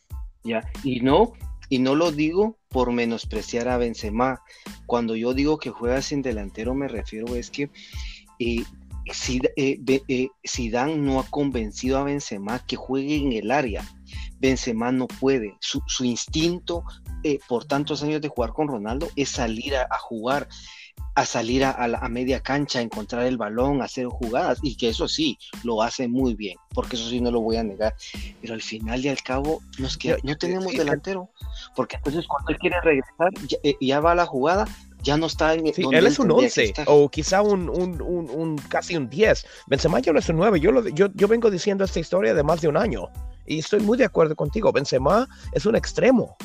Ya. 0.43 0.71
Y 0.83 0.99
no, 0.99 1.33
y 1.69 1.79
no 1.79 1.95
lo 1.95 2.11
digo 2.11 2.55
por 2.69 2.91
menospreciar 2.91 3.67
a 3.67 3.77
Benzema. 3.77 4.43
Cuando 4.85 5.15
yo 5.15 5.33
digo 5.33 5.57
que 5.57 5.71
juega 5.71 6.03
sin 6.03 6.21
delantero, 6.21 6.75
me 6.75 6.87
refiero 6.87 7.35
es 7.35 7.49
que 7.49 7.71
eh, 8.37 8.63
si, 9.13 9.39
eh, 9.55 9.79
eh, 10.07 10.27
Zidane 10.47 10.97
no 10.97 11.19
ha 11.19 11.23
convencido 11.29 11.97
a 11.97 12.03
Benzema 12.03 12.59
que 12.65 12.75
juegue 12.75 13.15
en 13.15 13.33
el 13.33 13.51
área. 13.51 13.83
Benzema 14.39 14.91
no 14.91 15.07
puede. 15.07 15.55
Su, 15.59 15.81
instinto 16.03 16.83
por 17.49 17.65
tantos 17.65 18.03
años 18.03 18.21
de 18.21 18.29
jugar 18.29 18.53
con 18.53 18.69
Ronaldo 18.69 19.09
es 19.15 19.29
salir 19.29 19.75
a 19.75 19.97
jugar 19.99 20.47
a 21.17 21.25
salir 21.25 21.65
a, 21.65 21.87
la, 21.87 22.07
media 22.09 22.41
cancha, 22.41 22.77
a 22.77 22.83
encontrar 22.83 23.25
el 23.25 23.37
balón, 23.37 23.81
a 23.81 23.85
hacer 23.85 24.05
jugadas, 24.05 24.59
y 24.61 24.75
que 24.77 24.89
eso 24.89 25.07
sí, 25.07 25.39
lo 25.63 25.81
hace 25.81 26.07
muy 26.07 26.35
bien, 26.35 26.57
porque 26.75 26.95
eso 26.95 27.09
sí 27.09 27.19
no 27.19 27.31
lo 27.31 27.41
voy 27.41 27.55
a 27.55 27.63
negar. 27.63 27.95
Pero 28.39 28.53
al 28.53 28.61
final 28.61 29.03
y 29.03 29.09
al 29.09 29.23
cabo, 29.23 29.63
nos 29.79 29.97
queda, 29.97 30.17
no 30.21 30.37
tenemos 30.37 30.71
delantero, 30.73 31.31
porque 31.75 31.95
entonces 31.95 32.27
cuando 32.27 32.51
él 32.51 32.59
quiere 32.59 32.79
regresar, 32.81 33.31
ya, 33.47 33.57
eh, 33.63 33.99
va 33.99 34.13
la 34.13 34.27
jugada, 34.27 34.67
ya 35.03 35.17
no 35.17 35.27
está 35.27 35.53
en 35.53 35.73
sí, 35.73 35.83
él 35.91 36.07
es 36.07 36.19
un 36.19 36.31
11 36.31 36.73
o 36.87 37.09
quizá 37.09 37.41
un, 37.41 37.69
un, 37.69 38.01
un, 38.01 38.57
casi 38.69 38.95
un 38.95 39.09
10. 39.09 39.45
Benzema 39.67 39.99
ya 39.99 40.11
no 40.13 40.19
es 40.19 40.29
un 40.29 40.37
9. 40.37 40.59
Yo, 40.59 40.71
lo, 40.71 40.87
yo, 40.89 41.07
yo 41.13 41.27
vengo 41.27 41.49
diciendo 41.49 41.83
esta 41.83 41.99
historia 41.99 42.33
de 42.33 42.43
más 42.43 42.61
de 42.61 42.67
un 42.67 42.77
año 42.77 43.09
y 43.45 43.59
estoy 43.59 43.79
muy 43.79 43.97
de 43.97 44.05
acuerdo 44.05 44.35
contigo. 44.35 44.71
Benzema 44.71 45.27
es 45.53 45.65
un 45.65 45.75
extremo. 45.75 46.35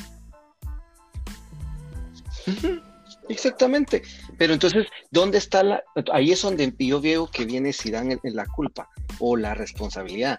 Exactamente. 3.29 4.03
Pero 4.37 4.53
entonces, 4.53 4.87
¿dónde 5.11 5.37
está 5.37 5.63
la...? 5.63 5.83
Ahí 6.11 6.31
es 6.31 6.41
donde 6.41 6.73
yo 6.79 7.01
veo 7.01 7.27
que 7.27 7.45
viene 7.45 7.73
Zidane 7.73 8.19
en, 8.23 8.35
la 8.35 8.45
culpa 8.45 8.89
o 9.19 9.37
la 9.37 9.53
responsabilidad. 9.53 10.37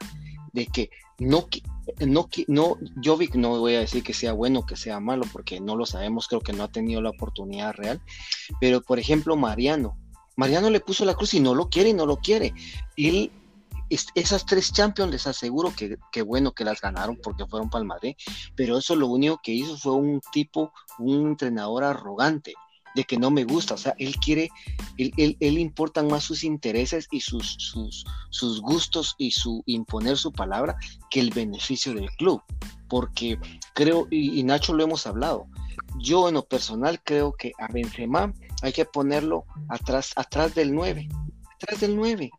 De 0.54 0.66
que 0.66 0.90
no, 1.18 1.46
no, 2.00 2.28
no, 2.46 2.78
Jovic 3.02 3.34
no 3.34 3.58
voy 3.58 3.74
a 3.74 3.80
decir 3.80 4.02
que 4.02 4.14
sea 4.14 4.32
bueno 4.32 4.64
que 4.64 4.76
sea 4.76 5.00
malo, 5.00 5.24
porque 5.32 5.60
no 5.60 5.76
lo 5.76 5.84
sabemos, 5.84 6.28
creo 6.28 6.40
que 6.40 6.52
no 6.52 6.62
ha 6.64 6.68
tenido 6.68 7.02
la 7.02 7.10
oportunidad 7.10 7.74
real, 7.74 8.00
pero 8.60 8.80
por 8.80 8.98
ejemplo 8.98 9.36
Mariano, 9.36 9.98
Mariano 10.36 10.70
le 10.70 10.80
puso 10.80 11.04
la 11.04 11.14
cruz 11.14 11.34
y 11.34 11.40
no 11.40 11.54
lo 11.54 11.68
quiere 11.68 11.90
y 11.90 11.94
no 11.94 12.06
lo 12.06 12.16
quiere. 12.16 12.54
Él, 12.96 13.30
esas 13.90 14.46
tres 14.46 14.72
Champions 14.72 15.10
les 15.10 15.26
aseguro 15.26 15.72
que, 15.76 15.98
que, 16.10 16.22
bueno 16.22 16.52
que 16.52 16.64
las 16.64 16.80
ganaron 16.80 17.18
porque 17.22 17.46
fueron 17.46 17.68
para 17.68 17.82
el 17.82 17.88
Madrid, 17.88 18.14
pero 18.54 18.78
eso 18.78 18.94
lo 18.94 19.08
único 19.08 19.40
que 19.42 19.52
hizo 19.52 19.76
fue 19.76 19.92
un 19.92 20.20
tipo, 20.32 20.72
un 20.98 21.28
entrenador 21.28 21.84
arrogante 21.84 22.54
de 22.94 23.04
que 23.04 23.18
no 23.18 23.30
me 23.30 23.44
gusta, 23.44 23.74
o 23.74 23.78
sea, 23.78 23.94
él 23.98 24.16
quiere, 24.16 24.50
él, 24.96 25.36
él, 25.40 25.58
importan 25.58 26.06
más 26.06 26.24
sus 26.24 26.44
intereses 26.44 27.08
y 27.10 27.20
sus, 27.20 27.56
sus, 27.58 28.04
sus, 28.30 28.60
gustos 28.60 29.14
y 29.18 29.32
su 29.32 29.62
imponer 29.66 30.16
su 30.16 30.32
palabra 30.32 30.76
que 31.10 31.20
el 31.20 31.30
beneficio 31.30 31.92
del 31.92 32.10
club, 32.12 32.42
porque 32.88 33.38
creo, 33.74 34.06
y, 34.10 34.42
Nacho 34.44 34.74
lo 34.74 34.84
hemos 34.84 35.06
hablado, 35.06 35.46
yo 35.98 36.28
en 36.28 36.34
lo 36.34 36.44
personal 36.46 37.00
creo 37.02 37.32
que 37.32 37.52
a 37.58 37.68
Benzema 37.68 38.32
hay 38.62 38.72
que 38.72 38.84
ponerlo 38.84 39.44
atrás, 39.68 40.12
atrás 40.16 40.54
del 40.54 40.74
9, 40.74 41.08
atrás 41.56 41.80
del 41.80 41.96
9, 41.96 42.30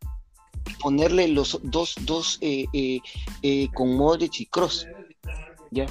ponerle 0.79 1.27
los 1.27 1.59
dos, 1.63 1.95
dos 2.01 2.37
eh, 2.41 2.65
eh, 2.73 2.99
eh, 3.41 3.67
con 3.73 3.95
Modric 3.95 4.39
y 4.39 4.45
Cross, 4.45 4.87
ya, 5.71 5.85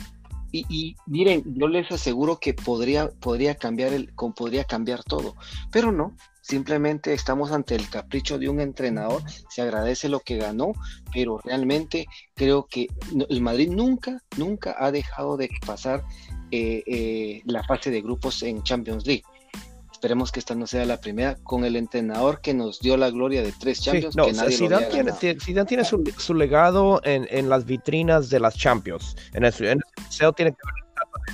y, 0.54 0.96
miren, 1.06 1.42
yo 1.56 1.66
les 1.66 1.90
aseguro 1.90 2.38
que 2.38 2.54
podría, 2.54 3.08
podría, 3.08 3.56
cambiar 3.56 3.92
el, 3.92 4.12
podría 4.36 4.64
cambiar 4.64 5.02
todo, 5.02 5.34
pero 5.72 5.90
no, 5.90 6.14
simplemente 6.40 7.12
estamos 7.12 7.50
ante 7.50 7.74
el 7.74 7.88
capricho 7.88 8.38
de 8.38 8.48
un 8.48 8.60
entrenador, 8.60 9.22
se 9.48 9.62
agradece 9.62 10.08
lo 10.08 10.20
que 10.20 10.36
ganó, 10.36 10.72
pero 11.12 11.40
realmente 11.42 12.06
creo 12.34 12.66
que 12.66 12.86
el 13.28 13.40
Madrid 13.40 13.70
nunca, 13.70 14.22
nunca 14.36 14.76
ha 14.78 14.92
dejado 14.92 15.36
de 15.36 15.48
pasar 15.66 16.04
eh, 16.50 16.82
eh, 16.86 17.42
la 17.46 17.64
fase 17.64 17.90
de 17.90 18.02
grupos 18.02 18.42
en 18.42 18.62
Champions 18.62 19.06
League. 19.06 19.24
Esperemos 20.04 20.32
que 20.32 20.38
esta 20.38 20.54
no 20.54 20.66
sea 20.66 20.84
la 20.84 21.00
primera 21.00 21.36
con 21.36 21.64
el 21.64 21.76
entrenador 21.76 22.42
que 22.42 22.52
nos 22.52 22.78
dio 22.78 22.98
la 22.98 23.08
gloria 23.08 23.42
de 23.42 23.52
tres 23.52 23.80
Champions. 23.80 24.14
que 24.14 24.32
nadie 24.34 24.54
Zidane, 24.54 24.86
tiene, 24.88 25.40
Zidane 25.40 25.66
tiene 25.66 25.82
su, 25.82 26.04
su, 26.18 26.34
legado 26.34 27.00
en, 27.04 27.26
en, 27.30 27.48
las 27.48 27.64
vitrinas 27.64 28.28
de 28.28 28.38
las 28.38 28.54
Champions. 28.54 29.16
En 29.32 29.46
el, 29.46 29.54
en 29.60 29.80
el 29.80 30.34
tiene 30.34 30.50
que 30.50 30.58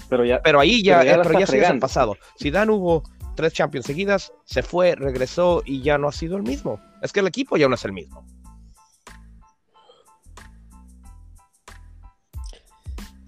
pero, 0.09 0.25
ya, 0.25 0.41
pero 0.41 0.61
ahí 0.61 0.85
ya, 0.85 1.01
pero 1.01 1.17
ya, 1.17 1.23
pero 1.23 1.39
ya 1.41 1.45
es 1.47 1.69
el 1.69 1.81
pasado. 1.81 2.17
Zidane 2.41 2.71
hubo 2.71 3.03
tres 3.35 3.55
Champions 3.55 3.87
seguidas, 3.87 4.33
se 4.45 4.63
fue, 4.63 4.95
regresó 4.95 5.65
y 5.67 5.83
ya 5.83 5.99
no 5.99 6.07
ha 6.07 6.13
sido 6.13 6.37
el 6.37 6.45
mismo. 6.45 6.81
Es 7.03 7.13
que 7.13 7.19
el 7.19 7.27
equipo 7.27 7.57
ya 7.57 7.67
no 7.67 7.75
es 7.75 7.85
el 7.85 7.93
mismo. 7.93 8.25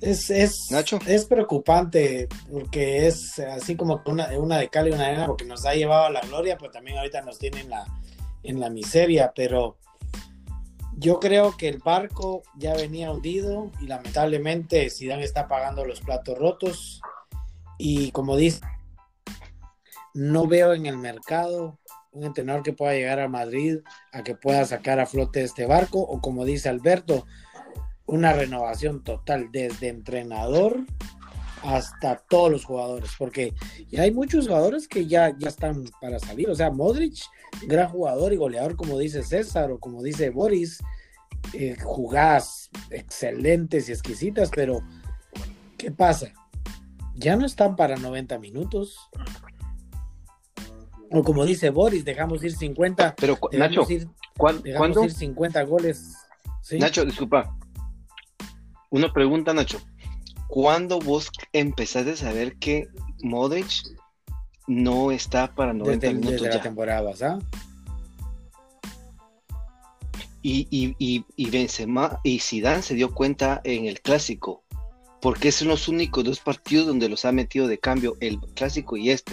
Es, 0.03 0.31
es, 0.31 0.69
es 1.07 1.25
preocupante 1.27 2.29
porque 2.51 3.07
es 3.07 3.39
así 3.39 3.77
como 3.77 4.03
una, 4.07 4.37
una 4.37 4.59
de 4.59 4.69
cal 4.69 4.89
y 4.89 4.91
una 4.91 5.07
arena 5.07 5.27
porque 5.29 5.45
nos 5.45 5.65
ha 5.65 5.75
llevado 5.75 6.07
a 6.07 6.11
la 6.11 6.21
gloria, 6.23 6.59
pero 6.59 6.73
también 6.73 6.99
ahorita 6.99 7.23
nos 7.23 7.39
tiene 7.39 7.61
en 7.61 7.71
la, 7.71 7.85
en 8.43 8.59
la 8.59 8.69
miseria. 8.69 9.33
Pero 9.33 9.79
yo 10.97 11.21
creo 11.21 11.57
que 11.57 11.69
el 11.69 11.79
barco 11.79 12.43
ya 12.57 12.75
venía 12.75 13.13
hundido 13.13 13.71
y 13.81 13.87
lamentablemente 13.87 14.91
Zidane 14.91 15.23
está 15.23 15.47
pagando 15.47 15.85
los 15.85 16.01
platos 16.01 16.37
rotos. 16.37 17.01
Y 17.79 18.11
como 18.11 18.37
dice, 18.37 18.61
no 20.15 20.49
veo 20.49 20.75
en 20.75 20.87
el 20.87 20.99
mercado 20.99 21.79
un 22.11 22.25
entrenador 22.25 22.65
que 22.65 22.73
pueda 22.73 22.95
llegar 22.95 23.21
a 23.21 23.29
Madrid 23.29 23.79
a 24.13 24.25
que 24.25 24.35
pueda 24.35 24.65
sacar 24.67 24.99
a 24.99 25.07
flote 25.07 25.43
este 25.43 25.65
barco 25.65 26.01
o 26.01 26.21
como 26.21 26.45
dice 26.45 26.69
Alberto, 26.69 27.25
una 28.13 28.35
renovación 28.35 29.03
total 29.03 29.49
desde 29.51 29.89
entrenador 29.89 30.81
hasta 31.63 32.17
todos 32.17 32.51
los 32.51 32.65
jugadores, 32.67 33.13
porque 33.19 33.55
hay 33.97 34.11
muchos 34.11 34.49
jugadores 34.49 34.87
que 34.87 35.07
ya, 35.07 35.35
ya 35.39 35.49
están 35.49 35.85
para 35.99 36.19
salir, 36.19 36.51
o 36.51 36.55
sea, 36.55 36.71
Modric, 36.71 37.15
gran 37.67 37.89
jugador 37.89 38.35
y 38.35 38.37
goleador 38.37 38.77
como 38.77 38.99
dice 38.99 39.23
César 39.23 39.71
o 39.71 39.79
como 39.79 40.03
dice 40.03 40.29
Boris, 40.29 40.83
eh, 41.55 41.75
jugadas 41.83 42.69
excelentes 42.91 43.89
y 43.89 43.93
exquisitas, 43.93 44.51
pero 44.55 44.83
¿qué 45.79 45.91
pasa? 45.91 46.35
Ya 47.15 47.37
no 47.37 47.47
están 47.47 47.77
para 47.77 47.97
90 47.97 48.39
minutos. 48.41 49.09
O 51.11 51.23
como 51.23 51.45
dice 51.47 51.71
Boris, 51.71 52.05
dejamos 52.05 52.43
ir 52.45 52.53
50. 52.53 53.15
Pero 53.17 53.39
Nacho, 53.53 53.87
dejamos 54.63 55.05
ir 55.05 55.13
50 55.13 55.63
goles. 55.63 56.15
Nacho, 56.79 57.05
disculpa, 57.05 57.55
una 58.93 59.13
pregunta, 59.13 59.55
Nacho. 59.55 59.81
¿Cuándo 60.49 60.99
vos 60.99 61.31
empezaste 61.55 62.13
a 62.13 62.17
saber 62.17 62.57
que 62.57 62.87
Modric 63.23 63.83
no 64.67 65.11
está 65.11 65.55
para 65.55 65.73
90 65.73 66.07
minutos 66.09 66.31
desde 66.33 66.45
ya? 66.45 66.55
la 66.57 66.63
temporada 66.63 67.11
pasada. 67.11 67.39
Y, 70.43 70.67
y, 70.71 70.95
y, 70.99 71.25
y 71.37 71.51
Benzema 71.51 72.21
y 72.23 72.41
Zidane 72.41 72.83
se 72.83 72.95
dio 72.95 73.15
cuenta 73.15 73.63
en 73.65 73.87
el 73.87 74.03
clásico, 74.03 74.63
porque 75.23 75.53
son 75.53 75.69
los 75.69 75.89
únicos 75.89 76.23
dos 76.25 76.41
partidos 76.41 76.87
donde 76.87 77.09
los 77.09 77.25
ha 77.25 77.33
metido 77.33 77.69
de 77.69 77.79
cambio, 77.79 78.17
el 78.21 78.39
clásico 78.55 78.99
y 78.99 79.11
este. 79.11 79.33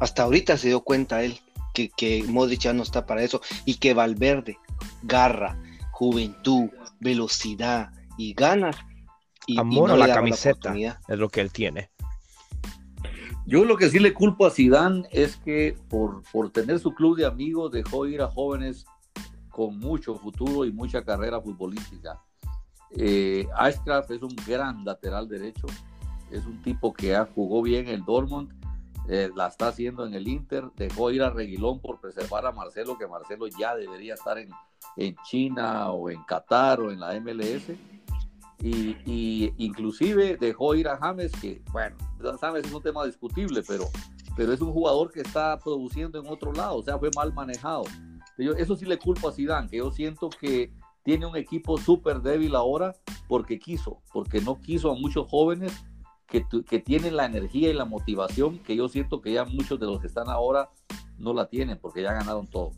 Hasta 0.00 0.24
ahorita 0.24 0.56
se 0.56 0.68
dio 0.68 0.80
cuenta 0.80 1.22
él 1.22 1.38
que, 1.74 1.90
que 1.90 2.24
Modric 2.24 2.60
ya 2.62 2.72
no 2.72 2.82
está 2.82 3.06
para 3.06 3.22
eso 3.22 3.40
y 3.64 3.76
que 3.76 3.94
Valverde, 3.94 4.58
garra, 5.04 5.56
juventud, 5.92 6.70
velocidad 7.04 7.92
y 8.18 8.34
ganas. 8.34 8.76
Y, 9.46 9.58
Amor 9.58 9.92
a 9.92 9.96
la 9.96 10.12
camiseta 10.12 10.74
es 10.74 11.18
lo 11.18 11.28
que 11.28 11.42
él 11.42 11.52
tiene. 11.52 11.90
Yo 13.46 13.66
lo 13.66 13.76
que 13.76 13.90
sí 13.90 13.98
le 13.98 14.14
culpo 14.14 14.46
a 14.46 14.50
Zidane 14.50 15.06
es 15.12 15.36
que 15.36 15.76
por, 15.90 16.22
por 16.32 16.50
tener 16.50 16.78
su 16.78 16.94
club 16.94 17.18
de 17.18 17.26
amigos 17.26 17.70
dejó 17.70 18.06
ir 18.06 18.22
a 18.22 18.28
jóvenes 18.28 18.86
con 19.50 19.78
mucho 19.78 20.14
futuro 20.14 20.64
y 20.64 20.72
mucha 20.72 21.04
carrera 21.04 21.40
futbolística. 21.42 22.18
Eh, 22.96 23.46
es 23.66 24.22
un 24.22 24.36
gran 24.46 24.84
lateral 24.84 25.28
derecho, 25.28 25.66
es 26.30 26.46
un 26.46 26.62
tipo 26.62 26.94
que 26.94 27.14
ha, 27.14 27.26
jugó 27.26 27.60
bien 27.60 27.88
el 27.88 28.04
Dortmund, 28.04 28.50
eh, 29.08 29.30
la 29.36 29.48
está 29.48 29.68
haciendo 29.68 30.06
en 30.06 30.14
el 30.14 30.26
Inter, 30.26 30.70
dejó 30.76 31.10
ir 31.10 31.22
a 31.22 31.30
Reguilón 31.30 31.80
por 31.80 32.00
preservar 32.00 32.46
a 32.46 32.52
Marcelo, 32.52 32.96
que 32.96 33.06
Marcelo 33.06 33.46
ya 33.48 33.76
debería 33.76 34.14
estar 34.14 34.38
en, 34.38 34.48
en 34.96 35.16
China 35.24 35.90
o 35.90 36.10
en 36.10 36.22
Qatar 36.24 36.80
o 36.80 36.90
en 36.90 37.00
la 37.00 37.18
MLS. 37.20 37.72
Y, 38.60 39.52
inclusive 39.58 40.38
dejó 40.38 40.74
ir 40.74 40.88
a 40.88 40.96
James, 40.96 41.32
que 41.32 41.62
bueno, 41.70 41.96
James 42.40 42.64
es 42.64 42.72
un 42.72 42.82
tema 42.82 43.04
discutible, 43.04 43.62
pero, 43.66 43.84
pero 44.36 44.54
es 44.54 44.60
un 44.62 44.72
jugador 44.72 45.12
que 45.12 45.20
está 45.20 45.58
produciendo 45.58 46.18
en 46.18 46.26
otro 46.26 46.50
lado, 46.52 46.76
o 46.76 46.82
sea, 46.82 46.98
fue 46.98 47.10
mal 47.14 47.34
manejado. 47.34 47.84
eso 48.38 48.76
sí 48.76 48.86
le 48.86 48.98
culpo 48.98 49.28
a 49.28 49.32
Zidane, 49.32 49.68
que 49.68 49.78
yo 49.78 49.90
siento 49.90 50.30
que 50.30 50.72
tiene 51.02 51.26
un 51.26 51.36
equipo 51.36 51.76
súper 51.76 52.22
débil 52.22 52.54
ahora 52.54 52.94
porque 53.28 53.58
quiso, 53.58 54.00
porque 54.14 54.40
no 54.40 54.58
quiso 54.58 54.90
a 54.90 54.94
muchos 54.94 55.28
jóvenes 55.28 55.84
que, 56.26 56.46
que, 56.66 56.78
tienen 56.78 57.16
la 57.16 57.26
energía 57.26 57.68
y 57.68 57.74
la 57.74 57.84
motivación 57.84 58.58
que 58.60 58.74
yo 58.74 58.88
siento 58.88 59.20
que 59.20 59.32
ya 59.32 59.44
muchos 59.44 59.78
de 59.78 59.86
los 59.86 60.00
que 60.00 60.06
están 60.06 60.30
ahora 60.30 60.70
no 61.18 61.34
la 61.34 61.46
tienen 61.48 61.78
porque 61.78 62.02
ya 62.02 62.14
ganaron 62.14 62.46
todo. 62.46 62.72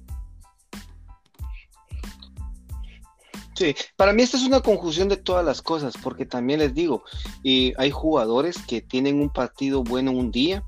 Sí, 3.57 3.75
para 3.97 4.13
mí 4.13 4.23
esta 4.23 4.37
es 4.37 4.43
una 4.43 4.61
conjunción 4.61 5.09
de 5.09 5.17
todas 5.17 5.45
las 5.45 5.63
cosas, 5.63 5.95
porque 6.03 6.27
también 6.27 6.59
les 6.61 6.75
digo, 6.75 7.05
y 7.43 7.73
hay 7.79 7.91
jugadores 7.91 8.59
que 8.59 8.83
tienen 8.83 9.19
un 9.19 9.31
partido 9.31 9.83
bueno 9.83 10.11
un 10.11 10.31
día 10.31 10.63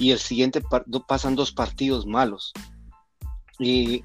y 0.00 0.10
el 0.10 0.18
siguiente 0.18 0.60
pasan 1.06 1.36
dos 1.36 1.52
partidos 1.52 2.06
malos. 2.06 2.52
Y, 3.60 4.00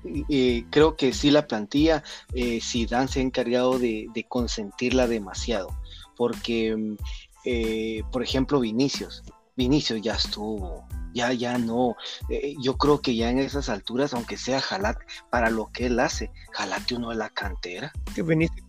creo 0.70 0.96
que 0.96 1.12
sí 1.12 1.32
la 1.32 1.48
plantilla, 1.48 2.04
eh, 2.36 2.62
Dan 2.88 3.08
se 3.08 3.20
ha 3.20 3.24
encargado 3.24 3.80
de, 3.80 4.26
consentirla 4.28 5.08
demasiado, 5.08 5.70
porque, 6.16 6.76
mm, 6.76 6.98
eh, 7.46 8.04
por 8.12 8.22
ejemplo, 8.22 8.60
Vinicius, 8.60 9.24
Vinicius 9.60 10.02
ya 10.02 10.14
estuvo, 10.14 10.88
ya, 11.14 11.34
ya 11.34 11.58
no. 11.58 11.98
Eh, 12.30 12.56
yo 12.62 12.78
creo 12.78 13.02
que 13.02 13.14
ya 13.14 13.30
en 13.30 13.40
esas 13.40 13.68
alturas, 13.68 14.14
aunque 14.14 14.38
sea 14.38 14.62
Jalat, 14.62 14.98
para 15.30 15.50
lo 15.50 15.70
que 15.74 15.88
él 15.88 16.00
hace, 16.00 16.32
Jalate 16.54 16.96
uno 16.96 17.10
de 17.10 17.18
la 17.18 17.30
cantera. 17.30 17.92
¿Qué 18.16 18.22
Vinicius? 18.22 18.66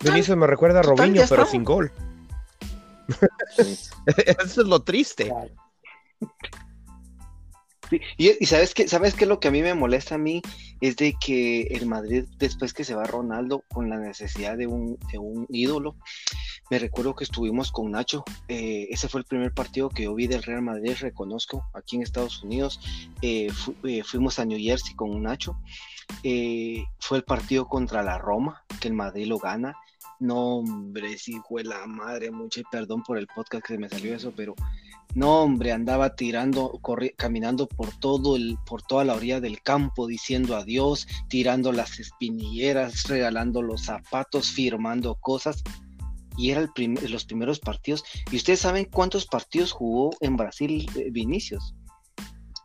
Vinicius 0.00 0.36
me 0.36 0.46
recuerda 0.46 0.78
a 0.78 0.82
Robinho, 0.82 1.24
pero 1.28 1.44
sin 1.44 1.64
gol. 1.64 1.92
Eso 3.58 4.60
es 4.62 4.68
lo 4.68 4.80
triste. 4.84 5.32
Y, 8.16 8.46
sabes 8.46 8.74
que 8.74 8.86
sabes 8.86 9.14
que 9.14 9.26
lo 9.26 9.40
que 9.40 9.48
a 9.48 9.50
mí 9.50 9.60
me 9.60 9.74
molesta 9.74 10.14
a 10.14 10.18
mí 10.18 10.40
es 10.80 10.96
de 10.96 11.14
que 11.20 11.62
el 11.62 11.86
Madrid 11.86 12.24
después 12.38 12.72
que 12.72 12.84
se 12.84 12.94
va 12.94 13.04
Ronaldo 13.04 13.64
con 13.68 13.90
la 13.90 13.98
necesidad 13.98 14.56
de 14.56 14.68
un, 14.68 14.98
de 15.10 15.18
un 15.18 15.46
ídolo 15.50 15.96
me 16.72 16.78
recuerdo 16.78 17.14
que 17.14 17.24
estuvimos 17.24 17.70
con 17.70 17.90
Nacho. 17.90 18.24
Eh, 18.48 18.86
ese 18.88 19.06
fue 19.06 19.20
el 19.20 19.26
primer 19.26 19.52
partido 19.52 19.90
que 19.90 20.04
yo 20.04 20.14
vi 20.14 20.26
del 20.26 20.42
Real 20.42 20.62
Madrid, 20.62 20.94
reconozco, 20.98 21.66
aquí 21.74 21.96
en 21.96 22.02
Estados 22.02 22.42
Unidos. 22.42 22.80
Eh, 23.20 23.50
eh, 23.84 24.02
fuimos 24.02 24.38
a 24.38 24.46
New 24.46 24.58
Jersey 24.58 24.94
con 24.94 25.22
Nacho. 25.22 25.54
fue 26.98 27.18
el 27.18 27.24
partido 27.24 27.68
contra 27.68 28.02
la 28.02 28.16
Roma, 28.16 28.64
que 28.80 28.88
el 28.88 28.94
Madrid 28.94 29.26
lo 29.26 29.38
gana. 29.38 29.76
No, 30.18 30.60
hombre, 30.60 31.18
sí 31.18 31.42
fue 31.46 31.62
la 31.62 31.86
madre, 31.86 32.30
mucho 32.30 32.62
perdón 32.70 33.02
por 33.02 33.18
el 33.18 33.26
podcast 33.26 33.66
que 33.66 33.76
me 33.76 33.90
salió 33.90 34.16
eso, 34.16 34.32
pero 34.34 34.54
no, 35.14 35.42
hombre, 35.42 35.72
andaba 35.72 36.16
tirando, 36.16 36.80
caminando 37.18 37.68
por 37.68 37.90
todo 37.98 38.34
el, 38.36 38.56
por 38.64 38.80
toda 38.80 39.04
la 39.04 39.12
orilla 39.12 39.40
del 39.40 39.60
campo, 39.60 40.06
diciendo 40.06 40.56
adiós, 40.56 41.06
tirando 41.28 41.70
las 41.70 42.00
espinilleras, 42.00 43.02
regalando 43.08 43.60
los 43.60 43.82
zapatos, 43.82 44.50
firmando 44.52 45.16
cosas 45.16 45.62
y 46.36 46.50
era 46.50 46.60
el 46.60 46.70
los 47.10 47.24
primeros 47.24 47.60
partidos. 47.60 48.04
¿Y 48.30 48.36
ustedes 48.36 48.60
saben 48.60 48.86
cuántos 48.86 49.26
partidos 49.26 49.72
jugó 49.72 50.10
en 50.20 50.36
Brasil 50.36 50.88
eh, 50.96 51.10
Vinicius? 51.10 51.74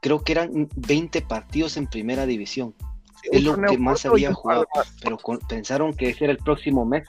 Creo 0.01 0.23
que 0.23 0.33
eran 0.33 0.69
20 0.75 1.21
partidos 1.23 1.77
en 1.77 1.87
primera 1.87 2.25
división. 2.25 2.75
es 3.23 3.43
lo 3.43 3.59
que 3.61 3.77
más 3.77 4.05
había 4.05 4.33
jugado, 4.33 4.67
pero 5.01 5.17
pensaron 5.47 5.93
que 5.93 6.09
ese 6.09 6.25
era 6.25 6.33
el 6.33 6.39
próximo 6.39 6.85
mes. 6.85 7.07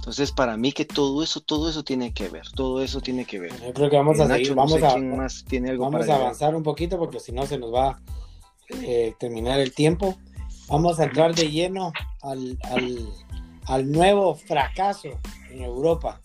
Entonces, 0.00 0.32
para 0.32 0.56
mí 0.56 0.72
que 0.72 0.84
todo 0.84 1.22
eso, 1.22 1.40
todo 1.40 1.68
eso 1.68 1.84
tiene 1.84 2.12
que 2.12 2.28
ver, 2.28 2.48
todo 2.54 2.82
eso 2.82 3.00
tiene 3.00 3.24
que 3.24 3.38
ver. 3.38 3.52
Yo 3.60 3.72
creo 3.72 3.90
que 3.90 3.96
vamos 3.96 4.18
a 4.18 4.26
seguir, 4.26 4.54
vamos 4.54 4.82
a, 4.82 4.96
más 4.96 5.44
tiene 5.44 5.70
algo 5.70 5.90
vamos 5.90 6.08
a 6.08 6.16
avanzar 6.16 6.54
un 6.54 6.62
poquito 6.62 6.98
porque 6.98 7.20
si 7.20 7.32
no 7.32 7.46
se 7.46 7.58
nos 7.58 7.72
va 7.72 7.90
a 7.90 8.00
eh, 8.82 9.14
terminar 9.18 9.60
el 9.60 9.74
tiempo. 9.74 10.16
Vamos 10.68 11.00
a 11.00 11.04
entrar 11.04 11.34
de 11.34 11.50
lleno 11.50 11.92
al, 12.22 12.56
al 12.62 13.08
nuevo 13.78 14.34
fracaso 14.34 15.20
en 15.50 15.62
Europa, 15.62 16.20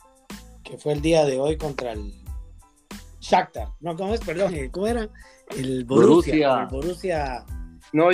que 0.64 0.78
fue 0.78 0.94
el 0.94 1.02
día 1.02 1.26
de 1.26 1.40
hoy 1.40 1.58
contra 1.58 1.92
el 1.92 2.14
Shakhtar. 3.20 3.70
No, 3.80 3.96
¿cómo 3.96 4.14
es? 4.14 4.22
Perdón, 4.22 4.54
¿cómo 4.72 4.88
era? 4.88 5.10
El 5.56 5.86
Borussia. 5.86 6.62
El 6.62 6.68
Borussia. 6.68 7.46
No, 7.94 8.10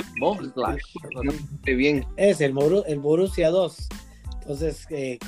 bien. 1.64 2.06
Es 2.16 2.40
el, 2.40 2.54
el 2.86 2.98
Borussia 2.98 3.50
2. 3.50 3.88
Entonces, 4.40 4.86
que 4.86 5.18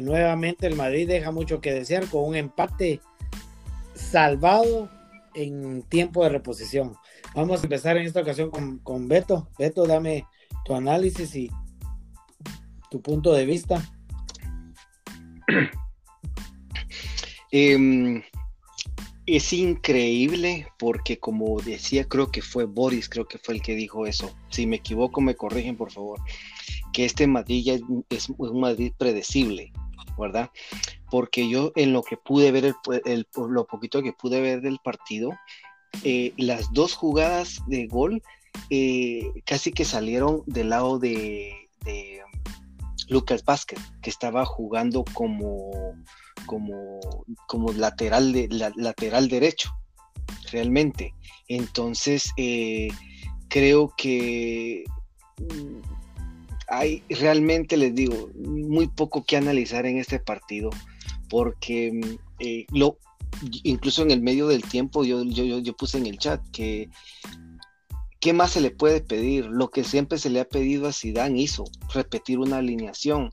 nuevamente 0.00 0.66
el 0.66 0.76
Madrid 0.76 1.08
deja 1.08 1.30
mucho 1.30 1.60
que 1.60 1.72
desear 1.72 2.06
con 2.06 2.24
un 2.24 2.36
empate 2.36 3.00
salvado 3.94 4.88
en 5.34 5.82
tiempo 5.82 6.22
de 6.22 6.30
reposición. 6.30 6.96
Vamos 7.34 7.60
a 7.60 7.64
empezar 7.64 7.96
en 7.96 8.06
esta 8.06 8.20
ocasión 8.20 8.50
con, 8.50 8.78
con 8.78 9.08
Beto. 9.08 9.48
Beto, 9.58 9.86
dame 9.86 10.26
tu 10.64 10.74
análisis 10.74 11.34
y 11.34 11.50
tu 12.92 13.00
punto 13.00 13.32
de 13.32 13.46
vista. 13.46 13.82
Em, 17.54 18.22
es 19.26 19.52
increíble 19.52 20.66
porque 20.78 21.18
como 21.18 21.60
decía, 21.60 22.08
creo 22.08 22.30
que 22.30 22.40
fue 22.40 22.64
Boris, 22.64 23.10
creo 23.10 23.28
que 23.28 23.36
fue 23.36 23.56
el 23.56 23.62
que 23.62 23.74
dijo 23.74 24.06
eso. 24.06 24.34
Si 24.48 24.66
me 24.66 24.76
equivoco, 24.76 25.20
me 25.20 25.34
corrigen 25.34 25.76
por 25.76 25.92
favor. 25.92 26.18
Que 26.94 27.04
este 27.04 27.26
Madrid 27.26 27.62
ya 27.62 27.74
es, 28.08 28.30
un 28.30 28.60
Madrid 28.60 28.94
predecible, 28.96 29.70
¿verdad? 30.18 30.50
Porque 31.10 31.46
yo 31.46 31.72
en 31.76 31.92
lo 31.92 32.02
que 32.02 32.16
pude 32.16 32.50
ver, 32.52 32.74
el, 33.04 33.26
lo 33.36 33.66
poquito 33.66 34.02
que 34.02 34.14
pude 34.14 34.40
ver 34.40 34.62
del 34.62 34.78
partido, 34.82 35.32
eh, 36.04 36.32
las 36.38 36.72
dos 36.72 36.94
jugadas 36.94 37.60
de 37.66 37.86
gol 37.86 38.22
eh, 38.70 39.30
casi 39.44 39.72
que 39.72 39.84
salieron 39.84 40.42
del 40.46 40.70
lado 40.70 40.98
de 40.98 41.68
Lucas 43.12 43.44
Vázquez, 43.44 43.78
que 44.00 44.10
estaba 44.10 44.44
jugando 44.44 45.04
como, 45.12 45.70
como, 46.46 47.00
como 47.46 47.72
lateral, 47.72 48.32
de, 48.32 48.48
lateral 48.76 49.28
derecho, 49.28 49.70
realmente. 50.50 51.14
Entonces, 51.48 52.30
eh, 52.36 52.88
creo 53.48 53.92
que 53.96 54.84
mm, 55.38 55.80
hay 56.68 57.02
realmente, 57.10 57.76
les 57.76 57.94
digo, 57.94 58.30
muy 58.34 58.88
poco 58.88 59.24
que 59.24 59.36
analizar 59.36 59.86
en 59.86 59.98
este 59.98 60.18
partido, 60.18 60.70
porque 61.28 61.92
mm, 61.92 62.18
eh, 62.40 62.66
lo, 62.72 62.98
incluso 63.62 64.02
en 64.02 64.10
el 64.10 64.22
medio 64.22 64.48
del 64.48 64.62
tiempo 64.62 65.04
yo, 65.04 65.22
yo, 65.24 65.58
yo 65.58 65.76
puse 65.76 65.98
en 65.98 66.06
el 66.06 66.18
chat 66.18 66.40
que 66.50 66.88
¿Qué 68.22 68.32
más 68.32 68.52
se 68.52 68.60
le 68.60 68.70
puede 68.70 69.00
pedir? 69.00 69.46
Lo 69.46 69.70
que 69.70 69.82
siempre 69.82 70.16
se 70.16 70.30
le 70.30 70.38
ha 70.38 70.44
pedido 70.44 70.86
a 70.86 70.92
Zidane 70.92 71.40
hizo, 71.40 71.64
repetir 71.92 72.38
una 72.38 72.58
alineación. 72.58 73.32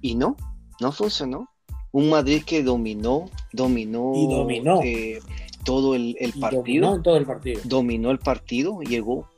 Y 0.00 0.16
no, 0.16 0.36
no 0.80 0.90
funcionó. 0.90 1.48
Un 1.92 2.10
Madrid 2.10 2.42
que 2.44 2.64
dominó, 2.64 3.30
dominó, 3.52 4.12
dominó. 4.28 4.80
Eh, 4.82 5.20
todo 5.64 5.94
el, 5.94 6.16
partido. 6.40 6.88
Dominó 6.88 7.02
todo 7.02 7.16
el 7.16 7.26
partido. 7.26 7.60
Dominó 7.62 8.10
el 8.10 8.18
partido, 8.18 8.80
llegó. 8.80 9.28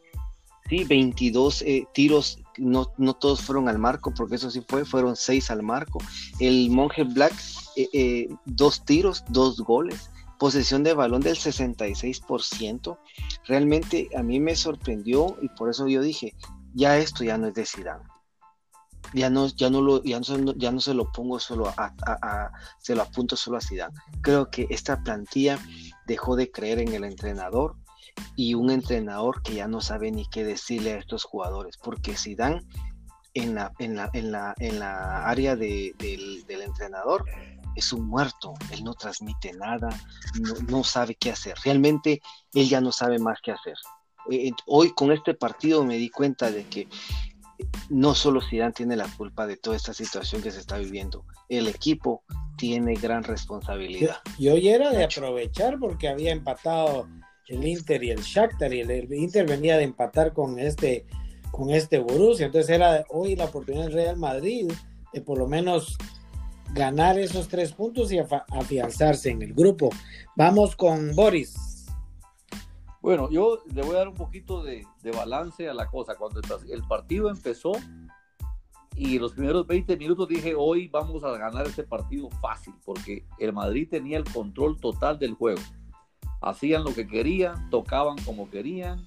Sí, 0.70 0.84
22 0.84 1.60
eh, 1.60 1.84
tiros, 1.92 2.38
no, 2.56 2.86
no 2.96 3.12
todos 3.12 3.42
fueron 3.42 3.68
al 3.68 3.78
marco, 3.78 4.14
porque 4.16 4.36
eso 4.36 4.50
sí 4.50 4.62
fue, 4.66 4.86
fueron 4.86 5.14
seis 5.14 5.50
al 5.50 5.62
marco. 5.62 5.98
El 6.38 6.70
Monje 6.70 7.04
Black, 7.04 7.34
eh, 7.76 8.28
dos 8.46 8.82
tiros, 8.86 9.24
dos 9.28 9.60
goles 9.60 10.08
posesión 10.40 10.82
de 10.82 10.94
balón 10.94 11.20
del 11.20 11.36
66%. 11.36 12.98
Realmente 13.51 14.09
a 14.16 14.22
mí 14.22 14.38
me 14.38 14.55
sorprendió 14.55 15.36
y 15.42 15.48
por 15.48 15.70
eso 15.70 15.88
yo 15.88 16.01
dije, 16.03 16.36
ya 16.72 16.98
esto 16.98 17.24
ya 17.24 17.36
no 17.36 17.48
es 17.48 17.55
de 17.55 17.66
Zidane. 17.66 18.05
Ya 19.12 19.28
no, 19.28 19.48
ya 19.48 19.70
no 19.70 19.82
lo, 19.82 20.05
ya 20.05 20.20
no, 20.20 20.53
ya 20.55 20.70
no 20.70 20.78
se 20.78 20.94
lo 20.94 21.11
pongo 21.11 21.40
solo 21.40 21.66
a, 21.76 22.53
se 22.78 22.94
lo 22.94 23.03
apunto 23.03 23.34
solo 23.34 23.57
a 23.57 23.61
Zidane. 23.61 23.92
Creo 24.22 24.53
que 24.53 24.68
esta 24.70 25.03
plantilla 25.03 25.59
dejó 26.07 26.36
de 26.36 26.53
creer 26.53 26.78
en 26.78 26.94
el 26.94 27.03
entrenador 27.03 27.74
y 28.36 28.55
un 28.55 28.70
entrenador 28.70 29.42
que 29.42 29.55
ya 29.55 29.66
no 29.66 29.80
sabe 29.80 30.12
ni 30.12 30.28
qué 30.28 30.44
decirle 30.44 30.92
a 30.92 30.98
estos 30.98 31.24
jugadores, 31.24 31.76
porque 31.76 32.16
Zidane 32.16 32.62
en 33.34 33.57
la, 33.57 33.72
en 33.80 33.96
la, 33.96 34.11
en 34.12 34.30
la, 34.30 34.55
en 34.61 34.78
la 34.78 35.26
área 35.26 35.57
del, 35.57 35.96
del 35.98 36.62
entrenador 36.62 37.24
es 37.80 37.92
un 37.92 38.06
muerto, 38.06 38.54
él 38.70 38.84
no 38.84 38.94
transmite 38.94 39.52
nada, 39.52 39.88
no, 40.68 40.84
sabe 40.84 41.14
qué 41.16 41.30
hacer, 41.30 41.54
realmente 41.64 42.22
él 42.54 42.68
ya 42.68 42.80
no 42.80 42.92
sabe 42.92 43.18
más 43.18 43.38
qué 43.42 43.52
hacer. 43.52 43.74
Eh, 44.30 44.52
hoy 44.66 44.92
con 44.92 45.10
este 45.12 45.34
partido 45.34 45.84
me 45.84 45.96
di 45.96 46.08
cuenta 46.10 46.50
de 46.50 46.64
que 46.64 46.88
no 47.88 48.14
solo 48.14 48.40
Zidane 48.40 48.72
tiene 48.72 48.96
la 48.96 49.08
culpa 49.16 49.46
de 49.46 49.56
toda 49.56 49.76
esta 49.76 49.92
situación 49.92 50.42
que 50.42 50.50
se 50.50 50.60
está 50.60 50.78
viviendo, 50.78 51.24
el 51.48 51.68
equipo 51.68 52.22
tiene 52.56 52.94
gran 52.94 53.24
responsabilidad. 53.24 54.18
Y 54.38 54.48
hoy 54.48 54.68
era 54.68 54.90
de 54.90 55.04
aprovechar 55.04 55.78
porque 55.78 56.08
había 56.08 56.32
empatado 56.32 57.08
el 57.48 57.66
Inter 57.66 58.02
y 58.04 58.10
el 58.10 58.20
Shakhtar 58.20 58.72
y 58.72 58.80
el, 58.80 59.12
Inter 59.12 59.46
venía 59.46 59.76
de 59.76 59.84
empatar 59.84 60.32
con 60.32 60.58
este 60.58 61.06
con 61.50 61.70
este 61.70 61.98
Borussia, 61.98 62.46
entonces 62.46 62.70
era 62.70 63.04
hoy 63.08 63.34
la 63.34 63.46
oportunidad 63.46 63.86
del 63.86 63.92
Real 63.92 64.16
Madrid 64.16 64.70
de 65.12 65.20
por 65.20 65.36
lo 65.36 65.48
menos 65.48 65.98
ganar 66.72 67.18
esos 67.18 67.48
tres 67.48 67.72
puntos 67.72 68.12
y 68.12 68.18
afianzarse 68.18 69.30
en 69.30 69.42
el 69.42 69.54
grupo. 69.54 69.90
Vamos 70.36 70.76
con 70.76 71.14
Boris. 71.14 71.86
Bueno, 73.02 73.30
yo 73.30 73.62
le 73.72 73.82
voy 73.82 73.94
a 73.94 73.98
dar 74.00 74.08
un 74.08 74.14
poquito 74.14 74.62
de, 74.62 74.86
balance 75.14 75.68
a 75.68 75.74
la 75.74 75.86
cosa. 75.86 76.16
Cuando 76.16 76.40
el 76.68 76.82
partido 76.84 77.30
empezó 77.30 77.72
y 78.94 79.18
los 79.18 79.32
primeros 79.32 79.66
20 79.66 79.96
minutos 79.96 80.28
dije, 80.28 80.54
hoy 80.54 80.88
vamos 80.88 81.24
a 81.24 81.30
ganar 81.38 81.66
este 81.66 81.84
partido 81.84 82.28
fácil, 82.42 82.74
porque 82.84 83.24
el 83.38 83.52
Madrid 83.52 83.88
tenía 83.90 84.18
el 84.18 84.24
control 84.24 84.78
total 84.78 85.18
del 85.18 85.34
juego. 85.34 85.62
Hacían 86.42 86.84
lo 86.84 86.94
que 86.94 87.06
querían, 87.06 87.70
tocaban 87.70 88.16
como 88.24 88.50
querían, 88.50 89.06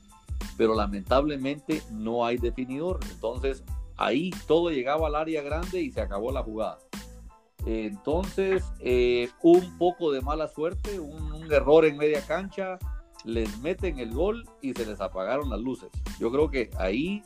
pero 0.58 0.76
lamentablemente 0.76 1.84
no 1.92 2.26
hay 2.26 2.38
definidor. 2.38 3.00
Entonces 3.12 3.64
ahí 3.96 4.32
todo 4.48 4.72
llegaba 4.72 5.08
al 5.08 5.16
área 5.16 5.44
grande 5.44 5.82
y 5.82 5.92
se 5.92 6.02
acabó 6.02 6.32
la 6.32 6.42
jugada. 6.42 6.80
Entonces, 7.66 8.64
eh, 8.80 9.30
un 9.42 9.78
poco 9.78 10.12
de 10.12 10.22
mala 10.22 10.48
suerte, 10.48 11.00
un, 11.00 11.52
error 11.52 11.86
en 11.86 11.98
media 11.98 12.26
cancha, 12.26 12.80
les 13.26 13.60
meten 13.60 14.00
el 14.00 14.14
gol 14.14 14.44
y 14.62 14.74
se 14.74 14.86
les 14.86 15.00
apagaron 15.00 15.50
las 15.50 15.60
luces. 15.60 15.90
Yo 16.20 16.32
creo 16.32 16.50
que 16.50 16.70
ahí 16.78 17.24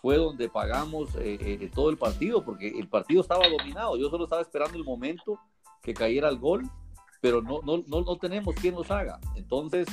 fue 0.00 0.16
donde 0.16 0.48
pagamos 0.48 1.14
eh, 1.16 1.36
eh, 1.40 1.70
todo 1.74 1.90
el 1.90 1.98
partido, 1.98 2.44
porque 2.44 2.68
el 2.68 2.88
partido 2.88 3.20
estaba 3.20 3.48
dominado. 3.48 3.96
Yo 3.96 4.08
solo 4.08 4.24
estaba 4.24 4.42
esperando 4.42 4.78
el 4.78 4.84
momento 4.84 5.38
que 5.82 5.94
cayera 5.94 6.28
el 6.28 6.38
gol, 6.38 6.62
pero 7.20 7.42
no, 7.42 7.60
no, 7.62 7.82
no, 7.86 8.00
no 8.00 8.16
tenemos 8.16 8.54
quien 8.54 8.74
los 8.74 8.90
haga. 8.90 9.20
Entonces, 9.36 9.86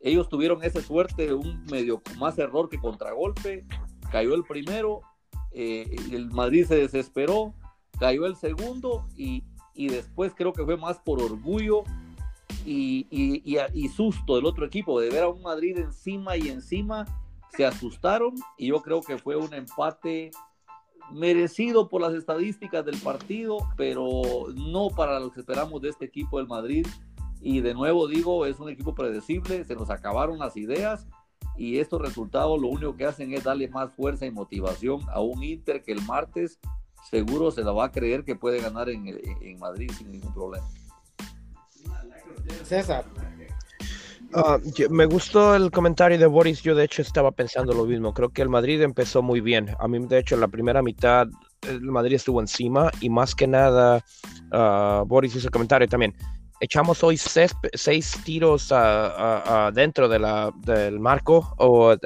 ellos 0.00 0.28
tuvieron 0.28 0.62
esa 0.62 0.80
suerte, 0.80 1.34
un 1.34 1.64
medio 1.64 2.00
más 2.18 2.38
error 2.38 2.68
que 2.68 2.78
contragolpe. 2.78 3.66
Cayó 4.12 4.34
el 4.34 4.44
primero, 4.44 5.00
el 5.52 6.30
Madrid 6.30 6.66
se 6.66 6.76
desesperó, 6.76 7.54
cayó 7.98 8.26
el 8.26 8.36
segundo 8.36 9.06
y, 9.16 9.44
después 9.74 10.32
creo 10.34 10.52
que 10.52 10.64
fue 10.64 10.76
más 10.76 10.98
por 10.98 11.22
orgullo 11.22 11.84
y, 12.64 13.06
y, 13.10 13.88
susto 13.88 14.36
del 14.36 14.46
otro 14.46 14.66
equipo, 14.66 15.00
de 15.00 15.10
ver 15.10 15.22
a 15.22 15.28
un 15.28 15.42
Madrid 15.42 15.78
encima 15.78 16.36
y 16.36 16.48
encima, 16.48 17.06
se 17.56 17.64
asustaron 17.64 18.34
y 18.56 18.68
yo 18.68 18.82
creo 18.82 19.00
que 19.00 19.18
fue 19.18 19.36
un 19.36 19.54
empate 19.54 20.30
merecido 21.12 21.88
por 21.88 22.02
las 22.02 22.12
estadísticas 22.12 22.84
del 22.84 22.98
partido, 22.98 23.58
pero 23.76 24.22
no 24.54 24.88
para 24.90 25.18
lo 25.20 25.30
que 25.30 25.40
esperamos 25.40 25.80
de 25.80 25.88
este 25.88 26.04
equipo 26.04 26.38
del 26.38 26.46
Madrid. 26.46 26.86
Y 27.40 27.60
de 27.60 27.72
nuevo 27.72 28.08
digo, 28.08 28.44
es 28.46 28.58
un 28.58 28.68
equipo 28.68 28.94
predecible, 28.94 29.64
se 29.64 29.76
nos 29.76 29.90
acabaron 29.90 30.38
las 30.38 30.56
ideas 30.56 31.06
y 31.58 31.78
estos 31.78 32.00
resultados 32.00 32.60
lo 32.60 32.68
único 32.68 32.96
que 32.96 33.04
hacen 33.04 33.32
es 33.32 33.44
darle 33.44 33.68
más 33.68 33.92
fuerza 33.92 34.24
y 34.26 34.30
motivación 34.30 35.00
a 35.10 35.20
un 35.20 35.42
Inter 35.42 35.82
que 35.82 35.92
el 35.92 36.02
martes 36.02 36.58
seguro 37.10 37.50
se 37.50 37.62
la 37.62 37.72
va 37.72 37.86
a 37.86 37.92
creer 37.92 38.24
que 38.24 38.36
puede 38.36 38.60
ganar 38.60 38.88
en, 38.88 39.06
en 39.08 39.58
Madrid 39.58 39.90
sin 39.96 40.10
ningún 40.10 40.32
problema. 40.32 40.66
César. 42.64 43.04
Uh, 44.34 44.58
me 44.90 45.06
gustó 45.06 45.54
el 45.54 45.70
comentario 45.70 46.18
de 46.18 46.26
Boris. 46.26 46.62
Yo, 46.62 46.74
de 46.74 46.84
hecho, 46.84 47.00
estaba 47.00 47.30
pensando 47.30 47.72
lo 47.72 47.86
mismo. 47.86 48.12
Creo 48.12 48.28
que 48.28 48.42
el 48.42 48.50
Madrid 48.50 48.82
empezó 48.82 49.22
muy 49.22 49.40
bien. 49.40 49.70
A 49.78 49.88
mí, 49.88 49.98
de 50.06 50.18
hecho, 50.18 50.34
en 50.34 50.42
la 50.42 50.48
primera 50.48 50.82
mitad, 50.82 51.26
el 51.62 51.80
Madrid 51.80 52.16
estuvo 52.16 52.40
encima 52.40 52.90
y 53.00 53.08
más 53.08 53.34
que 53.34 53.46
nada, 53.46 54.04
uh, 54.52 55.06
Boris 55.06 55.34
hizo 55.34 55.46
el 55.46 55.50
comentario 55.50 55.88
también. 55.88 56.14
Echamos 56.60 57.04
hoy 57.04 57.16
seis, 57.16 57.54
seis 57.74 58.18
tiros 58.24 58.72
dentro 59.72 60.08
de 60.08 60.18
la, 60.18 60.52
del 60.56 60.98
marco 60.98 61.54
o 61.58 61.90
a, 61.90 61.96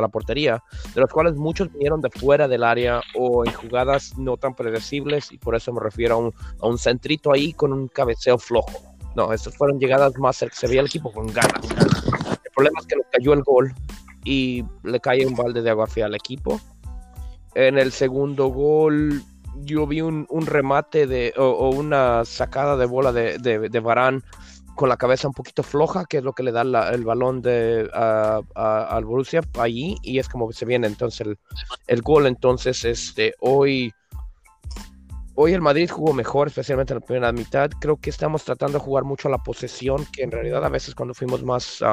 la 0.00 0.08
portería, 0.08 0.62
de 0.94 1.00
los 1.00 1.10
cuales 1.10 1.34
muchos 1.34 1.72
vinieron 1.72 2.00
de 2.00 2.10
fuera 2.10 2.46
del 2.46 2.62
área 2.62 3.00
o 3.14 3.44
en 3.44 3.52
jugadas 3.52 4.16
no 4.16 4.36
tan 4.36 4.54
predecibles, 4.54 5.32
y 5.32 5.38
por 5.38 5.56
eso 5.56 5.72
me 5.72 5.80
refiero 5.80 6.14
a 6.14 6.18
un, 6.18 6.34
a 6.60 6.66
un 6.68 6.78
centrito 6.78 7.32
ahí 7.32 7.52
con 7.52 7.72
un 7.72 7.88
cabeceo 7.88 8.38
flojo. 8.38 8.96
No, 9.16 9.32
estas 9.32 9.56
fueron 9.56 9.80
llegadas 9.80 10.16
más 10.18 10.36
cerca. 10.36 10.54
Se 10.54 10.68
veía 10.68 10.80
el 10.80 10.86
equipo 10.86 11.10
con 11.10 11.26
ganas. 11.28 11.64
El 11.64 12.50
problema 12.54 12.78
es 12.80 12.86
que 12.86 12.96
nos 12.96 13.06
cayó 13.10 13.32
el 13.32 13.42
gol 13.42 13.74
y 14.24 14.62
le 14.84 15.00
cae 15.00 15.26
un 15.26 15.34
balde 15.34 15.62
de 15.62 15.70
agua 15.70 15.86
fría 15.86 16.06
al 16.06 16.14
equipo. 16.14 16.60
En 17.54 17.78
el 17.78 17.92
segundo 17.92 18.48
gol, 18.48 19.22
yo 19.62 19.86
vi 19.86 20.00
un, 20.00 20.26
remate 20.46 21.06
de, 21.06 21.32
o, 21.36 21.70
una 21.70 22.24
sacada 22.24 22.76
de 22.76 22.86
bola 22.86 23.12
de, 23.12 23.38
de, 23.38 23.80
Barán 23.80 24.22
con 24.74 24.88
la 24.88 24.96
cabeza 24.96 25.28
un 25.28 25.34
poquito 25.34 25.62
floja, 25.62 26.04
que 26.04 26.18
es 26.18 26.24
lo 26.24 26.32
que 26.32 26.42
le 26.42 26.52
da 26.52 26.62
el 26.90 27.04
balón 27.04 27.42
de, 27.42 27.88
al 27.94 29.04
Borussia 29.04 29.40
allí, 29.58 29.96
y 30.02 30.18
es 30.18 30.28
como 30.28 30.52
se 30.52 30.64
viene 30.64 30.86
entonces 30.86 31.26
el, 31.26 31.38
el 31.86 32.02
gol. 32.02 32.26
Entonces, 32.26 32.84
este, 32.84 33.34
hoy 33.40 33.92
Hoy 35.38 35.52
el 35.52 35.60
Madrid 35.60 35.90
jugó 35.90 36.14
mejor, 36.14 36.48
especialmente 36.48 36.94
en 36.94 37.00
la 37.00 37.04
primera 37.04 37.30
mitad. 37.30 37.68
Creo 37.78 37.98
que 37.98 38.08
estamos 38.08 38.42
tratando 38.42 38.78
de 38.78 38.84
jugar 38.84 39.04
mucho 39.04 39.28
a 39.28 39.30
la 39.30 39.36
posesión, 39.36 40.06
que 40.10 40.22
en 40.22 40.30
realidad 40.30 40.64
a 40.64 40.70
veces 40.70 40.94
cuando 40.94 41.12
fuimos 41.12 41.42
más 41.42 41.84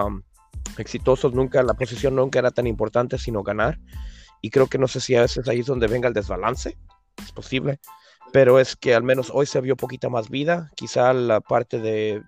exitosos, 0.78 1.34
nunca 1.34 1.61
la 1.61 1.74
posesión 1.74 2.16
nunca 2.16 2.39
era 2.39 2.51
tan 2.51 2.68
importante, 2.68 3.18
sino 3.18 3.43
ganar. 3.43 3.78
Y 4.41 4.49
creo 4.49 4.68
que 4.68 4.78
no 4.78 4.88
sé 4.88 5.01
si 5.01 5.16
a 5.16 5.22
veces 5.22 5.45
ahí 5.49 5.59
es 5.59 5.66
donde 5.66 5.88
venga 5.88 6.07
el 6.07 6.14
desbalance, 6.14 6.78
es 7.22 7.32
posible. 7.32 7.80
Pero 8.32 8.59
es 8.59 8.76
que 8.76 8.95
al 8.95 9.03
menos 9.03 9.30
hoy 9.32 9.45
se 9.45 9.61
vio 9.61 9.76
poquita 9.76 10.09
más 10.09 10.30
vida, 10.30 10.72
quizá 10.76 11.14
la 11.14 11.39
parte 11.39 11.80
de, 11.80 12.24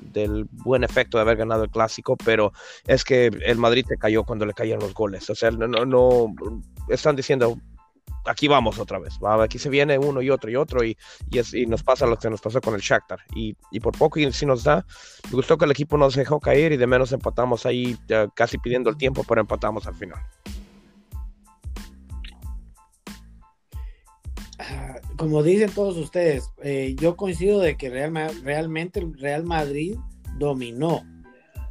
del 0.00 0.46
buen 0.50 0.82
efecto 0.82 1.18
de 1.18 1.22
haber 1.22 1.36
ganado 1.36 1.64
el 1.64 1.70
clásico, 1.70 2.16
pero 2.16 2.52
es 2.86 3.04
que 3.04 3.26
el 3.26 3.58
Madrid 3.58 3.84
se 3.86 3.98
cayó 3.98 4.24
cuando 4.24 4.46
le 4.46 4.54
caían 4.54 4.78
los 4.78 4.94
goles. 4.94 5.28
O 5.28 5.34
sea, 5.34 5.50
no, 5.50 5.66
no 5.66 6.32
están 6.88 7.16
diciendo, 7.16 7.58
aquí 8.24 8.48
vamos 8.48 8.78
otra 8.78 8.98
vez. 8.98 9.18
Aquí 9.40 9.58
se 9.58 9.68
viene 9.68 9.98
uno 9.98 10.22
y 10.22 10.30
otro 10.30 10.50
y 10.50 10.56
otro 10.56 10.84
y, 10.84 10.96
y, 11.30 11.66
nos 11.66 11.82
pasa 11.82 12.06
lo 12.06 12.16
que 12.16 12.30
nos 12.30 12.40
pasó 12.40 12.60
con 12.60 12.74
el 12.74 12.80
Shakhtar. 12.80 13.20
Y, 13.34 13.56
y 13.70 13.80
por 13.80 13.96
poco 13.96 14.18
y 14.18 14.32
si 14.32 14.46
nos 14.46 14.64
da, 14.64 14.84
me 15.30 15.36
gustó 15.36 15.58
que 15.58 15.64
el 15.64 15.70
equipo 15.70 15.96
nos 15.98 16.14
dejó 16.14 16.40
caer 16.40 16.72
y 16.72 16.76
de 16.76 16.86
menos 16.86 17.12
empatamos 17.12 17.66
ahí 17.66 17.96
casi 18.34 18.58
pidiendo 18.58 18.90
el 18.90 18.96
tiempo, 18.96 19.24
pero 19.28 19.40
empatamos 19.40 19.86
al 19.86 19.94
final. 19.94 20.20
Como 25.22 25.44
dicen 25.44 25.70
todos 25.70 25.96
ustedes, 25.98 26.50
eh, 26.64 26.96
yo 26.98 27.16
coincido 27.16 27.60
de 27.60 27.76
que 27.76 27.90
realmente 27.90 28.98
el 28.98 29.16
Real 29.16 29.44
Madrid 29.44 29.96
dominó 30.36 31.04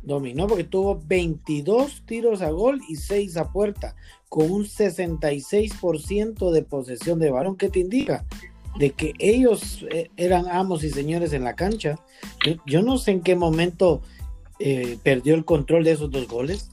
dominó 0.03 0.47
porque 0.47 0.63
tuvo 0.63 1.01
22 1.05 2.03
tiros 2.05 2.41
a 2.41 2.49
gol 2.49 2.79
y 2.87 2.95
6 2.95 3.35
a 3.35 3.51
puerta, 3.51 3.93
con 4.29 4.49
un 4.49 4.63
66% 4.63 6.49
de 6.49 6.63
posesión 6.63 7.19
de 7.19 7.29
balón. 7.29 7.57
¿Qué 7.57 7.67
te 7.67 7.79
indica? 7.79 8.25
De 8.79 8.91
que 8.91 9.11
ellos 9.19 9.85
eh, 9.91 10.09
eran 10.15 10.47
amos 10.47 10.85
y 10.85 10.89
señores 10.89 11.33
en 11.33 11.43
la 11.43 11.57
cancha. 11.57 11.99
Yo, 12.65 12.81
no 12.81 12.97
sé 12.97 13.11
en 13.11 13.21
qué 13.21 13.35
momento 13.35 14.01
eh, 14.59 14.97
perdió 15.03 15.35
el 15.35 15.43
control 15.43 15.83
de 15.83 15.91
esos 15.91 16.09
dos 16.09 16.25
goles, 16.25 16.71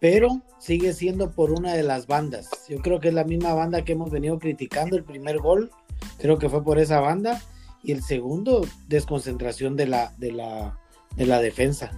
pero 0.00 0.42
sigue 0.66 0.92
siendo 0.92 1.30
por 1.30 1.52
una 1.52 1.74
de 1.74 1.84
las 1.84 2.08
bandas. 2.08 2.50
Yo 2.68 2.82
creo 2.82 2.98
que 2.98 3.08
es 3.08 3.14
la 3.14 3.22
misma 3.22 3.54
banda 3.54 3.84
que 3.84 3.92
hemos 3.92 4.10
venido 4.10 4.40
criticando. 4.40 4.96
El 4.96 5.04
primer 5.04 5.38
gol, 5.38 5.70
creo 6.18 6.38
que 6.38 6.48
fue 6.48 6.64
por 6.64 6.80
esa 6.80 6.98
banda. 6.98 7.40
Y 7.84 7.92
el 7.92 8.02
segundo, 8.02 8.66
desconcentración 8.88 9.76
de 9.76 9.86
la, 9.86 10.12
de 10.18 10.32
la, 10.32 10.76
de 11.14 11.26
la 11.26 11.40
defensa. 11.40 11.92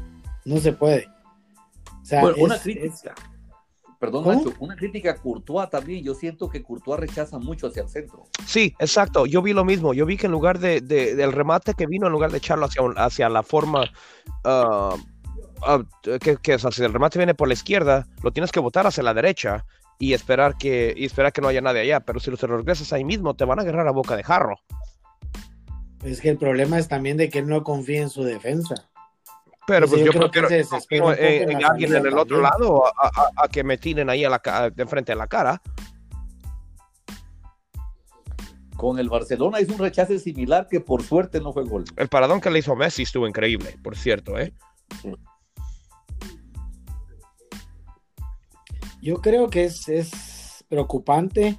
No 0.44 0.58
se 0.58 0.72
puede. 0.72 1.08
una 2.36 2.58
crítica. 2.58 3.14
Perdón, 3.98 4.54
una 4.60 4.76
crítica 4.76 5.12
a 5.12 5.16
Courtois 5.16 5.70
también. 5.70 6.04
Yo 6.04 6.14
siento 6.14 6.50
que 6.50 6.62
Courtois 6.62 7.00
rechaza 7.00 7.38
mucho 7.38 7.68
hacia 7.68 7.84
el 7.84 7.88
centro. 7.88 8.26
Sí, 8.46 8.74
exacto. 8.78 9.24
Yo 9.24 9.40
vi 9.40 9.54
lo 9.54 9.64
mismo. 9.64 9.94
Yo 9.94 10.04
vi 10.04 10.18
que 10.18 10.26
en 10.26 10.32
lugar 10.32 10.58
de, 10.58 10.82
del 10.82 11.32
remate 11.32 11.72
que 11.72 11.86
vino, 11.86 12.06
en 12.06 12.12
lugar 12.12 12.30
de 12.30 12.36
echarlo 12.36 12.66
hacia, 12.66 12.82
hacia 12.96 13.28
la 13.30 13.42
forma. 13.42 13.90
Ah, 14.44 14.94
ah, 15.62 15.82
que, 16.20 16.36
que 16.36 16.58
si 16.58 16.82
el 16.82 16.92
remate 16.92 17.18
viene 17.18 17.34
por 17.34 17.48
la 17.48 17.54
izquierda, 17.54 18.06
lo 18.22 18.32
tienes 18.32 18.52
que 18.52 18.60
botar 18.60 18.86
hacia 18.86 19.02
la 19.02 19.14
derecha 19.14 19.64
y 19.98 20.12
esperar 20.12 20.56
que, 20.56 20.94
y 20.96 21.04
esperar 21.04 21.32
que 21.32 21.40
no 21.40 21.48
haya 21.48 21.60
nadie 21.60 21.80
allá. 21.80 22.00
Pero 22.00 22.20
si 22.20 22.30
los 22.30 22.40
regresas 22.40 22.92
ahí 22.92 23.04
mismo, 23.04 23.34
te 23.34 23.44
van 23.44 23.58
a 23.58 23.62
agarrar 23.62 23.88
a 23.88 23.92
boca 23.92 24.16
de 24.16 24.22
jarro. 24.22 24.56
Es 26.04 26.20
que 26.20 26.28
el 26.28 26.38
problema 26.38 26.78
es 26.78 26.88
también 26.88 27.16
de 27.16 27.28
que 27.28 27.40
él 27.40 27.48
no 27.48 27.64
confía 27.64 28.02
en 28.02 28.10
su 28.10 28.22
defensa. 28.22 28.88
Pero 29.66 29.86
pues, 29.86 30.02
yo, 30.02 30.12
creo 30.12 30.30
que 30.30 30.64
en, 30.96 31.64
alguien 31.64 31.94
en 31.94 32.06
el 32.06 32.16
otro 32.16 32.40
lado 32.40 32.84
a, 32.86 33.48
que 33.48 33.62
me 33.62 33.76
tiren 33.76 34.08
ahí 34.08 34.24
a 34.24 34.30
la, 34.30 34.70
de 34.74 34.86
frente 34.86 35.12
a 35.12 35.16
la 35.16 35.26
cara. 35.26 35.60
Con 38.76 38.98
el 38.98 39.10
Barcelona 39.10 39.60
hizo 39.60 39.74
un 39.74 39.80
rechace 39.80 40.18
similar 40.20 40.68
que 40.70 40.80
por 40.80 41.02
suerte 41.02 41.40
no 41.40 41.52
fue 41.52 41.64
gol. 41.64 41.84
El 41.96 42.08
paradón 42.08 42.40
que 42.40 42.48
le 42.48 42.60
hizo 42.60 42.76
Messi 42.76 43.02
estuvo 43.02 43.26
increíble, 43.28 43.76
por 43.82 43.94
cierto, 43.94 44.38
¿eh? 44.38 44.54
Yo 49.00 49.16
creo 49.20 49.48
que 49.48 49.64
es, 49.64 49.88
es 49.88 50.64
preocupante 50.68 51.56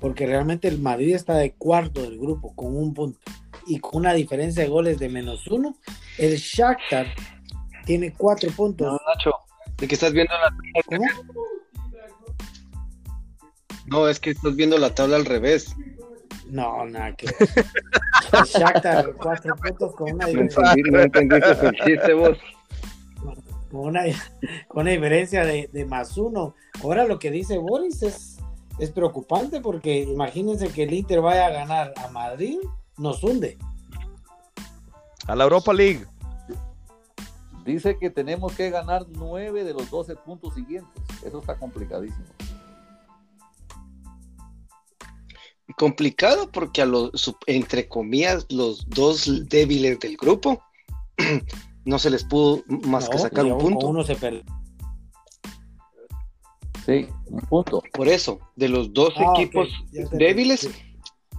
porque 0.00 0.26
realmente 0.26 0.68
el 0.68 0.80
Madrid 0.80 1.14
está 1.14 1.34
de 1.34 1.52
cuarto 1.52 2.02
del 2.02 2.18
grupo 2.18 2.54
con 2.54 2.76
un 2.76 2.94
punto 2.94 3.18
y 3.66 3.78
con 3.78 4.00
una 4.00 4.14
diferencia 4.14 4.62
de 4.62 4.68
goles 4.68 4.98
de 4.98 5.08
menos 5.08 5.46
uno. 5.46 5.76
El 6.18 6.36
Shakhtar 6.36 7.06
tiene 7.84 8.12
cuatro 8.14 8.50
puntos. 8.50 8.86
No, 8.86 8.98
Nacho, 9.06 9.32
de 9.76 9.86
que 9.86 9.94
estás 9.94 10.12
viendo 10.12 10.32
la 10.34 10.82
tabla. 10.88 11.08
No, 13.86 14.08
es 14.08 14.20
que 14.20 14.30
estás 14.30 14.56
viendo 14.56 14.78
la 14.78 14.94
tabla 14.94 15.16
al 15.16 15.26
revés. 15.26 15.74
No, 16.48 16.84
nada 16.86 17.14
que. 17.14 17.26
Shakhtar, 18.46 19.14
cuatro 19.14 19.54
puntos 19.56 19.94
con 19.94 20.12
una 20.14 20.26
diferencia. 20.26 20.74
No 20.90 21.00
entendiste 21.00 21.66
el 21.66 21.76
chiste 21.84 22.14
vos. 22.14 22.38
Con 23.70 23.80
una, 23.80 24.02
con 24.68 24.82
una 24.82 24.90
diferencia 24.90 25.44
de, 25.44 25.68
de, 25.72 25.84
más 25.84 26.16
uno. 26.16 26.54
Ahora 26.82 27.04
lo 27.04 27.18
que 27.18 27.30
dice 27.30 27.58
Boris 27.58 28.02
es, 28.02 28.38
es 28.78 28.90
preocupante 28.90 29.60
porque 29.60 30.00
imagínense 30.00 30.68
que 30.68 30.84
el 30.84 30.92
Inter 30.92 31.20
vaya 31.20 31.46
a 31.46 31.50
ganar 31.50 31.94
a 31.96 32.08
Madrid, 32.08 32.58
nos 32.96 33.22
hunde. 33.22 33.58
A 35.26 35.36
la 35.36 35.44
Europa 35.44 35.72
League. 35.72 36.04
Dice 37.64 37.98
que 37.98 38.10
tenemos 38.10 38.54
que 38.54 38.70
ganar 38.70 39.06
nueve 39.10 39.64
de 39.64 39.74
los 39.74 39.90
12 39.90 40.16
puntos 40.16 40.54
siguientes. 40.54 41.02
Eso 41.24 41.40
está 41.40 41.56
complicadísimo. 41.56 42.24
Complicado 45.76 46.50
porque 46.50 46.82
a 46.82 46.86
los, 46.86 47.34
entre 47.46 47.88
comillas, 47.88 48.46
los 48.50 48.88
dos 48.88 49.48
débiles 49.48 50.00
del 50.00 50.16
grupo 50.16 50.62
no 51.84 51.98
se 51.98 52.10
les 52.10 52.24
pudo 52.24 52.62
más 52.66 53.08
que 53.08 53.18
sacar 53.18 53.44
un 53.44 53.58
punto. 53.58 53.88
Uno 53.88 54.02
se 54.02 54.16
perdió. 54.16 54.42
Sí, 56.84 57.08
un 57.26 57.40
punto. 57.42 57.82
Por 57.92 58.08
eso, 58.08 58.40
de 58.56 58.68
los 58.68 58.92
dos 58.92 59.12
ah, 59.16 59.32
equipos 59.34 59.68
débiles, 60.12 60.68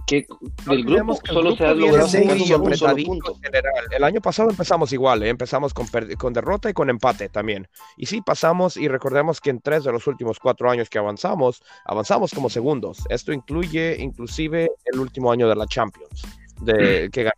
que 0.06 0.26
del 0.66 0.84
grupo 0.84 1.18
solo 1.24 1.56
se 1.56 1.64
ha 1.64 1.74
logrado 1.74 2.06
un 2.06 2.76
solo 2.76 2.96
punto. 3.04 3.38
General. 3.42 3.84
El 3.90 4.04
año 4.04 4.20
pasado 4.20 4.50
empezamos 4.50 4.92
igual, 4.92 5.22
¿eh? 5.22 5.28
empezamos 5.28 5.74
con, 5.74 5.86
con, 6.18 6.32
derrota 6.32 6.70
y 6.70 6.72
con 6.72 6.90
empate 6.90 7.28
también. 7.28 7.68
Y 7.96 8.06
sí, 8.06 8.20
pasamos 8.20 8.76
y 8.76 8.88
recordemos 8.88 9.40
que 9.40 9.50
en 9.50 9.60
tres 9.60 9.84
de 9.84 9.92
los 9.92 10.06
últimos 10.06 10.38
cuatro 10.38 10.70
años 10.70 10.88
que 10.88 10.98
avanzamos, 10.98 11.62
avanzamos 11.84 12.32
como 12.32 12.50
segundos. 12.50 12.98
Esto 13.08 13.32
incluye 13.32 13.96
inclusive 14.00 14.70
el 14.84 15.00
último 15.00 15.30
año 15.30 15.48
de 15.48 15.56
la 15.56 15.66
Champions, 15.66 16.22
de, 16.60 17.08
mm. 17.08 17.10
que 17.10 17.22
ganó. 17.24 17.34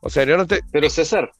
O 0.00 0.10
sea, 0.10 0.24
yo 0.24 0.36
no 0.36 0.46
te... 0.46 0.60
Pero 0.70 0.90
César, 0.90 1.32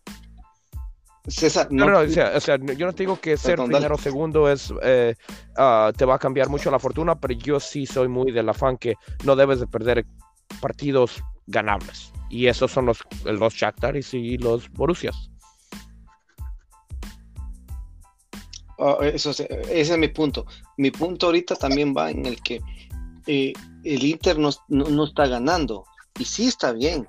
César, 1.26 1.68
no, 1.70 1.86
no, 1.86 2.00
o 2.00 2.08
sea, 2.08 2.58
yo 2.58 2.86
no 2.86 2.92
te 2.92 3.04
digo 3.04 3.18
que 3.18 3.38
ser 3.38 3.56
primero 3.56 3.94
o 3.94 3.98
segundo 3.98 4.50
es 4.50 4.72
eh, 4.82 5.14
ah, 5.56 5.90
te 5.96 6.04
va 6.04 6.16
a 6.16 6.18
cambiar 6.18 6.50
mucho 6.50 6.70
la 6.70 6.78
fortuna, 6.78 7.18
pero 7.18 7.32
yo 7.32 7.58
sí 7.58 7.86
soy 7.86 8.08
muy 8.08 8.30
del 8.30 8.48
afán 8.48 8.76
que 8.76 8.96
no 9.24 9.34
debes 9.34 9.60
de 9.60 9.66
perder 9.66 10.04
partidos 10.60 11.22
ganables. 11.46 12.12
Y 12.28 12.46
esos 12.46 12.70
son 12.70 12.86
los, 12.86 12.98
los 13.24 13.54
Shakhtaris 13.54 14.12
y 14.12 14.36
los 14.36 14.70
Borussias. 14.70 15.30
Ah, 18.78 18.98
eso, 19.02 19.30
ese 19.30 19.48
es 19.70 19.98
mi 19.98 20.08
punto. 20.08 20.46
Mi 20.76 20.90
punto 20.90 21.26
ahorita 21.26 21.54
también 21.54 21.94
va 21.96 22.10
en 22.10 22.26
el 22.26 22.42
que 22.42 22.60
eh, 23.26 23.52
el 23.84 24.04
Inter 24.04 24.38
no, 24.38 25.04
está 25.04 25.26
ganando. 25.26 25.84
Y 26.18 26.24
sí 26.24 26.48
está 26.48 26.72
bien, 26.72 27.06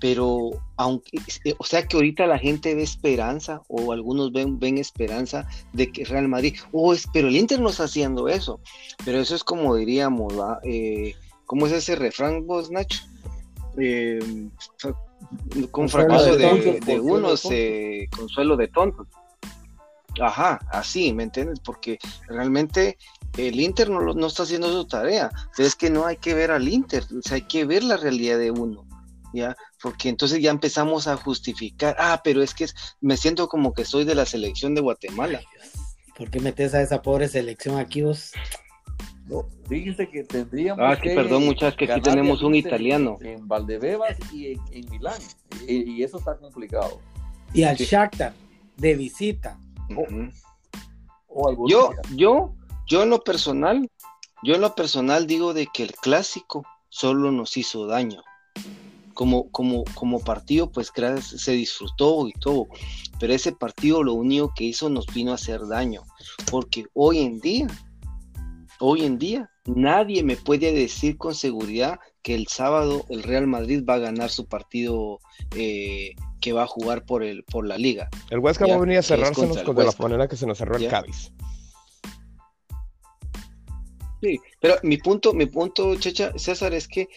pero 0.00 0.50
aunque, 0.76 1.18
eh, 1.44 1.54
o 1.58 1.64
sea 1.64 1.86
que 1.86 1.96
ahorita 1.96 2.26
la 2.26 2.38
gente 2.38 2.74
ve 2.74 2.82
esperanza, 2.82 3.62
o 3.68 3.92
algunos 3.92 4.32
ven, 4.32 4.58
ven 4.58 4.78
esperanza 4.78 5.46
de 5.72 5.90
que 5.90 6.04
Real 6.04 6.28
Madrid, 6.28 6.56
oh, 6.72 6.92
es, 6.92 7.06
pero 7.12 7.28
el 7.28 7.36
Inter 7.36 7.60
no 7.60 7.70
está 7.70 7.84
haciendo 7.84 8.28
eso. 8.28 8.60
Pero 9.04 9.20
eso 9.20 9.34
es 9.34 9.44
como 9.44 9.74
diríamos, 9.76 10.34
eh, 10.64 11.14
¿cómo 11.46 11.66
es 11.66 11.72
ese 11.72 11.96
refrán 11.96 12.46
vos, 12.46 12.70
Nacho? 12.70 13.02
con 15.72 15.88
fracaso 15.88 16.36
de, 16.36 16.80
de, 16.84 17.00
unos, 17.00 17.48
consuelo 18.16 18.56
de 18.56 18.68
tontos. 18.68 19.08
Ajá, 20.20 20.60
así, 20.70 21.12
¿me 21.12 21.24
entiendes? 21.24 21.58
Porque 21.60 21.98
realmente 22.28 22.98
el 23.36 23.58
Inter 23.60 23.90
no, 23.90 24.00
no 24.00 24.26
está 24.26 24.44
haciendo 24.44 24.70
su 24.70 24.86
tarea. 24.86 25.30
Es 25.58 25.74
que 25.74 25.90
no 25.90 26.06
hay 26.06 26.16
que 26.18 26.34
ver 26.34 26.50
al 26.50 26.68
Inter, 26.68 27.04
o 27.04 27.22
sea, 27.22 27.36
hay 27.36 27.42
que 27.42 27.64
ver 27.64 27.82
la 27.82 27.96
realidad 27.96 28.38
de 28.38 28.50
uno. 28.50 28.84
¿Ya? 29.34 29.56
Porque 29.82 30.08
entonces 30.08 30.40
ya 30.40 30.50
empezamos 30.50 31.08
a 31.08 31.16
justificar, 31.16 31.96
ah, 31.98 32.20
pero 32.22 32.42
es 32.42 32.54
que 32.54 32.66
me 33.00 33.16
siento 33.16 33.48
como 33.48 33.74
que 33.74 33.84
soy 33.84 34.04
de 34.04 34.14
la 34.14 34.26
selección 34.26 34.74
de 34.74 34.80
Guatemala. 34.80 35.40
¿Por 36.16 36.30
qué 36.30 36.38
metes 36.38 36.72
a 36.74 36.80
esa 36.80 37.02
pobre 37.02 37.28
selección 37.28 37.76
aquí 37.78 38.02
vos? 38.02 38.32
No, 39.26 39.48
fíjense 39.68 40.08
que 40.08 40.22
tendríamos 40.22 40.84
ah, 40.86 41.00
que 41.00 41.14
perdón, 41.14 41.46
muchachos, 41.46 41.76
que 41.76 41.90
aquí 41.90 42.00
tenemos 42.00 42.42
un 42.42 42.54
italiano. 42.54 43.18
En 43.20 43.48
Valdebebas 43.48 44.16
y 44.32 44.52
en, 44.52 44.90
Milán, 44.90 45.20
y, 45.66 46.02
eso 46.02 46.18
está 46.18 46.36
complicado. 46.36 47.00
Y 47.52 47.64
al 47.64 47.76
Shakhtar, 47.76 48.34
de 48.76 48.94
visita 48.94 49.58
yo, 51.68 51.92
yo, 52.14 52.54
yo 52.86 53.02
en 53.02 53.10
lo 53.10 53.22
personal, 53.22 53.90
yo 54.42 54.54
en 54.54 54.60
lo 54.60 54.74
personal 54.74 55.26
digo 55.26 55.54
de 55.54 55.66
que 55.66 55.82
el 55.82 55.92
clásico 55.92 56.64
solo 56.88 57.32
nos 57.32 57.56
hizo 57.56 57.86
daño. 57.86 58.22
Como, 59.14 59.50
como, 59.50 59.84
como 59.94 60.20
partido, 60.20 60.70
pues 60.70 60.92
se 61.20 61.52
disfrutó 61.52 62.28
y 62.28 62.32
todo, 62.32 62.66
pero 63.18 63.32
ese 63.32 63.52
partido 63.52 64.02
lo 64.02 64.14
único 64.14 64.52
que 64.54 64.64
hizo 64.64 64.90
nos 64.90 65.06
vino 65.06 65.32
a 65.32 65.36
hacer 65.36 65.66
daño, 65.66 66.02
porque 66.50 66.84
hoy 66.94 67.20
en 67.20 67.40
día, 67.40 67.66
hoy 68.80 69.04
en 69.04 69.18
día, 69.18 69.50
nadie 69.66 70.22
me 70.22 70.36
puede 70.36 70.72
decir 70.72 71.16
con 71.16 71.34
seguridad 71.34 71.98
que 72.22 72.34
el 72.34 72.48
sábado 72.48 73.04
el 73.08 73.22
Real 73.22 73.46
Madrid 73.46 73.84
va 73.88 73.94
a 73.94 73.98
ganar 73.98 74.30
su 74.30 74.46
partido 74.46 75.20
eh, 75.54 76.14
que 76.40 76.52
va 76.52 76.64
a 76.64 76.66
jugar 76.66 77.04
por 77.04 77.22
el 77.22 77.44
por 77.44 77.66
la 77.66 77.78
liga. 77.78 78.08
El 78.30 78.40
Huesca 78.40 78.66
va 78.66 78.74
a 78.74 78.78
venir 78.78 78.98
a 78.98 79.02
cerrársenos 79.02 79.62
con 79.62 79.76
de 79.76 79.84
la 79.84 79.92
manera 79.98 80.28
que 80.28 80.36
se 80.36 80.46
nos 80.46 80.58
cerró 80.58 80.76
el 80.76 80.88
Cádiz. 80.88 81.32
Sí, 84.22 84.40
pero 84.58 84.76
mi 84.82 84.96
punto, 84.96 85.34
mi 85.34 85.44
punto, 85.44 85.96
Checha, 85.96 86.32
César, 86.36 86.72
es 86.72 86.88
que 86.88 87.08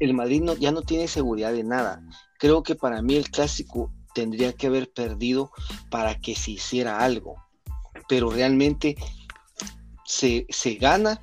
el 0.00 0.14
Madrid 0.14 0.42
no, 0.42 0.54
ya 0.54 0.72
no 0.72 0.82
tiene 0.82 1.08
seguridad 1.08 1.52
de 1.52 1.64
nada. 1.64 2.02
Creo 2.38 2.62
que 2.62 2.74
para 2.74 3.02
mí 3.02 3.16
el 3.16 3.30
clásico 3.30 3.92
tendría 4.14 4.52
que 4.52 4.66
haber 4.66 4.90
perdido 4.90 5.50
para 5.90 6.18
que 6.18 6.34
se 6.34 6.52
hiciera 6.52 7.00
algo. 7.00 7.36
Pero 8.08 8.30
realmente 8.30 8.96
se, 10.04 10.46
se 10.48 10.74
gana 10.74 11.20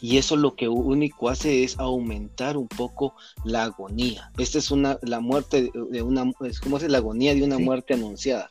y 0.00 0.18
eso 0.18 0.36
lo 0.36 0.54
que 0.54 0.68
único 0.68 1.30
hace 1.30 1.64
es 1.64 1.78
aumentar 1.78 2.58
un 2.58 2.68
poco 2.68 3.14
la 3.42 3.64
agonía. 3.64 4.30
Esta 4.36 4.58
es 4.58 4.70
una 4.70 4.98
la 5.00 5.20
muerte 5.20 5.70
de 5.90 6.02
una 6.02 6.30
es 6.42 6.60
como 6.60 6.76
es 6.76 6.82
la 6.82 6.98
agonía 6.98 7.34
de 7.34 7.42
una 7.42 7.58
muerte 7.58 7.94
anunciada. 7.94 8.50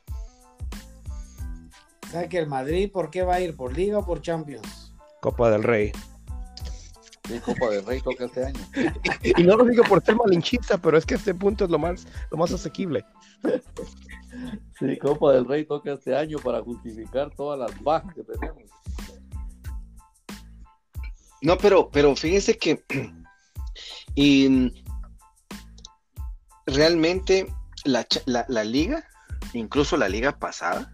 ¿Sabe 2.11 2.29
que 2.29 2.39
el 2.39 2.47
Madrid 2.47 2.91
por 2.91 3.11
qué 3.11 3.21
va 3.21 3.35
a 3.35 3.41
ir 3.41 3.55
por 3.55 3.77
Liga 3.77 3.99
o 3.99 4.05
por 4.05 4.21
Champions? 4.21 4.93
Copa 5.21 5.51
del 5.51 5.61
Rey. 5.61 5.91
Sí, 7.27 7.39
Copa 7.39 7.69
del 7.69 7.85
Rey 7.85 8.01
toca 8.01 8.25
este 8.25 8.45
año. 8.45 8.59
y 9.23 9.43
no 9.43 9.55
lo 9.55 9.65
digo 9.65 9.83
por 9.83 10.03
ser 10.03 10.15
malinchista, 10.15 10.77
pero 10.77 10.97
es 10.97 11.05
que 11.05 11.15
este 11.15 11.33
punto 11.33 11.65
es 11.65 11.71
lo 11.71 11.79
más 11.79 12.05
lo 12.31 12.37
más 12.37 12.51
asequible. 12.51 13.05
Sí, 14.79 14.97
Copa 14.97 15.33
del 15.33 15.45
Rey 15.45 15.65
toca 15.65 15.93
este 15.93 16.15
año 16.15 16.39
para 16.39 16.61
justificar 16.61 17.31
todas 17.35 17.59
las 17.59 17.81
bajas 17.81 18.13
que 18.13 18.23
tenemos. 18.23 18.63
No, 21.41 21.57
pero, 21.57 21.89
pero 21.91 22.15
fíjense 22.15 22.57
que 22.57 22.83
y, 24.15 24.71
realmente 26.65 27.47
la, 27.85 28.05
liga, 28.63 29.05
incluso 29.53 29.97
la 29.97 30.09
liga 30.09 30.37
pasada, 30.39 30.92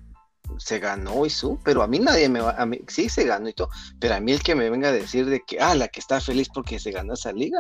se 0.57 0.79
ganó 0.79 1.25
y 1.25 1.29
su, 1.29 1.59
pero 1.63 1.83
a 1.83 1.87
mí 1.87 1.99
nadie 1.99 2.29
me 2.29 2.41
va, 2.41 2.51
a 2.51 2.65
mí 2.65 2.79
sí 2.87 3.09
se 3.09 3.23
ganó 3.25 3.49
y 3.49 3.53
todo, 3.53 3.69
pero 3.99 4.15
a 4.15 4.19
mí 4.19 4.31
el 4.31 4.41
que 4.41 4.55
me 4.55 4.69
venga 4.69 4.89
a 4.89 4.93
decir 4.93 5.25
de 5.25 5.41
que, 5.41 5.59
ah, 5.59 5.75
la 5.75 5.87
que 5.87 5.99
está 5.99 6.19
feliz 6.21 6.49
porque 6.53 6.79
se 6.79 6.91
ganó 6.91 7.13
esa 7.13 7.31
liga, 7.31 7.59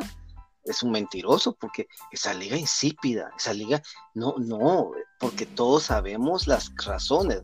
es 0.69 0.83
un 0.83 0.91
mentiroso, 0.91 1.53
porque 1.53 1.87
esa 2.11 2.33
liga 2.33 2.55
insípida, 2.55 3.31
esa 3.37 3.53
liga, 3.53 3.81
no, 4.13 4.35
no, 4.37 4.91
porque 5.19 5.45
todos 5.45 5.83
sabemos 5.83 6.47
las 6.47 6.71
razones, 6.85 7.41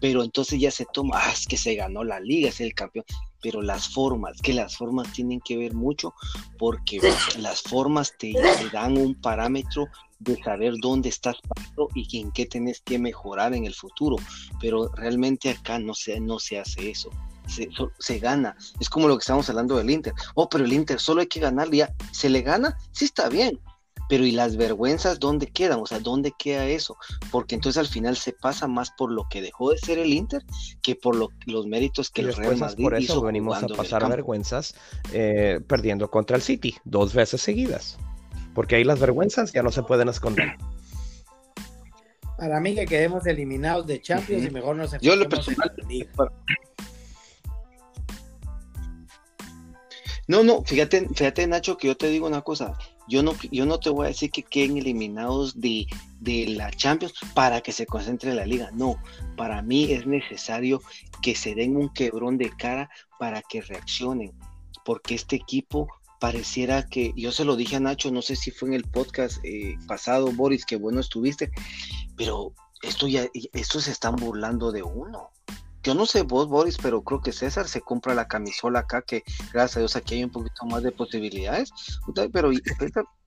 pero 0.00 0.22
entonces 0.22 0.60
ya 0.60 0.70
se 0.70 0.86
toma, 0.92 1.18
ah, 1.18 1.32
es 1.32 1.46
que 1.46 1.56
se 1.56 1.74
ganó 1.74 2.04
la 2.04 2.20
liga, 2.20 2.48
es 2.48 2.60
el 2.60 2.74
campeón, 2.74 3.04
pero 3.40 3.62
las 3.62 3.88
formas, 3.88 4.40
que 4.42 4.52
las 4.52 4.76
formas 4.76 5.12
tienen 5.12 5.40
que 5.40 5.56
ver 5.56 5.74
mucho 5.74 6.14
porque 6.58 7.00
las 7.38 7.62
formas 7.62 8.14
te, 8.18 8.32
dan 8.72 8.98
un 8.98 9.14
parámetro 9.14 9.86
de 10.18 10.36
saber 10.42 10.74
dónde 10.80 11.08
estás 11.08 11.36
parado 11.42 11.88
y 11.94 12.20
en 12.20 12.32
qué 12.32 12.46
tenés 12.46 12.80
que 12.80 12.98
mejorar 12.98 13.54
en 13.54 13.64
el 13.64 13.74
futuro, 13.74 14.16
pero 14.60 14.88
realmente 14.88 15.50
acá 15.50 15.78
no 15.78 15.94
se, 15.94 16.20
no 16.20 16.38
se 16.38 16.58
hace 16.58 16.90
eso. 16.90 17.10
Se, 17.48 17.68
se, 17.98 18.18
gana. 18.18 18.56
Es 18.78 18.88
como 18.88 19.08
lo 19.08 19.16
que 19.16 19.22
estamos 19.22 19.48
hablando 19.48 19.76
del 19.76 19.90
Inter. 19.90 20.12
Oh, 20.34 20.48
pero 20.48 20.64
el 20.64 20.72
Inter 20.72 21.00
solo 21.00 21.20
hay 21.20 21.26
que 21.26 21.40
ganar. 21.40 21.70
Ya, 21.70 21.92
¿se 22.12 22.28
le 22.28 22.42
gana? 22.42 22.76
Sí 22.92 23.04
está 23.06 23.28
bien 23.28 23.58
pero 24.08 24.24
¿y 24.24 24.32
las 24.32 24.56
vergüenzas 24.56 25.20
dónde 25.20 25.46
quedan? 25.46 25.80
O 25.80 25.86
sea, 25.86 26.00
¿dónde 26.00 26.32
queda 26.36 26.66
eso? 26.66 26.96
Porque 27.30 27.54
entonces 27.54 27.78
al 27.78 27.86
final 27.86 28.16
se 28.16 28.32
pasa 28.32 28.66
más 28.66 28.90
por 28.90 29.12
lo 29.12 29.28
que 29.28 29.42
dejó 29.42 29.70
de 29.70 29.78
ser 29.78 29.98
el 29.98 30.12
Inter 30.12 30.42
que 30.82 30.96
por 30.96 31.14
los 31.16 31.66
méritos 31.66 32.10
que 32.10 32.22
el 32.22 32.34
Real 32.34 32.56
Madrid 32.56 32.84
por 32.84 32.94
eso 32.94 33.20
venimos 33.20 33.62
a 33.62 33.68
pasar 33.68 34.08
vergüenzas 34.08 34.74
eh, 35.12 35.60
perdiendo 35.66 36.10
contra 36.10 36.36
el 36.36 36.42
City 36.42 36.74
dos 36.84 37.12
veces 37.12 37.42
seguidas. 37.42 37.98
Porque 38.54 38.76
ahí 38.76 38.84
las 38.84 38.98
vergüenzas 38.98 39.52
ya 39.52 39.62
no 39.62 39.70
se 39.70 39.82
pueden 39.82 40.08
esconder. 40.08 40.56
Para 42.38 42.60
mí 42.60 42.74
que 42.74 42.86
quedemos 42.86 43.26
eliminados 43.26 43.86
de 43.86 44.00
Champions 44.00 44.44
y 44.44 44.50
mejor 44.50 44.76
nos 44.76 44.98
Yo 45.00 45.16
lo 45.16 45.28
personal, 45.28 45.72
No, 50.28 50.44
no, 50.44 50.62
fíjate, 50.62 51.08
fíjate 51.08 51.46
Nacho 51.46 51.78
que 51.78 51.86
yo 51.86 51.96
te 51.96 52.10
digo 52.10 52.26
una 52.26 52.42
cosa, 52.42 52.76
yo 53.08 53.22
no, 53.22 53.32
yo 53.50 53.64
no 53.64 53.80
te 53.80 53.88
voy 53.88 54.04
a 54.04 54.08
decir 54.08 54.30
que 54.30 54.42
queden 54.42 54.76
eliminados 54.76 55.58
de, 55.58 55.86
la 56.20 56.70
Champions 56.70 57.14
para 57.34 57.62
que 57.62 57.72
se 57.72 57.86
concentre 57.86 58.34
la 58.34 58.44
liga. 58.44 58.70
No, 58.74 58.96
para 59.38 59.62
mí 59.62 59.90
es 59.90 60.06
necesario 60.06 60.82
que 61.22 61.34
se 61.34 61.54
den 61.54 61.76
un 61.78 61.88
quebrón 61.94 62.36
de 62.36 62.50
cara 62.50 62.90
para 63.18 63.40
que 63.40 63.62
reaccionen. 63.62 64.32
Porque 64.84 65.14
este 65.14 65.36
equipo 65.36 65.88
pareciera 66.20 66.86
que, 66.86 67.14
yo 67.16 67.32
se 67.32 67.46
lo 67.46 67.56
dije 67.56 67.76
a 67.76 67.80
Nacho, 67.80 68.10
no 68.10 68.20
sé 68.20 68.36
si 68.36 68.50
fue 68.50 68.68
en 68.68 68.74
el 68.74 68.84
podcast 68.84 69.42
eh, 69.44 69.78
pasado, 69.86 70.30
Boris, 70.32 70.66
que 70.66 70.76
bueno 70.76 71.00
estuviste, 71.00 71.50
pero 72.16 72.52
esto 72.82 73.08
ya, 73.08 73.26
estos 73.54 73.84
se 73.84 73.92
están 73.92 74.16
burlando 74.16 74.72
de 74.72 74.82
uno 74.82 75.30
yo 75.88 75.94
no 75.94 76.04
sé 76.04 76.20
vos, 76.20 76.48
Boris, 76.48 76.76
pero 76.76 77.00
creo 77.00 77.22
que 77.22 77.32
César 77.32 77.66
se 77.66 77.80
compra 77.80 78.14
la 78.14 78.28
camisola 78.28 78.80
acá, 78.80 79.00
que 79.00 79.24
gracias 79.54 79.78
a 79.78 79.80
Dios 79.80 79.96
aquí 79.96 80.16
hay 80.16 80.24
un 80.24 80.30
poquito 80.30 80.66
más 80.66 80.82
de 80.82 80.92
posibilidades. 80.92 81.72
Pero, 82.30 82.50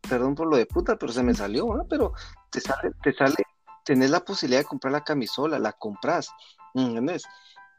perdón 0.07 0.35
por 0.35 0.45
lo 0.47 0.57
de 0.57 0.67
puta, 0.67 0.95
pero 0.95 1.11
se 1.11 1.23
me 1.23 1.33
salió, 1.33 1.65
Pero 1.89 2.13
te 2.51 2.61
sale, 2.61 2.91
te 3.01 3.13
sale, 3.13 3.37
tenés 3.83 4.11
la 4.11 4.19
posibilidad 4.19 4.59
de 4.59 4.67
comprar 4.67 4.91
la 4.91 5.03
camisola, 5.03 5.57
la 5.57 5.73
compras, 5.73 6.29
¿entendés? 6.75 7.23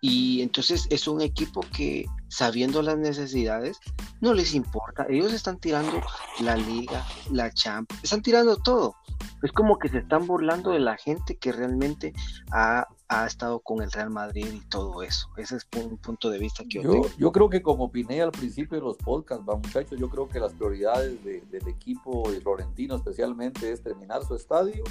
Y 0.04 0.42
entonces 0.42 0.88
es 0.90 1.06
un 1.06 1.20
equipo 1.20 1.64
que, 1.74 2.06
sabiendo 2.26 2.82
las 2.82 2.98
necesidades, 2.98 3.78
no 4.20 4.34
les 4.34 4.52
importa. 4.52 5.06
Ellos 5.08 5.32
están 5.32 5.60
tirando 5.60 6.00
la 6.40 6.56
liga, 6.56 7.06
la 7.30 7.52
champ, 7.52 7.88
están 8.02 8.20
tirando 8.20 8.56
todo. 8.56 8.96
Es 9.44 9.52
como 9.52 9.78
que 9.78 9.88
se 9.88 9.98
están 9.98 10.26
burlando 10.26 10.72
de 10.72 10.80
la 10.80 10.96
gente 10.96 11.36
que 11.36 11.52
realmente 11.52 12.12
ha, 12.50 12.88
estado 13.26 13.60
con 13.60 13.80
el 13.80 13.92
Real 13.92 14.10
Madrid 14.10 14.48
y 14.52 14.60
todo 14.68 15.04
eso. 15.04 15.28
Ese 15.36 15.56
es 15.56 15.68
un 15.76 15.96
punto 15.98 16.30
de 16.30 16.38
vista 16.38 16.64
que 16.68 16.82
yo, 16.82 16.94
yo 16.94 17.10
Yo 17.16 17.30
creo 17.30 17.48
que 17.48 17.62
como 17.62 17.84
opiné 17.84 18.22
al 18.22 18.32
principio 18.32 18.78
de 18.78 18.84
los 18.84 18.96
podcasts, 18.96 19.44
va 19.48 19.54
muchachos, 19.54 20.00
yo 20.00 20.08
creo 20.08 20.28
que 20.28 20.40
las 20.40 20.52
prioridades 20.52 21.22
del 21.22 21.68
equipo 21.68 22.24
y 22.32 22.40
Florentino 22.40 22.96
especialmente 22.96 23.70
es 23.70 23.82
terminar 23.82 24.24
su 24.24 24.34
estadio 24.34 24.82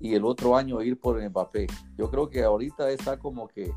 y 0.00 0.14
el 0.14 0.24
otro 0.24 0.56
año 0.56 0.82
ir 0.82 0.98
por 0.98 1.22
Mbappé. 1.22 1.66
Yo 1.96 2.10
creo 2.10 2.28
que 2.28 2.42
ahorita 2.42 2.90
está 2.90 3.18
como 3.18 3.48
que, 3.48 3.72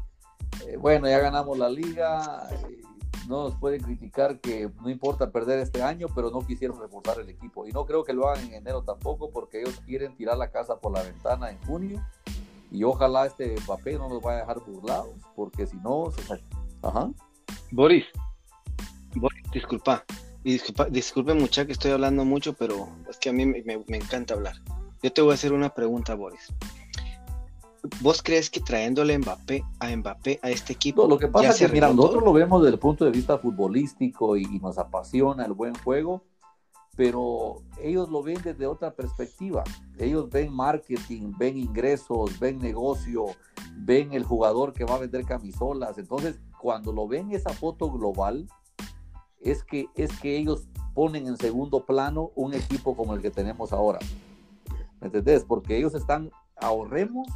eh, 0.65 0.77
bueno, 0.77 1.07
ya 1.07 1.19
ganamos 1.19 1.57
la 1.57 1.69
liga, 1.69 2.47
eh, 2.51 2.81
no 3.27 3.43
nos 3.43 3.55
pueden 3.55 3.81
criticar 3.81 4.39
que 4.39 4.69
no 4.81 4.89
importa 4.89 5.31
perder 5.31 5.59
este 5.59 5.83
año, 5.83 6.07
pero 6.15 6.31
no 6.31 6.45
quisieron 6.45 6.79
reforzar 6.79 7.19
el 7.19 7.29
equipo. 7.29 7.67
Y 7.67 7.71
no 7.71 7.85
creo 7.85 8.03
que 8.03 8.13
lo 8.13 8.27
hagan 8.27 8.45
en 8.45 8.53
enero 8.55 8.83
tampoco, 8.83 9.29
porque 9.29 9.61
ellos 9.61 9.79
quieren 9.85 10.15
tirar 10.15 10.37
la 10.37 10.49
casa 10.49 10.79
por 10.79 10.93
la 10.93 11.03
ventana 11.03 11.51
en 11.51 11.57
junio. 11.65 12.05
Y 12.71 12.83
ojalá 12.83 13.25
este 13.25 13.55
Mbappé 13.63 13.93
no 13.97 14.09
nos 14.09 14.21
vaya 14.21 14.39
a 14.39 14.41
dejar 14.41 14.59
burlados, 14.65 15.15
porque 15.35 15.67
si 15.67 15.77
no, 15.77 16.11
se... 16.11 16.41
Ajá. 16.81 17.09
Boris, 17.71 18.05
Boris, 19.15 19.43
disculpa, 19.51 20.03
y 20.43 20.53
disculpa, 20.53 20.85
disculpe 20.85 21.33
mucha 21.33 21.65
que 21.65 21.73
estoy 21.73 21.91
hablando 21.91 22.23
mucho, 22.23 22.53
pero 22.53 22.87
es 23.09 23.17
que 23.17 23.29
a 23.29 23.33
mí 23.33 23.45
me, 23.45 23.63
me 23.63 23.97
encanta 23.97 24.33
hablar. 24.33 24.55
Yo 25.01 25.11
te 25.11 25.21
voy 25.21 25.31
a 25.31 25.33
hacer 25.35 25.53
una 25.53 25.73
pregunta, 25.73 26.15
Boris. 26.15 26.53
¿Vos 28.01 28.21
crees 28.21 28.49
que 28.49 28.59
trayéndole 28.59 29.17
Mbappé, 29.17 29.63
a 29.79 29.95
Mbappé 29.95 30.39
a 30.41 30.49
este 30.49 30.73
equipo? 30.73 31.07
lo 31.07 31.17
que 31.17 31.27
pasa 31.27 31.49
es 31.49 31.57
que, 31.57 31.67
mira, 31.67 31.91
nosotros 31.93 32.23
lo 32.23 32.33
vemos 32.33 32.61
desde 32.61 32.73
el 32.73 32.79
punto 32.79 33.05
de 33.05 33.11
vista 33.11 33.37
futbolístico 33.37 34.35
y, 34.35 34.43
y, 34.43 34.59
nos 34.59 34.77
apasiona 34.77 35.45
el 35.45 35.53
buen 35.53 35.75
juego, 35.75 36.23
pero 36.95 37.61
ellos 37.81 38.09
lo 38.09 38.23
ven 38.23 38.41
desde 38.43 38.65
otra 38.65 38.93
perspectiva. 38.93 39.63
Ellos 39.97 40.29
ven 40.29 40.51
marketing, 40.51 41.33
ven 41.37 41.57
ingresos, 41.57 42.39
ven 42.39 42.57
negocio, 42.59 43.25
ven 43.77 44.13
el 44.13 44.23
jugador 44.23 44.73
que 44.73 44.83
va 44.83 44.95
a 44.95 44.99
vender 44.99 45.23
camisolas. 45.23 45.97
Entonces, 45.97 46.39
cuando 46.59 46.91
lo 46.91 47.07
ven 47.07 47.31
esa 47.31 47.51
foto 47.51 47.91
global, 47.91 48.47
es 49.39 49.63
que, 49.63 49.87
es 49.95 50.11
que 50.19 50.37
ellos 50.37 50.67
ponen 50.93 51.27
en 51.27 51.37
segundo 51.37 51.85
plano 51.85 52.31
un 52.35 52.53
equipo 52.55 52.95
como 52.95 53.13
el 53.13 53.21
que 53.21 53.29
tenemos 53.29 53.71
ahora. 53.71 53.99
¿Me 54.99 55.07
entendés? 55.07 55.45
Porque 55.45 55.77
ellos 55.77 55.93
están, 55.93 56.31
ahorremos 56.55 57.27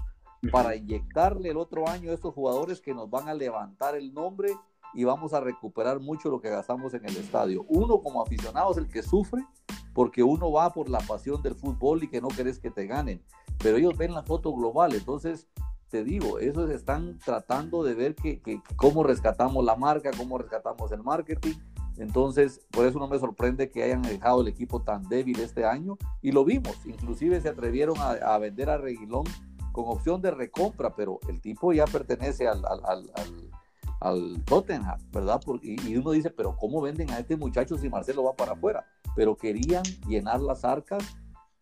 para 0.52 0.76
inyectarle 0.76 1.50
el 1.50 1.58
otro 1.58 1.88
año 1.88 2.12
a 2.12 2.14
estos 2.14 2.34
jugadores 2.34 2.82
que 2.82 2.94
nos 2.94 3.10
van 3.10 3.28
a 3.28 3.34
levantar 3.34 3.96
el 3.96 4.14
nombre 4.14 4.54
y 4.94 5.04
vamos 5.04 5.34
a 5.34 5.39
recuperar 5.39 6.00
mucho 6.00 6.30
lo 6.30 6.42
que 6.42 6.50
gastamos 6.50 6.94
en 6.94 7.06
el 7.06 7.16
estadio. 7.16 7.66
Uno 7.70 8.02
como 8.02 8.22
aficionado 8.22 8.72
es 8.72 8.78
el 8.78 8.89
que 8.89 9.04
sufre 9.04 9.46
porque 9.94 10.24
uno 10.24 10.52
va 10.52 10.72
por 10.72 10.89
la 10.89 11.00
pasión 11.00 11.42
del 11.42 11.56
fútbol 11.56 12.04
y 12.04 12.08
que 12.08 12.22
no 12.22 12.30
querés 12.30 12.60
que 12.60 12.72
te 12.72 12.88
ganen, 12.88 13.22
pero 13.58 13.78
ellos 13.78 13.98
ven 13.98 14.14
la 14.14 14.24
foto 14.24 14.54
global, 14.54 14.94
entonces 14.94 15.48
te 15.89 16.04
digo, 16.06 16.39
ellos 16.39 16.70
están 16.70 17.20
tratando 17.20 17.84
de 17.84 17.94
ver 17.94 18.16
que, 18.16 18.42
que, 18.42 18.62
cómo 18.78 19.04
rescatamos 19.04 19.64
la 19.66 19.76
marca, 19.76 20.12
cómo 20.16 20.38
rescatamos 20.38 20.92
el 20.94 21.04
marketing, 21.04 21.56
entonces 21.98 22.62
por 22.72 22.86
eso 22.86 22.98
no 22.98 23.10
me 23.10 23.20
sorprende 23.20 23.70
que 23.70 23.84
hayan 23.84 24.02
dejado 24.02 24.42
el 24.42 24.48
equipo 24.48 24.82
tan 24.82 25.04
débil 25.10 25.39
este 25.42 25.66
año 25.66 25.98
y 26.22 26.32
lo 26.32 26.46
vimos, 26.46 26.78
inclusive 26.86 27.42
se 27.42 27.50
atrevieron 27.50 27.98
a, 27.98 28.12
a 28.12 28.38
vender 28.38 28.70
a 28.70 28.78
Reguilón 28.78 29.26
con 29.72 29.86
opción 29.88 30.22
de 30.22 30.32
recompra, 30.32 30.96
pero 30.96 31.20
el 31.30 31.42
tipo 31.42 31.74
ya 31.74 31.86
pertenece 31.86 32.48
al, 32.48 32.64
al, 32.66 32.82
al, 32.86 33.52
al 34.00 34.44
Tottenham, 34.46 35.00
¿verdad? 35.12 35.42
y, 35.62 35.96
uno 35.96 36.12
dice, 36.12 36.30
pero 36.30 36.58
¿cómo 36.58 36.82
venden 36.82 37.10
a 37.12 37.20
este 37.20 37.38
muchacho 37.38 37.78
si 37.78 37.90
Marcelo 37.90 38.24
va 38.24 38.34
para 38.34 38.54
afuera? 38.54 38.86
Pero 39.16 39.36
querían 39.36 39.84
llenar 40.08 40.42
las 40.42 40.66
arcas 40.66 41.04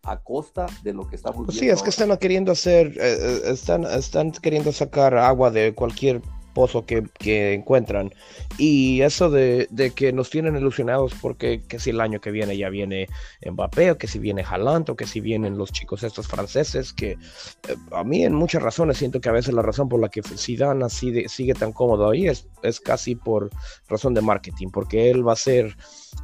a 0.04 0.18
costa 0.18 0.66
de 0.84 0.94
lo 0.94 1.08
que 1.08 1.16
estamos 1.16 1.46
pues 1.46 1.58
Sí, 1.58 1.68
es 1.68 1.84
que 1.84 1.90
están 1.90 2.16
queriendo 2.18 2.52
hacer, 2.52 2.88
eh, 2.88 2.94
eh, 3.00 3.42
están, 3.46 3.84
están 3.84 4.32
queriendo 4.32 4.72
sacar 4.72 5.16
agua 5.16 5.52
de 5.52 5.76
cualquier 5.76 6.22
pozo 6.54 6.86
que, 6.86 7.04
que 7.18 7.54
encuentran. 7.54 8.14
Y 8.58 9.02
eso 9.02 9.30
de, 9.30 9.68
de, 9.70 9.92
que 9.92 10.12
nos 10.14 10.30
tienen 10.30 10.56
ilusionados 10.56 11.14
porque 11.22 11.62
que 11.68 11.80
si 11.80 11.92
el 11.92 12.02
año 12.02 12.20
que 12.20 12.32
viene 12.32 12.58
ya 12.58 12.70
viene 12.70 13.08
Mbappé, 13.46 13.92
o 13.92 13.98
que 13.98 14.08
si 14.08 14.20
viene 14.20 14.44
Haaland, 14.44 14.90
o 14.90 14.96
que 14.96 15.08
si 15.08 15.22
vienen 15.22 15.58
los 15.58 15.72
chicos 15.72 16.04
estos 16.04 16.28
franceses, 16.28 16.94
que 16.94 17.12
eh, 17.12 17.18
a 17.92 18.04
mí 18.04 18.24
en 18.24 18.34
muchas 18.34 18.62
razones 18.62 18.98
siento 18.98 19.22
que 19.22 19.30
a 19.30 19.34
veces 19.34 19.54
la 19.54 19.62
razón 19.62 19.90
por 19.90 20.00
la 20.00 20.10
que 20.10 20.22
Zidane 20.24 20.86
así 20.86 21.28
sigue 21.28 21.54
tan 21.54 21.72
cómodo 21.72 22.10
ahí 22.10 22.28
es, 22.28 22.48
es 22.64 22.80
casi 22.80 23.16
por 23.16 23.50
razón 23.88 24.14
de 24.14 24.22
marketing, 24.22 24.70
porque 24.70 25.10
él 25.10 25.28
va 25.28 25.34
a 25.34 25.38
ser 25.38 25.76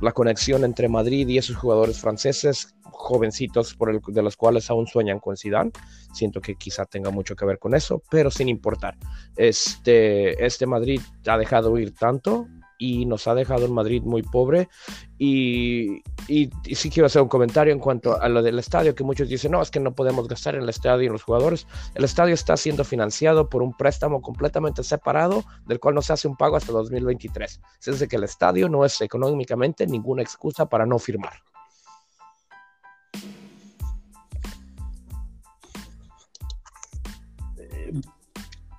la 0.02 0.12
conexión 0.12 0.64
entre 0.64 0.90
Madrid 0.90 1.28
y 1.28 1.38
esos 1.38 1.56
jugadores 1.56 2.00
franceses 2.00 2.76
jovencitos 2.84 3.76
por 3.76 3.90
el, 3.90 4.02
de 4.08 4.22
los 4.22 4.36
cuales 4.38 4.70
aún 4.70 4.88
sueñan 4.88 5.20
con 5.20 5.38
Zidane. 5.38 5.72
Siento 6.14 6.42
que 6.42 6.56
quizá 6.56 6.86
tenga 6.86 7.12
mucho 7.12 7.36
que 7.36 7.46
ver 7.46 7.60
con 7.60 7.76
eso, 7.76 8.02
pero 8.10 8.32
sin 8.32 8.50
importar. 8.50 8.98
Este, 9.36 10.44
este 10.46 10.66
Madrid 10.66 11.02
ha 11.28 11.38
dejado 11.38 11.78
ir 11.78 11.94
tanto 11.94 12.48
y 12.78 13.06
nos 13.06 13.28
ha 13.28 13.36
dejado 13.36 13.66
un 13.66 13.74
Madrid 13.74 14.04
muy 14.04 14.22
pobre. 14.24 14.70
Y, 15.18 16.02
sí 16.28 16.90
quiero 16.90 17.08
hacer 17.08 17.22
un 17.22 17.28
comentario 17.28 17.72
en 17.74 17.80
cuanto 17.80 18.20
a 18.20 18.28
lo 18.30 18.42
del 18.42 18.60
estadio, 18.60 18.96
que 18.96 19.04
muchos 19.04 19.30
dicen, 19.30 19.52
no, 19.52 19.62
es 19.62 19.72
que 19.72 19.80
no 19.80 19.94
podemos 19.94 20.28
gastar 20.28 20.56
en 20.56 20.64
el 20.64 20.70
estadio 20.70 21.04
y 21.04 21.06
en 21.08 21.14
los 21.14 21.24
jugadores. 21.24 21.68
El 21.94 22.04
estadio 22.04 22.34
está 22.34 22.58
siendo 22.58 22.84
financiado 22.84 23.50
por 23.50 23.62
un 23.62 23.74
préstamo 23.74 24.22
completamente 24.22 24.84
separado, 24.84 25.44
del 25.66 25.80
cual 25.80 25.96
no 25.96 26.02
se 26.02 26.14
hace 26.14 26.28
un 26.28 26.36
pago 26.36 26.58
hasta 26.58 26.72
2023. 26.72 27.62
Es 27.80 27.86
decir, 27.86 28.08
que 28.08 28.16
el 28.16 28.24
estadio 28.24 28.70
no 28.70 28.86
es 28.86 29.00
económicamente 29.02 29.88
ninguna 29.88 30.22
excusa 30.22 30.68
para 30.68 30.86
no 30.86 31.00
firmar. 31.00 31.34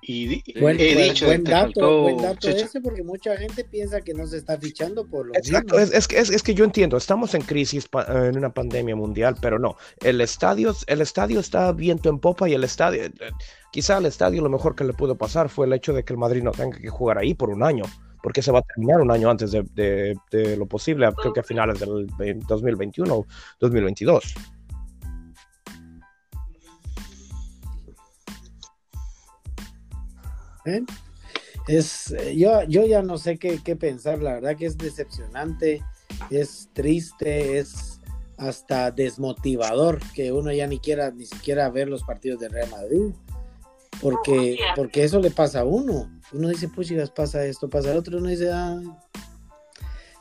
Y 0.09 0.41
buen, 0.61 0.77
dicho, 0.77 1.25
buen 1.25 1.43
dato, 1.43 2.03
buen 2.03 2.17
dato 2.17 2.47
ese 2.47 2.79
porque 2.79 3.03
mucha 3.03 3.35
gente 3.35 3.65
piensa 3.65 3.99
que 3.99 4.13
no 4.13 4.25
se 4.25 4.37
está 4.37 4.57
fichando 4.57 5.05
por 5.05 5.25
lo 5.25 5.35
Exacto, 5.35 5.77
es, 5.77 5.91
es, 5.91 6.07
es, 6.09 6.29
es, 6.29 6.43
que 6.43 6.53
yo 6.53 6.63
entiendo, 6.63 6.95
estamos 6.95 7.33
en 7.33 7.41
crisis 7.41 7.89
en 8.07 8.37
una 8.37 8.53
pandemia 8.53 8.95
mundial, 8.95 9.35
pero 9.41 9.59
no, 9.59 9.75
el 10.01 10.21
estadio, 10.21 10.73
el 10.87 11.01
estadio 11.01 11.41
está 11.41 11.73
viento 11.73 12.09
en 12.09 12.19
popa 12.19 12.47
y 12.47 12.53
el 12.53 12.63
estadio, 12.63 13.03
eh, 13.03 13.11
quizá 13.69 13.97
al 13.97 14.05
estadio 14.05 14.41
lo 14.41 14.49
mejor 14.49 14.75
que 14.75 14.85
le 14.85 14.93
pudo 14.93 15.17
pasar 15.17 15.49
fue 15.49 15.65
el 15.65 15.73
hecho 15.73 15.91
de 15.91 16.05
que 16.05 16.13
el 16.13 16.19
Madrid 16.19 16.41
no 16.41 16.51
tenga 16.51 16.77
que 16.77 16.87
jugar 16.87 17.17
ahí 17.17 17.33
por 17.33 17.49
un 17.49 17.61
año, 17.61 17.83
porque 18.23 18.41
se 18.41 18.53
va 18.53 18.59
a 18.59 18.61
terminar 18.61 19.01
un 19.01 19.11
año 19.11 19.29
antes 19.29 19.51
de, 19.51 19.63
de, 19.73 20.15
de 20.31 20.55
lo 20.55 20.67
posible, 20.67 21.09
creo 21.21 21.33
que 21.33 21.41
a 21.41 21.43
finales 21.43 21.81
del 21.81 22.07
2021 22.47 23.25
2022. 23.59 24.35
Es, 31.67 32.11
eh, 32.11 32.35
yo, 32.37 32.63
yo 32.63 32.85
ya 32.85 33.01
no 33.01 33.17
sé 33.17 33.37
qué, 33.37 33.59
qué, 33.63 33.75
pensar, 33.75 34.21
la 34.21 34.35
verdad 34.35 34.55
que 34.55 34.65
es 34.65 34.77
decepcionante, 34.77 35.83
es 36.29 36.69
triste, 36.73 37.59
es 37.59 37.99
hasta 38.37 38.91
desmotivador 38.91 39.99
que 40.13 40.31
uno 40.31 40.51
ya 40.51 40.67
ni 40.67 40.79
quiera 40.79 41.11
ni 41.11 41.25
siquiera 41.25 41.69
ver 41.69 41.89
los 41.89 42.03
partidos 42.03 42.39
de 42.39 42.49
Real 42.49 42.69
Madrid, 42.69 43.11
porque, 44.01 44.57
porque 44.75 45.03
eso 45.03 45.19
le 45.19 45.31
pasa 45.31 45.61
a 45.61 45.65
uno. 45.65 46.09
Uno 46.31 46.49
dice, 46.49 46.69
pues 46.69 46.91
pasa 47.15 47.45
esto, 47.45 47.69
pasa 47.69 47.91
el 47.91 47.97
otro, 47.97 48.17
uno 48.17 48.29
dice, 48.29 48.49
ah. 48.51 48.79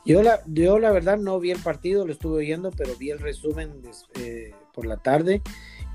Yo 0.04 0.22
la, 0.22 0.40
yo 0.46 0.78
la 0.78 0.92
verdad 0.92 1.18
no 1.18 1.40
vi 1.40 1.50
el 1.50 1.58
partido, 1.58 2.06
lo 2.06 2.12
estuve 2.12 2.38
oyendo, 2.38 2.70
pero 2.70 2.94
vi 2.94 3.10
el 3.10 3.18
resumen 3.18 3.82
eh, 4.14 4.52
por 4.72 4.86
la 4.86 4.98
tarde 4.98 5.42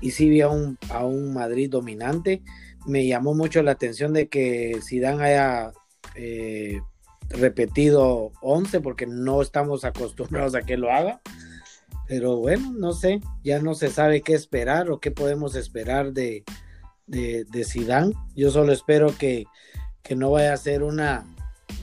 y 0.02 0.10
sí 0.10 0.28
vi 0.28 0.42
a 0.42 0.48
un, 0.48 0.78
a 0.90 1.06
un 1.06 1.32
Madrid 1.32 1.70
dominante 1.70 2.42
me 2.86 3.06
llamó 3.06 3.34
mucho 3.34 3.62
la 3.62 3.72
atención 3.72 4.12
de 4.12 4.28
que 4.28 4.78
Zidane 4.82 5.24
haya 5.24 5.72
eh, 6.14 6.80
repetido 7.28 8.32
11 8.40 8.80
porque 8.80 9.06
no 9.06 9.42
estamos 9.42 9.84
acostumbrados 9.84 10.54
a 10.54 10.62
que 10.62 10.76
lo 10.76 10.92
haga. 10.92 11.20
Pero 12.08 12.36
bueno, 12.36 12.72
no 12.72 12.92
sé, 12.92 13.20
ya 13.42 13.60
no 13.60 13.74
se 13.74 13.88
sabe 13.88 14.22
qué 14.22 14.34
esperar 14.34 14.90
o 14.90 15.00
qué 15.00 15.10
podemos 15.10 15.54
esperar 15.54 16.12
de, 16.12 16.44
de, 17.06 17.64
Zidane. 17.64 18.12
Yo 18.34 18.50
solo 18.50 18.72
espero 18.72 19.16
que, 19.16 19.46
que 20.02 20.14
no 20.14 20.32
vaya 20.32 20.52
a 20.52 20.58
ser 20.58 20.82
una 20.82 21.24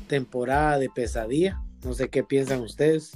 temporada 0.07 0.77
de 0.77 0.89
pesadilla. 0.89 1.61
No 1.83 1.93
sé 1.93 2.09
qué 2.09 2.23
piensan 2.23 2.61
ustedes. 2.61 3.13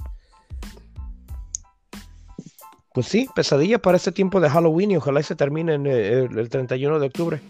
Pues 2.94 3.06
sí, 3.06 3.28
pesadilla 3.34 3.78
para 3.78 3.96
este 3.96 4.10
tiempo 4.10 4.40
de 4.40 4.48
Halloween 4.48 4.92
y 4.92 4.96
ojalá 4.96 5.22
se 5.22 5.36
termine 5.36 5.74
en 5.74 5.86
eh, 5.86 6.28
el 6.34 6.48
31 6.48 6.98
de 6.98 7.06
octubre 7.06 7.40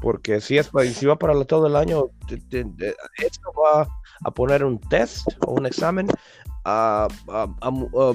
porque 0.00 0.40
si, 0.40 0.58
es, 0.58 0.70
si 0.94 1.06
va 1.06 1.16
para 1.18 1.44
todo 1.44 1.66
el 1.66 1.76
año, 1.76 2.04
esto 2.28 3.52
va 3.52 3.88
a 4.24 4.30
poner 4.30 4.64
un 4.64 4.80
test 4.80 5.28
o 5.46 5.52
un 5.52 5.66
examen 5.66 6.08
a, 6.64 7.08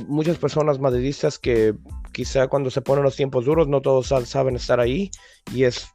muchas 0.07 0.37
personas 0.37 0.79
madridistas 0.79 1.39
que 1.39 1.73
quizá 2.11 2.47
cuando 2.47 2.69
se 2.69 2.81
ponen 2.81 3.03
los 3.03 3.15
tiempos 3.15 3.45
duros 3.45 3.67
no 3.67 3.81
todos 3.81 4.07
saben 4.25 4.55
estar 4.55 4.79
ahí 4.79 5.09
y 5.53 5.63
es 5.63 5.87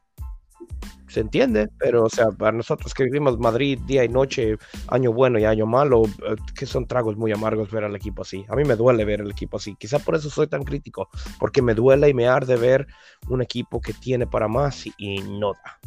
se 1.09 1.21
entiende, 1.21 1.71
pero 1.79 2.05
o 2.05 2.11
sea, 2.11 2.29
para 2.29 2.57
nosotros 2.57 2.93
que 2.93 3.05
vivimos 3.05 3.39
Madrid 3.39 3.79
día 3.87 4.05
y 4.05 4.09
noche, 4.09 4.57
año 4.89 5.13
bueno 5.13 5.39
y 5.39 5.45
año 5.45 5.65
malo, 5.65 6.05
eh, 6.05 6.37
que 6.55 6.67
son 6.67 6.87
tragos 6.87 7.17
muy 7.17 7.33
amargos 7.33 7.71
ver 7.71 7.85
al 7.85 7.97
equipo 7.97 8.23
así. 8.23 8.45
A 8.49 8.57
mí 8.57 8.65
me 8.65 8.77
duele 8.77 9.05
ver 9.05 9.21
el 9.21 9.31
equipo 9.31 9.57
así. 9.57 9.77
Quizá 9.77 9.99
por 9.99 10.17
eso 10.17 10.29
soy 10.29 10.47
tan 10.47 10.63
crítico, 10.63 11.09
porque 11.39 11.63
me 11.63 11.75
duele 11.75 12.11
y 12.11 12.15
me 12.15 12.29
arde 12.29 12.57
ver 12.57 12.87
un 13.29 13.41
equipo 13.41 13.81
que 13.81 13.95
tiene 13.95 14.27
para 14.27 14.47
más 14.47 14.87
y, 14.99 15.19
no 15.21 15.53
da. 15.55 15.81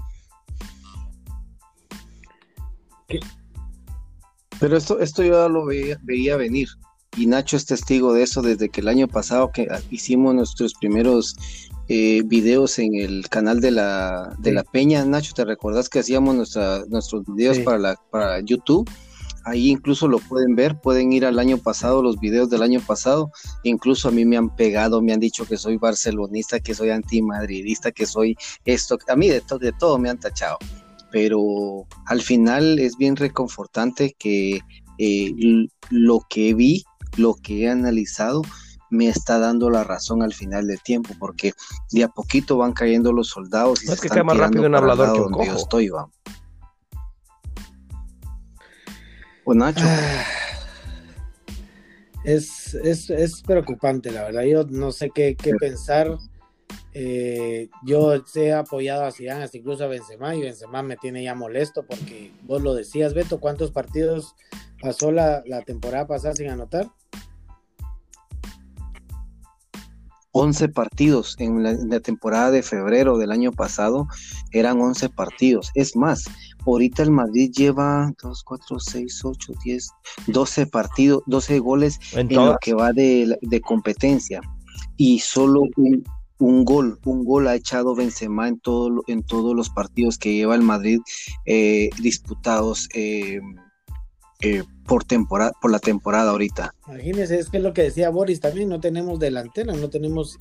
Pero 4.60 4.78
esto, 4.78 5.00
esto 5.00 5.24
yo 5.24 5.48
lo 5.48 5.66
veía, 5.66 6.00
veía 6.02 6.38
venir 6.38 6.70
y 7.18 7.26
Nacho 7.26 7.58
es 7.58 7.66
testigo 7.66 8.14
de 8.14 8.24
eso 8.24 8.42
desde 8.42 8.70
que 8.70 8.82
el 8.82 8.88
año 8.88 9.08
pasado 9.08 9.52
que 9.52 9.68
hicimos 9.90 10.36
nuestros 10.36 10.74
primeros 10.76 11.36
eh, 11.90 12.22
videos 12.26 12.80
en 12.80 12.96
el 12.96 13.28
canal 13.30 13.60
de 13.60 13.72
la, 13.72 14.36
de 14.40 14.54
la 14.54 14.64
Peña. 14.64 15.04
Nacho, 15.04 15.34
¿te 15.34 15.44
recordás 15.44 15.90
que 15.90 16.00
hacíamos 16.00 16.36
nuestra, 16.36 16.86
nuestros 16.88 17.24
videos 17.36 17.60
para, 17.60 17.78
la, 17.78 17.96
para 18.12 18.40
YouTube? 18.40 18.90
Ahí 19.46 19.70
incluso 19.70 20.08
lo 20.08 20.20
pueden 20.20 20.56
ver, 20.56 20.80
pueden 20.80 21.12
ir 21.12 21.26
al 21.26 21.40
año 21.40 21.58
pasado, 21.58 22.04
los 22.04 22.20
videos 22.20 22.50
del 22.50 22.62
año 22.62 22.80
pasado. 22.80 23.32
Incluso 23.64 24.08
a 24.08 24.12
mí 24.12 24.24
me 24.24 24.38
han 24.38 24.56
pegado, 24.56 25.02
me 25.02 25.14
han 25.14 25.20
dicho 25.20 25.46
que 25.46 25.58
soy 25.58 25.78
barcelonista, 25.78 26.60
que 26.60 26.76
soy 26.76 26.92
antimadridista, 26.92 27.92
que 27.92 28.06
soy 28.06 28.36
esto. 28.66 28.98
A 29.08 29.16
mí 29.16 29.28
de, 29.28 29.42
de 29.60 29.72
todo 29.72 29.98
me 29.98 30.10
han 30.10 30.20
tachado. 30.20 30.58
Pero 31.12 31.88
al 32.06 32.22
final 32.22 32.78
es 32.78 32.96
bien 32.98 33.16
reconfortante 33.16 34.16
que 34.20 34.60
eh, 35.00 35.34
lo 35.90 36.22
que 36.30 36.54
vi, 36.54 36.84
lo 37.18 37.34
que 37.34 37.64
he 37.64 37.70
analizado, 37.70 38.44
me 38.90 39.08
está 39.08 39.40
dando 39.40 39.70
la 39.70 39.84
razón 39.84 40.24
al 40.24 40.34
final 40.34 40.68
del 40.68 40.82
tiempo, 40.82 41.14
porque 41.20 41.54
de 41.92 42.04
a 42.04 42.08
poquito 42.08 42.58
van 42.58 42.74
cayendo 42.74 43.14
los 43.14 43.28
soldados 43.28 43.84
y 43.84 43.88
no 43.88 43.94
es 43.94 44.02
que 44.02 44.10
cae 44.10 44.24
más 44.24 44.38
rápido 44.38 44.66
un 44.66 44.76
hablador 44.76 45.14
que 45.14 45.22
un 45.22 45.32
cojo. 45.32 45.46
Yo 45.46 45.56
estoy, 45.56 45.90
va. 45.90 46.10
Pues 49.44 49.58
Nacho. 49.58 49.84
Ah, 49.84 50.24
es, 52.24 52.76
es, 52.76 53.10
es, 53.10 53.42
preocupante, 53.42 54.12
la 54.12 54.24
verdad. 54.24 54.44
Yo 54.44 54.64
no 54.66 54.92
sé 54.92 55.10
qué, 55.14 55.36
qué 55.36 55.54
pensar. 55.56 56.18
Eh, 56.94 57.70
yo 57.86 58.14
he 58.36 58.54
apoyado 58.54 59.06
a 59.06 59.12
Zidane, 59.12 59.44
hasta 59.44 59.58
incluso 59.58 59.84
a 59.84 59.88
Benzema, 59.88 60.36
y 60.36 60.42
Benzema 60.42 60.82
me 60.82 60.98
tiene 60.98 61.24
ya 61.24 61.36
molesto 61.36 61.84
porque 61.84 62.32
vos 62.44 62.62
lo 62.62 62.74
decías, 62.74 63.14
Beto, 63.14 63.40
¿cuántos 63.40 63.72
partidos 63.72 64.36
pasó 64.82 65.12
la, 65.12 65.44
la 65.46 65.62
temporada 65.62 66.08
pasada 66.08 66.36
sin 66.36 66.50
anotar? 66.50 66.88
11 70.40 70.70
partidos 70.70 71.36
en 71.40 71.64
la, 71.64 72.00
temporada 72.00 72.52
de 72.52 72.64
febrero 72.64 73.18
del 73.18 73.32
año 73.32 73.52
pasado, 73.52 74.08
eran 74.52 74.80
11 74.80 75.10
partidos. 75.10 75.72
Es 75.76 75.96
más, 75.96 76.26
ahorita 76.66 77.04
el 77.04 77.12
Madrid 77.12 77.52
lleva 77.52 78.12
2, 78.22 78.44
4, 78.44 78.80
6, 78.80 79.26
8, 79.26 79.54
10, 79.64 79.90
12 80.28 80.68
partidos, 80.68 81.24
12 81.26 81.60
goles 81.60 82.00
en, 82.14 82.34
lo 82.34 82.58
que 82.62 82.74
va 82.74 82.94
de, 82.94 83.38
competencia. 83.64 84.42
Y 84.98 85.20
solo 85.20 85.64
un, 86.38 86.66
gol, 86.66 87.00
un 87.06 87.24
gol 87.26 87.48
ha 87.48 87.56
echado 87.56 87.96
Benzema 87.96 88.48
en, 88.48 88.60
todo, 88.60 89.04
en 89.08 89.24
todos 89.24 89.56
los 89.56 89.70
partidos 89.70 90.18
que 90.18 90.34
lleva 90.34 90.56
el 90.56 90.62
Madrid 90.62 91.00
eh, 91.46 91.90
disputados. 92.00 92.88
Eh, 92.94 93.40
eh, 94.42 94.64
por 94.86 95.04
temporada, 95.04 95.52
por 95.62 95.70
la 95.70 95.80
temporada 95.80 96.32
ahorita. 96.32 96.74
Imagínense, 96.88 97.40
es 97.40 97.50
que 97.50 97.58
es 97.58 97.64
lo 97.64 97.74
que 97.74 97.84
decía 97.84 98.10
Boris 98.10 98.40
también, 98.40 98.70
no 98.70 98.80
tenemos 98.80 99.20
delantera, 99.20 99.74
no 99.74 99.90
tenemos 99.90 100.38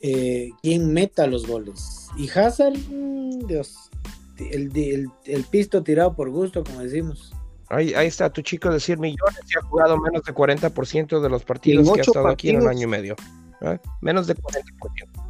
eh, 0.00 0.50
quien 0.62 0.92
meta 0.92 1.26
los 1.26 1.46
goles. 1.46 2.08
Y 2.16 2.28
Hazard, 2.28 2.76
mm, 2.76 3.46
Dios, 3.46 3.90
el, 4.38 5.10
pisto 5.50 5.82
tirado 5.82 6.14
por 6.14 6.30
gusto, 6.30 6.62
como 6.62 6.80
decimos. 6.80 7.32
Ahí, 7.70 7.94
ahí 7.94 8.06
está 8.06 8.30
tu 8.30 8.42
chico 8.42 8.70
de 8.70 8.80
100 8.80 9.00
millones 9.00 9.40
y 9.48 9.58
ha 9.58 9.62
jugado 9.62 9.98
menos 9.98 10.22
de 10.24 10.34
40% 10.34 11.20
de 11.20 11.28
los 11.28 11.44
partidos 11.44 11.90
que 11.90 12.00
ha 12.00 12.02
estado 12.02 12.28
aquí 12.28 12.50
en 12.50 12.62
un 12.62 12.68
año 12.68 12.82
y 12.82 12.86
medio. 12.86 13.16
¿eh? 13.62 13.78
Menos 14.00 14.26
de 14.26 14.36
40% 14.36 15.27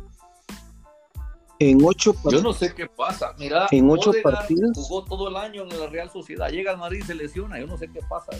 en 1.58 1.78
ocho 1.84 2.14
Yo 2.30 2.40
no 2.40 2.52
sé 2.52 2.74
qué 2.74 2.86
pasa. 2.86 3.34
Mira, 3.38 3.68
en 3.70 3.90
ocho 3.90 4.12
partidos. 4.22 4.72
Jugó 4.74 5.04
todo 5.04 5.28
el 5.28 5.36
año 5.36 5.62
en 5.62 5.78
la 5.78 5.86
Real 5.86 6.10
Sociedad. 6.10 6.50
Llega 6.50 6.72
al 6.72 6.78
Madrid 6.78 7.02
se 7.04 7.14
lesiona. 7.14 7.58
Yo 7.58 7.66
no 7.66 7.76
sé 7.76 7.88
qué 7.88 8.00
pasa. 8.08 8.32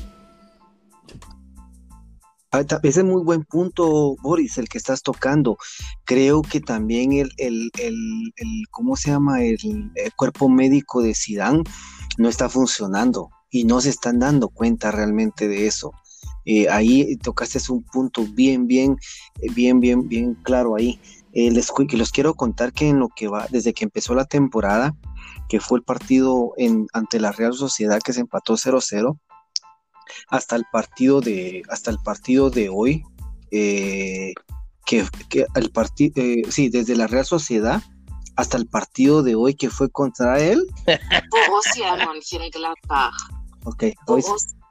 Ese 2.83 3.01
es 3.01 3.05
muy 3.05 3.23
buen 3.23 3.45
punto, 3.45 4.17
Boris, 4.23 4.57
el 4.57 4.69
que 4.69 4.79
estás 4.79 5.03
tocando. 5.03 5.59
Creo 6.05 6.41
que 6.41 6.61
también 6.61 7.13
el, 7.13 7.31
el, 7.37 7.71
el, 7.79 8.33
el 8.37 8.63
¿cómo 8.71 8.97
se 8.97 9.11
llama? 9.11 9.45
El, 9.45 9.59
cuerpo 10.17 10.49
médico 10.49 11.03
de 11.03 11.15
Sidán 11.15 11.63
no 12.17 12.29
está 12.29 12.49
funcionando 12.49 13.29
y 13.51 13.65
no 13.65 13.83
se 13.83 13.91
están 13.91 14.19
dando 14.19 14.49
cuenta 14.49 14.91
realmente 14.91 15.47
de 15.47 15.67
eso. 15.67 15.93
Eh, 16.47 16.69
ahí 16.71 17.17
tocaste 17.19 17.61
un 17.71 17.83
punto 17.83 18.25
bien, 18.25 18.67
bien, 18.67 18.97
bien, 19.55 19.79
bien, 19.79 20.09
bien 20.09 20.35
claro 20.43 20.77
ahí. 20.77 20.99
Eh, 21.33 21.51
les, 21.51 21.71
quiero 22.13 22.35
contar 22.35 22.73
que 22.73 22.89
en 22.89 22.99
lo 22.99 23.09
que 23.09 23.29
va, 23.29 23.47
desde 23.51 23.75
que 23.75 23.85
empezó 23.85 24.15
la 24.15 24.25
temporada, 24.25 24.97
que 25.49 25.61
fue 25.61 25.79
el 25.79 25.85
partido 25.85 26.53
en, 26.57 26.87
ante 26.93 27.21
la 27.21 27.33
Real 27.33 27.55
Sociedad 27.55 28.01
que 28.03 28.13
se 28.13 28.21
empató 28.21 28.55
0-0, 28.55 29.19
hasta 30.29 30.57
el 30.57 30.65
partido 30.73 31.21
de, 31.21 31.63
hasta 31.69 31.91
el 31.91 31.99
partido 31.99 32.51
de 32.51 32.69
hoy, 32.69 33.03
eh, 33.51 34.33
que, 34.87 35.07
el 35.55 35.71
partido, 35.71 36.13
eh, 36.17 36.43
sí, 36.49 36.71
desde 36.71 36.97
la 36.97 37.07
Real 37.07 37.27
Sociedad 37.27 37.83
hasta 38.37 38.57
el 38.57 38.69
partido 38.69 39.23
de 39.23 39.35
hoy 39.35 39.55
que 39.55 39.69
fue 39.69 39.91
contra 39.91 40.41
él. 40.41 40.65
ok, 43.65 43.85
hoy, 44.07 44.23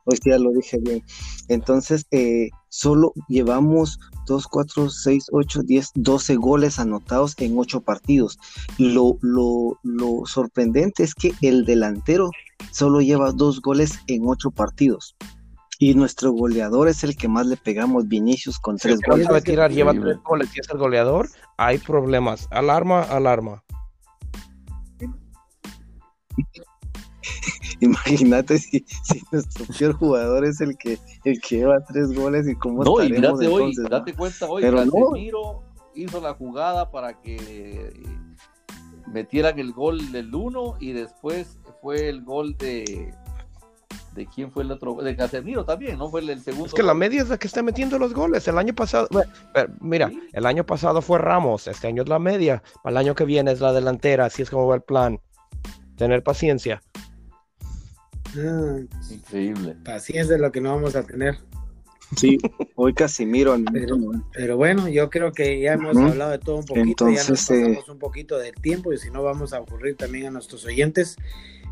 hoy 0.05 0.19
ya 0.25 0.39
lo 0.39 0.51
dije 0.51 0.79
bien. 0.81 1.03
Entonces, 1.49 2.07
eh, 2.11 2.49
solo 2.69 3.13
llevamos 3.27 3.99
2, 4.27 4.47
4, 4.47 4.89
6, 4.89 5.29
8, 5.31 5.63
10, 5.63 5.91
12 5.95 6.35
goles 6.35 6.77
anotados 6.77 7.33
en 7.39 7.57
8 7.57 7.81
partidos. 7.81 8.37
Lo, 8.77 9.17
lo, 9.21 9.79
lo 9.83 10.25
sorprendente 10.25 11.03
es 11.03 11.15
que 11.15 11.33
el 11.41 11.65
delantero 11.65 12.29
solo 12.71 13.01
lleva 13.01 13.31
2 13.31 13.61
goles 13.61 13.99
en 14.07 14.21
8 14.25 14.51
partidos. 14.51 15.15
Y 15.79 15.93
nuestro 15.93 16.31
goleador 16.31 16.87
es 16.87 17.03
el 17.03 17.15
que 17.15 17.27
más 17.27 17.45
le 17.45 17.55
pegamos, 17.55 18.07
Vinicius, 18.07 18.59
con 18.59 18.77
3 18.77 18.99
goles. 19.07 19.27
Va 19.31 19.37
a 19.37 19.41
tirar, 19.41 19.71
lleva 19.71 19.93
3 19.93 20.17
goles 20.23 20.49
y 20.55 20.59
es 20.59 20.69
el 20.69 20.77
goleador, 20.77 21.29
hay 21.57 21.77
problemas. 21.77 22.47
Alarma, 22.51 23.01
alarma. 23.03 23.63
Imagínate 27.81 28.57
si, 28.57 28.85
nuestro 29.31 29.65
peor 29.77 29.93
jugador 29.93 30.45
es 30.45 30.61
el 30.61 30.77
que, 30.77 30.97
el 31.23 31.39
que 31.41 31.57
lleva 31.57 31.83
tres 31.85 32.13
goles 32.13 32.47
y 32.47 32.55
cómo 32.55 32.83
No, 32.83 33.03
y 33.03 33.11
mirate 33.11 33.47
hoy, 33.47 33.73
date 33.89 34.13
cuenta 34.13 34.47
hoy, 34.47 34.61
Pero 34.63 34.77
Casemiro 34.77 35.63
hizo 35.93 36.21
la 36.21 36.33
jugada 36.33 36.91
para 36.91 37.19
que 37.21 37.93
metieran 39.07 39.59
el 39.59 39.73
gol 39.73 40.11
del 40.11 40.33
uno 40.33 40.75
y 40.79 40.93
después 40.93 41.57
fue 41.81 42.09
el 42.09 42.23
gol 42.23 42.57
de 42.57 43.13
de 44.17 44.25
quién 44.25 44.51
fue 44.51 44.63
el 44.63 44.71
otro 44.71 44.95
de 44.95 45.15
Casemiro 45.15 45.63
también, 45.63 45.99
¿no? 45.99 46.09
Fue 46.09 46.21
el, 46.21 46.41
segundo. 46.41 46.65
Es 46.65 46.73
que 46.73 46.83
la 46.83 46.95
media 46.95 47.21
es 47.21 47.29
la 47.29 47.37
que 47.37 47.47
está 47.47 47.61
metiendo 47.61 47.99
los 47.99 48.13
goles. 48.13 48.47
El 48.47 48.57
año 48.57 48.73
pasado, 48.73 49.07
mira, 49.79 50.11
el 50.33 50.45
año 50.45 50.65
pasado 50.65 51.01
fue 51.01 51.19
Ramos, 51.19 51.67
este 51.67 51.87
año 51.87 52.01
es 52.01 52.09
la 52.09 52.17
media, 52.17 52.63
para 52.81 52.91
el 52.91 52.97
año 52.97 53.15
que 53.15 53.25
viene 53.25 53.51
es 53.51 53.61
la 53.61 53.71
delantera, 53.71 54.25
así 54.25 54.41
es 54.41 54.49
como 54.49 54.67
va 54.67 54.75
el 54.75 54.81
plan. 54.81 55.21
Tener 55.95 56.23
paciencia. 56.23 56.81
Ah, 58.37 58.79
Increíble. 59.09 59.75
Paciencia 59.83 60.35
es 60.35 60.41
lo 60.41 60.51
que 60.51 60.61
no 60.61 60.75
vamos 60.75 60.95
a 60.95 61.03
tener. 61.03 61.37
Sí, 62.15 62.37
hoy 62.75 62.93
Casimiro. 62.93 63.57
Pero, 63.71 63.97
pero 64.33 64.57
bueno, 64.57 64.87
yo 64.87 65.09
creo 65.09 65.31
que 65.33 65.59
ya 65.59 65.73
hemos 65.73 65.97
hablado 65.97 66.31
de 66.31 66.39
todo 66.39 66.57
un 66.57 66.65
poquito, 66.65 67.09
ya 67.09 67.23
nos 67.27 67.51
eh, 67.51 67.59
pasamos 67.59 67.89
un 67.89 67.99
poquito 67.99 68.37
del 68.37 68.55
tiempo 68.55 68.93
y 68.93 68.97
si 68.97 69.11
no 69.11 69.23
vamos 69.23 69.51
a 69.53 69.59
ocurrir 69.59 69.97
también 69.97 70.27
a 70.27 70.31
nuestros 70.31 70.65
oyentes. 70.65 71.17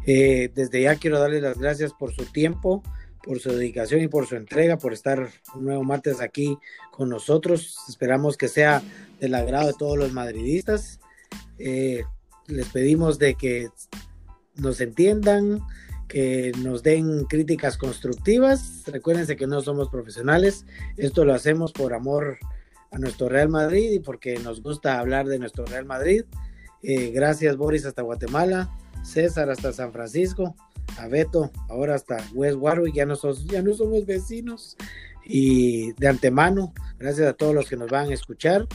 Eh, 0.06 0.52
desde 0.54 0.82
ya 0.82 0.96
quiero 0.96 1.20
darles 1.20 1.42
las 1.42 1.58
gracias 1.58 1.94
por 1.94 2.14
su 2.14 2.26
tiempo, 2.26 2.84
por 3.24 3.40
su 3.40 3.52
dedicación 3.52 4.02
y 4.02 4.08
por 4.08 4.28
su 4.28 4.36
entrega, 4.36 4.78
por 4.78 4.94
estar 4.94 5.30
un 5.56 5.66
nuevo 5.66 5.84
martes 5.84 6.22
aquí 6.22 6.58
con 6.92 7.10
nosotros. 7.10 7.78
Esperamos 7.88 8.38
que 8.38 8.50
sea 8.50 8.84
del 9.20 9.36
agrado 9.36 9.68
de 9.68 9.74
todos 9.74 9.98
los 9.98 10.12
madridistas. 10.12 11.00
Eh, 11.58 12.04
les 12.48 12.68
pedimos 12.70 13.18
de 13.20 13.36
que 13.36 13.70
nos 14.56 14.82
entiendan, 14.82 15.62
que 16.08 16.52
nos 16.64 16.84
den 16.84 17.26
críticas 17.26 17.78
constructivas. 17.78 18.84
Recuérdense 18.88 19.36
que 19.36 19.48
no 19.48 19.62
somos 19.62 19.90
profesionales, 19.90 20.66
esto 20.98 21.26
lo 21.26 21.34
hacemos 21.34 21.72
por 21.72 21.94
amor 21.94 22.38
a 22.92 22.98
nuestro 22.98 23.30
Real 23.30 23.50
Madrid 23.50 23.92
y 23.92 24.00
porque 24.00 24.38
nos 24.40 24.62
gusta 24.62 25.00
hablar 25.00 25.28
de 25.28 25.40
nuestro 25.40 25.66
Real 25.66 25.86
Madrid. 25.86 26.24
Eh, 26.84 27.12
gracias 27.12 27.58
Boris 27.58 27.86
hasta 27.86 28.04
Guatemala, 28.04 28.70
César 29.04 29.50
hasta 29.50 29.74
San 29.74 29.92
Francisco, 29.92 30.56
a 30.98 31.08
Beto 31.08 31.52
ahora 31.70 31.96
hasta 31.96 32.18
West 32.34 32.58
Warwick, 32.60 32.96
ya 32.96 33.06
no, 33.06 33.16
ya 33.48 33.62
no 33.62 33.74
somos 33.74 34.06
vecinos. 34.06 34.78
Y 35.28 35.94
de 35.94 36.08
antemano, 36.08 36.74
gracias 37.00 37.28
a 37.28 37.34
todos 37.34 37.56
los 37.56 37.68
que 37.68 37.78
nos 37.78 37.90
van 37.90 38.12
a 38.12 38.14
escuchar 38.14 38.68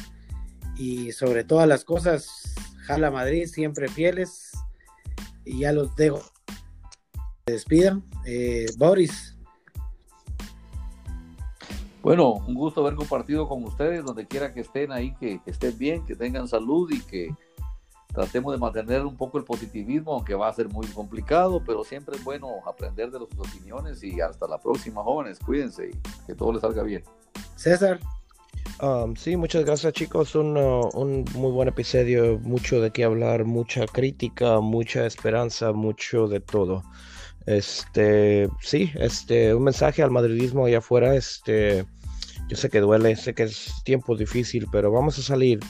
y 0.77 1.13
sobre 1.13 1.45
todas 1.45 1.69
las 1.69 1.85
cosas, 1.85 2.55
Jala 2.87 3.11
Madrid, 3.11 3.47
siempre 3.47 3.89
fieles. 3.89 4.51
Y 5.45 5.61
ya 5.61 5.73
los 5.73 5.95
dejo 5.95 6.23
despidan. 7.51 8.03
Eh, 8.27 8.67
Boris. 8.77 9.37
Bueno, 12.03 12.33
un 12.47 12.55
gusto 12.55 12.81
haber 12.81 12.95
compartido 12.95 13.47
con 13.47 13.63
ustedes, 13.65 14.05
donde 14.05 14.27
quiera 14.27 14.55
que 14.55 14.61
estén 14.61 14.91
ahí, 14.91 15.15
que, 15.21 15.41
estén 15.45 15.77
bien, 15.77 16.05
que 16.07 16.17
tengan 16.17 16.49
salud 16.49 16.91
y 16.91 17.01
que 17.01 17.35
tratemos 18.09 18.53
de 18.53 18.59
mantener 18.59 19.05
un 19.05 19.17
poco 19.17 19.39
el 19.39 19.45
positivismo, 19.45 20.15
aunque 20.15 20.35
va 20.35 20.49
a 20.49 20.53
ser 20.53 20.69
muy 20.69 20.87
complicado, 20.89 21.63
pero 21.65 21.85
siempre 21.85 22.17
es 22.17 22.25
bueno 22.25 22.49
aprender 22.67 23.11
de 23.11 23.19
sus 23.19 23.39
opiniones 23.39 24.03
y 24.03 24.21
hasta 24.21 24.49
la 24.49 24.59
próxima, 24.59 25.03
jóvenes, 25.03 25.39
cuídense 25.39 25.91
y 25.91 26.27
que 26.27 26.35
todo 26.35 26.53
les 26.53 26.63
salga 26.63 26.83
bien. 26.83 27.05
César. 27.57 28.01
Um, 28.83 29.15
sí, 29.15 29.37
muchas 29.37 29.67
gracias 29.67 29.93
chicos, 29.93 30.35
un, 30.35 30.57
uh, 30.57 30.89
un, 30.95 31.27
muy 31.35 31.53
buen 31.53 31.69
episodio, 31.69 32.39
mucho 32.39 32.81
de 32.81 32.91
qué 32.91 33.05
hablar, 33.05 33.45
mucha 33.45 33.85
crítica, 33.87 34.61
mucha 34.61 35.05
esperanza, 35.05 35.73
mucho 35.73 36.29
de 36.29 36.41
todo. 36.41 36.83
Este, 37.47 38.49
sí, 38.61 38.93
este, 38.97 39.55
un 39.55 39.65
mensaje 39.65 40.03
al 40.03 40.11
madridismo 40.11 40.67
allá 40.67 40.79
afuera, 40.79 41.15
este, 41.15 41.87
yo 42.49 42.57
sé 42.57 42.69
que 42.69 42.81
duele, 42.81 43.17
sé 43.17 43.35
que 43.35 43.45
es 43.45 43.73
tiempo 43.85 44.17
difícil, 44.17 44.67
pero 44.71 44.91
vamos 44.91 45.19
a 45.19 45.23
salir. 45.23 45.61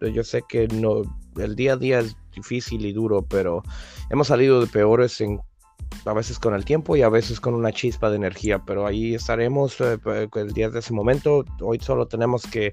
yo 0.00 0.24
sé 0.24 0.42
que 0.48 0.68
no, 0.68 1.02
el 1.36 1.56
día 1.56 1.72
a 1.72 1.76
día 1.76 2.00
es 2.00 2.16
difícil 2.34 2.84
y 2.84 2.92
duro, 2.92 3.22
pero 3.22 3.62
hemos 4.10 4.28
salido 4.28 4.60
de 4.60 4.66
peores 4.66 5.20
en 5.20 5.40
a 6.04 6.12
veces 6.12 6.38
con 6.38 6.54
el 6.54 6.64
tiempo 6.64 6.96
y 6.96 7.02
a 7.02 7.08
veces 7.08 7.40
con 7.40 7.54
una 7.54 7.72
chispa 7.72 8.10
de 8.10 8.16
energía, 8.16 8.60
pero 8.64 8.86
ahí 8.86 9.14
estaremos 9.14 9.80
eh, 9.80 9.98
el 10.34 10.52
día 10.52 10.70
de 10.70 10.78
ese 10.80 10.92
momento. 10.92 11.44
Hoy 11.60 11.78
solo 11.80 12.06
tenemos 12.06 12.42
que 12.42 12.72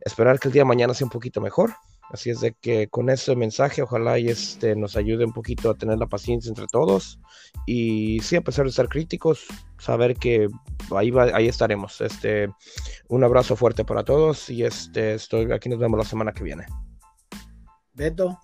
esperar 0.00 0.38
que 0.38 0.48
el 0.48 0.52
día 0.52 0.62
de 0.62 0.66
mañana 0.66 0.94
sea 0.94 1.06
un 1.06 1.10
poquito 1.10 1.40
mejor. 1.40 1.74
Así 2.12 2.30
es 2.30 2.40
de 2.40 2.52
que 2.52 2.88
con 2.88 3.08
ese 3.08 3.36
mensaje 3.36 3.82
ojalá 3.82 4.18
y 4.18 4.28
este 4.28 4.74
nos 4.74 4.96
ayude 4.96 5.24
un 5.24 5.32
poquito 5.32 5.70
a 5.70 5.74
tener 5.74 5.98
la 5.98 6.06
paciencia 6.08 6.48
entre 6.48 6.66
todos 6.66 7.20
y 7.66 8.18
sí 8.20 8.34
a 8.34 8.40
pesar 8.40 8.66
de 8.66 8.72
ser 8.72 8.88
críticos, 8.88 9.46
saber 9.78 10.16
que 10.16 10.48
ahí 10.96 11.12
ahí 11.32 11.46
estaremos. 11.46 12.00
Este 12.00 12.48
un 13.08 13.22
abrazo 13.22 13.54
fuerte 13.54 13.84
para 13.84 14.04
todos 14.04 14.50
y 14.50 14.64
este 14.64 15.14
estoy 15.14 15.52
aquí 15.52 15.68
nos 15.68 15.78
vemos 15.78 15.98
la 15.98 16.04
semana 16.04 16.32
que 16.32 16.42
viene. 16.42 16.66
Beto. 17.94 18.38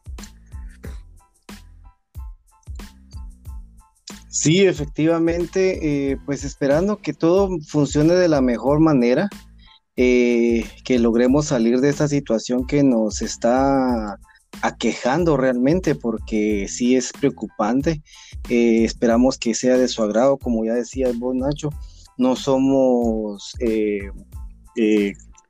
Sí, 4.28 4.66
efectivamente, 4.66 6.10
eh, 6.12 6.18
pues 6.26 6.44
esperando 6.44 6.98
que 6.98 7.14
todo 7.14 7.48
funcione 7.66 8.14
de 8.14 8.28
la 8.28 8.42
mejor 8.42 8.80
manera, 8.80 9.30
eh, 9.96 10.64
que 10.84 10.98
logremos 10.98 11.46
salir 11.46 11.80
de 11.80 11.88
esta 11.88 12.08
situación 12.08 12.66
que 12.66 12.82
nos 12.82 13.22
está 13.22 14.18
aquejando 14.62 15.36
realmente, 15.36 15.94
porque 15.94 16.66
sí 16.68 16.96
es 16.96 17.12
preocupante. 17.12 18.02
Eh, 18.48 18.84
esperamos 18.84 19.38
que 19.38 19.54
sea 19.54 19.76
de 19.76 19.88
su 19.88 20.02
agrado, 20.02 20.38
como 20.38 20.64
ya 20.64 20.74
decía 20.74 21.10
vos, 21.16 21.34
Nacho, 21.34 21.70
no 22.18 22.36
somos, 22.36 23.54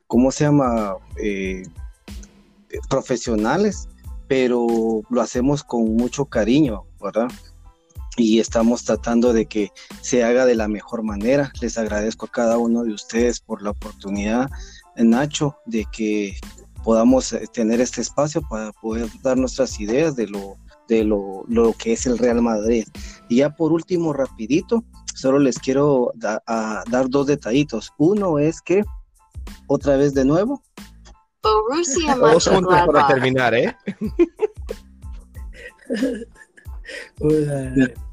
¿cómo 0.06 0.30
se 0.30 0.44
llama? 0.44 0.96
profesionales, 2.88 3.88
pero 4.28 5.02
lo 5.08 5.20
hacemos 5.20 5.62
con 5.62 5.94
mucho 5.94 6.24
cariño, 6.26 6.84
¿verdad? 7.00 7.28
Y 8.16 8.40
estamos 8.40 8.84
tratando 8.84 9.32
de 9.32 9.46
que 9.46 9.70
se 10.00 10.24
haga 10.24 10.46
de 10.46 10.54
la 10.54 10.68
mejor 10.68 11.02
manera. 11.02 11.52
Les 11.60 11.78
agradezco 11.78 12.26
a 12.26 12.30
cada 12.30 12.58
uno 12.58 12.82
de 12.82 12.92
ustedes 12.92 13.40
por 13.40 13.62
la 13.62 13.70
oportunidad, 13.70 14.50
Nacho, 14.96 15.56
de 15.66 15.86
que 15.92 16.36
podamos 16.82 17.32
eh, 17.32 17.46
tener 17.52 17.80
este 17.80 18.00
espacio 18.00 18.40
para 18.48 18.72
poder 18.72 19.08
dar 19.22 19.36
nuestras 19.36 19.78
ideas 19.80 20.16
de 20.16 20.28
lo, 20.28 20.56
de 20.88 21.04
lo, 21.04 21.74
que 21.78 21.92
es 21.92 22.06
el 22.06 22.16
Real 22.16 22.40
Madrid. 22.40 22.86
Y 23.28 23.36
ya 23.36 23.54
por 23.54 23.72
último, 23.72 24.12
rapidito, 24.12 24.84
solo 25.14 25.38
les 25.38 25.58
quiero 25.58 26.12
dar 26.14 27.08
dos 27.08 27.26
detallitos. 27.26 27.92
Uno 27.98 28.38
es 28.38 28.62
que, 28.62 28.82
otra 29.66 29.96
vez 29.96 30.14
de 30.14 30.24
nuevo. 30.24 30.62
Todos 31.40 32.48
juntos 32.48 32.82
para 32.86 33.06
terminar, 33.08 33.54
¿eh? 33.54 33.76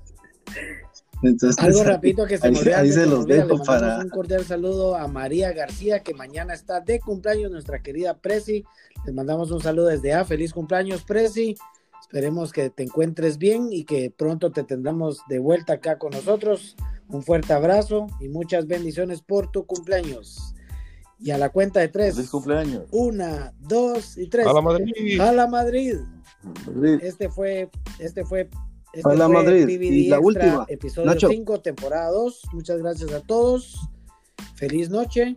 Algo 1.57 1.83
rapidito 1.83 2.25
que 2.25 2.37
se 2.37 2.51
me 2.51 2.59
olvidó. 2.59 3.63
para... 3.63 3.99
Un 3.99 4.09
cordial 4.09 4.45
saludo 4.45 4.95
a 4.95 5.07
María 5.07 5.53
García, 5.53 6.01
que 6.01 6.13
mañana 6.13 6.53
está 6.53 6.81
de 6.81 6.99
cumpleaños, 6.99 7.51
nuestra 7.51 7.81
querida 7.81 8.17
Presi. 8.17 8.63
Les 9.05 9.13
mandamos 9.13 9.51
un 9.51 9.61
saludo 9.61 9.87
desde 9.87 10.13
A. 10.13 10.25
Feliz 10.25 10.53
cumpleaños, 10.53 11.03
Presi. 11.03 11.55
Esperemos 12.01 12.51
que 12.51 12.69
te 12.69 12.83
encuentres 12.83 13.37
bien 13.37 13.69
y 13.71 13.85
que 13.85 14.11
pronto 14.15 14.51
te 14.51 14.63
tendremos 14.63 15.19
de 15.29 15.39
vuelta 15.39 15.73
acá 15.73 15.97
con 15.97 16.11
nosotros. 16.11 16.75
Un 17.07 17.23
fuerte 17.23 17.53
abrazo 17.53 18.07
y 18.19 18.27
muchas 18.27 18.67
bendiciones 18.67 19.21
por 19.21 19.51
tu 19.51 19.65
cumpleaños. 19.65 20.53
Y 21.19 21.31
a 21.31 21.37
la 21.37 21.49
cuenta 21.49 21.79
de 21.79 21.87
tres. 21.87 22.15
Feliz 22.15 22.29
cumpleaños. 22.29 22.83
Una, 22.91 23.53
dos 23.59 24.17
y 24.17 24.27
tres. 24.27 24.45
A 24.45 24.53
la 24.53 24.61
Madrid. 24.61 25.21
A 25.21 25.31
la 25.31 25.47
Madrid. 25.47 25.97
Este 27.01 27.29
fue, 27.29 27.69
este 27.99 28.25
fue 28.25 28.49
este 28.93 29.15
la 29.15 29.27
Madrid. 29.27 29.67
y 29.67 30.07
la 30.07 30.19
última. 30.19 30.65
Episodio 30.67 31.29
5, 31.29 31.61
temporada 31.61 32.11
2. 32.11 32.41
Muchas 32.53 32.77
gracias 32.77 33.11
a 33.11 33.21
todos. 33.21 33.89
Feliz 34.55 34.89
noche. 34.89 35.35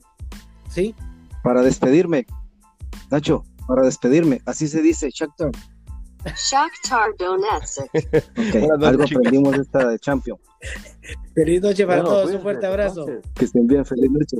¿Sí? 0.69 0.95
Para 1.43 1.63
despedirme, 1.63 2.27
Nacho, 3.11 3.45
para 3.67 3.83
despedirme, 3.83 4.41
así 4.47 4.69
se 4.69 4.83
dice, 4.83 5.11
Shakhtar. 5.11 5.53
Shakhtar 6.25 7.15
Donetsk. 7.19 7.83
Okay, 8.49 8.69
algo 8.83 9.05
aprendimos 9.05 9.57
esta 9.59 9.89
de 9.89 9.99
Champion. 9.99 10.39
Feliz 11.35 11.63
noche 11.63 11.87
para 11.87 12.03
todos, 12.03 12.33
un 12.33 12.41
fuerte 12.41 12.67
abrazo. 12.67 13.07
Que 13.35 13.45
estén 13.45 13.67
bien, 13.67 13.85
feliz 13.85 14.11
noche. 14.11 14.37